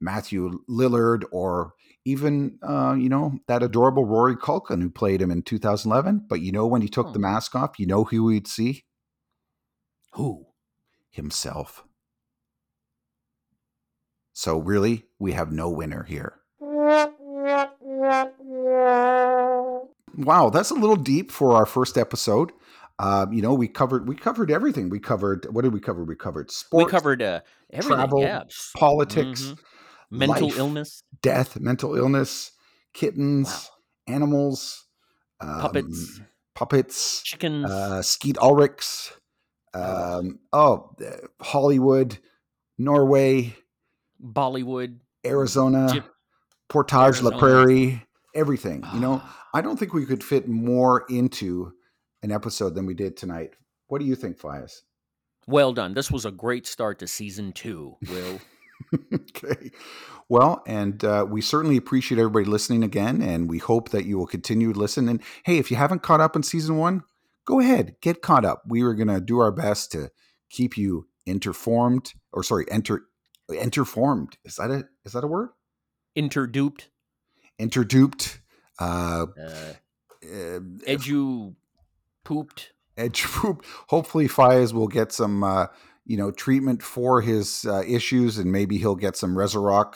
Matthew 0.00 0.60
Lillard, 0.68 1.24
or 1.32 1.72
even 2.04 2.58
uh, 2.62 2.94
you 2.98 3.08
know 3.08 3.38
that 3.48 3.62
adorable 3.62 4.04
Rory 4.04 4.36
Culkin 4.36 4.82
who 4.82 4.90
played 4.90 5.22
him 5.22 5.30
in 5.30 5.42
2011. 5.42 6.26
But 6.28 6.42
you 6.42 6.52
know, 6.52 6.66
when 6.66 6.82
he 6.82 6.88
took 6.88 7.08
Oh. 7.08 7.12
the 7.12 7.18
mask 7.18 7.54
off, 7.56 7.78
you 7.78 7.86
know 7.86 8.04
who 8.04 8.24
we'd 8.24 8.46
see 8.46 8.84
Who? 10.12 10.47
Himself. 11.18 11.84
So 14.32 14.56
really, 14.58 15.04
we 15.18 15.32
have 15.32 15.52
no 15.52 15.68
winner 15.68 16.04
here. 16.04 16.40
Wow, 20.16 20.50
that's 20.50 20.70
a 20.70 20.74
little 20.74 20.96
deep 20.96 21.30
for 21.30 21.52
our 21.54 21.66
first 21.66 21.98
episode. 21.98 22.52
Um, 22.98 23.32
you 23.32 23.42
know, 23.42 23.54
we 23.54 23.68
covered 23.68 24.08
we 24.08 24.16
covered 24.16 24.50
everything. 24.50 24.88
We 24.88 24.98
covered 24.98 25.46
what 25.52 25.62
did 25.62 25.72
we 25.72 25.80
cover? 25.80 26.02
We 26.04 26.16
covered 26.16 26.50
sports. 26.50 26.84
We 26.86 26.90
covered 26.90 27.22
uh, 27.22 27.40
everything. 27.72 27.96
travel, 27.96 28.22
yeah. 28.22 28.42
politics, 28.76 29.42
Mhm. 29.42 29.58
Mental 30.10 30.48
life, 30.48 30.58
illness, 30.58 31.02
death, 31.22 31.60
mental 31.60 31.94
illness, 31.94 32.52
kittens, 32.94 33.48
Wow. 33.48 34.14
animals, 34.14 34.86
puppets, 35.40 36.18
um, 36.18 36.26
puppets, 36.54 37.22
chickens. 37.22 37.70
uh, 37.70 38.02
Skeet 38.02 38.36
Ulrichs. 38.38 39.12
Um, 39.74 40.38
oh, 40.52 40.94
uh, 41.00 41.26
Hollywood, 41.42 42.18
Norway, 42.78 43.54
Bollywood. 44.22 44.98
Arizona, 45.26 46.04
Portage 46.68 47.22
la 47.22 47.38
Prairie, 47.38 48.02
everything. 48.34 48.84
You 48.94 49.00
know, 49.00 49.20
Ah, 49.22 49.46
I 49.54 49.60
don't 49.60 49.78
think 49.78 49.92
we 49.92 50.06
could 50.06 50.22
fit 50.22 50.48
more 50.48 51.04
into 51.08 51.72
an 52.22 52.32
episode 52.32 52.74
than 52.74 52.86
we 52.86 52.94
did 52.94 53.16
tonight. 53.16 53.54
What 53.88 54.00
do 54.00 54.04
you 54.06 54.14
think, 54.14 54.38
Fias? 54.38 54.82
well 55.48 55.72
done. 55.72 55.94
This 55.94 56.10
was 56.10 56.26
a 56.26 56.30
great 56.30 56.66
start 56.66 56.98
to 56.98 57.06
season 57.06 57.52
two, 57.52 57.96
Will. 58.08 58.38
okay. 59.14 59.70
Well, 60.28 60.62
and 60.66 61.02
uh, 61.02 61.26
we 61.28 61.40
certainly 61.40 61.78
appreciate 61.78 62.18
everybody 62.18 62.44
listening 62.44 62.84
again, 62.84 63.22
and 63.22 63.48
we 63.48 63.58
hope 63.58 63.88
that 63.90 64.04
you 64.04 64.18
will 64.18 64.26
continue 64.26 64.72
to 64.74 64.78
listen. 64.78 65.08
And 65.08 65.22
hey, 65.44 65.56
if 65.56 65.70
you 65.70 65.78
haven't 65.78 66.02
caught 66.02 66.20
up 66.20 66.36
in 66.36 66.42
season 66.42 66.76
one, 66.76 67.02
go 67.48 67.60
ahead, 67.60 67.96
get 68.02 68.20
caught 68.20 68.44
up. 68.44 68.62
We 68.68 68.82
are 68.82 68.92
going 68.92 69.08
to 69.08 69.22
do 69.22 69.38
our 69.38 69.50
best 69.50 69.90
to 69.92 70.10
keep 70.50 70.76
you 70.76 71.08
interformed, 71.26 72.12
or 72.30 72.42
sorry, 72.42 72.66
enter 72.70 73.06
interformed. 73.50 74.34
Is 74.44 74.56
that 74.56 74.70
a 74.70 74.84
is 75.06 75.12
that 75.14 75.24
a 75.24 75.26
word? 75.26 75.48
Interduped. 76.16 76.88
Interduped. 77.58 78.40
Uh, 78.78 79.26
Uh, 79.40 79.72
uh, 80.22 80.60
edu 80.86 81.54
pooped. 82.24 82.72
edge 82.98 83.22
poop. 83.24 83.64
Hopefully, 83.88 84.28
Fias 84.28 84.74
will 84.74 84.88
get 84.88 85.10
some, 85.10 85.42
uh, 85.42 85.66
you 86.04 86.18
know, 86.18 86.30
treatment 86.30 86.82
for 86.82 87.22
his 87.22 87.64
uh, 87.64 87.82
issues, 87.88 88.36
and 88.36 88.52
maybe 88.52 88.76
he'll 88.76 88.94
get 88.94 89.16
some 89.16 89.34
Rezurock 89.34 89.94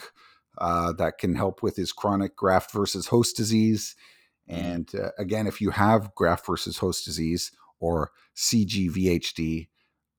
uh, 0.57 0.93
that 0.93 1.19
can 1.19 1.35
help 1.35 1.63
with 1.63 1.77
his 1.77 1.93
chronic 1.93 2.35
graft 2.35 2.73
versus 2.73 3.09
host 3.09 3.37
disease. 3.37 3.95
And 4.53 4.95
uh, 4.95 5.11
again, 5.19 5.47
if 5.47 5.61
you 5.61 5.71
have 5.71 6.15
graft 6.15 6.47
versus 6.47 6.79
host 6.79 7.05
disease 7.05 7.51
or 7.81 8.11
CGVHD, 8.37 9.69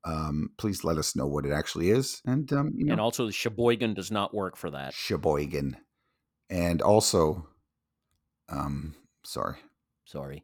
um, 0.06 0.50
please 0.58 0.84
let 0.84 0.98
us 0.98 1.16
know 1.16 1.28
what 1.28 1.46
it 1.46 1.52
actually 1.52 1.90
is. 1.90 2.22
And 2.26 2.52
um, 2.52 2.72
you 2.76 2.86
know, 2.86 2.94
And 2.94 3.02
also, 3.02 3.26
the 3.26 3.32
Sheboygan 3.32 3.94
does 3.94 4.12
not 4.12 4.34
work 4.34 4.58
for 4.58 4.70
that. 4.72 4.94
Sheboygan, 4.94 5.78
and 6.50 6.82
also, 6.82 7.48
um, 8.50 8.96
sorry. 9.24 9.58
Sorry. 10.06 10.44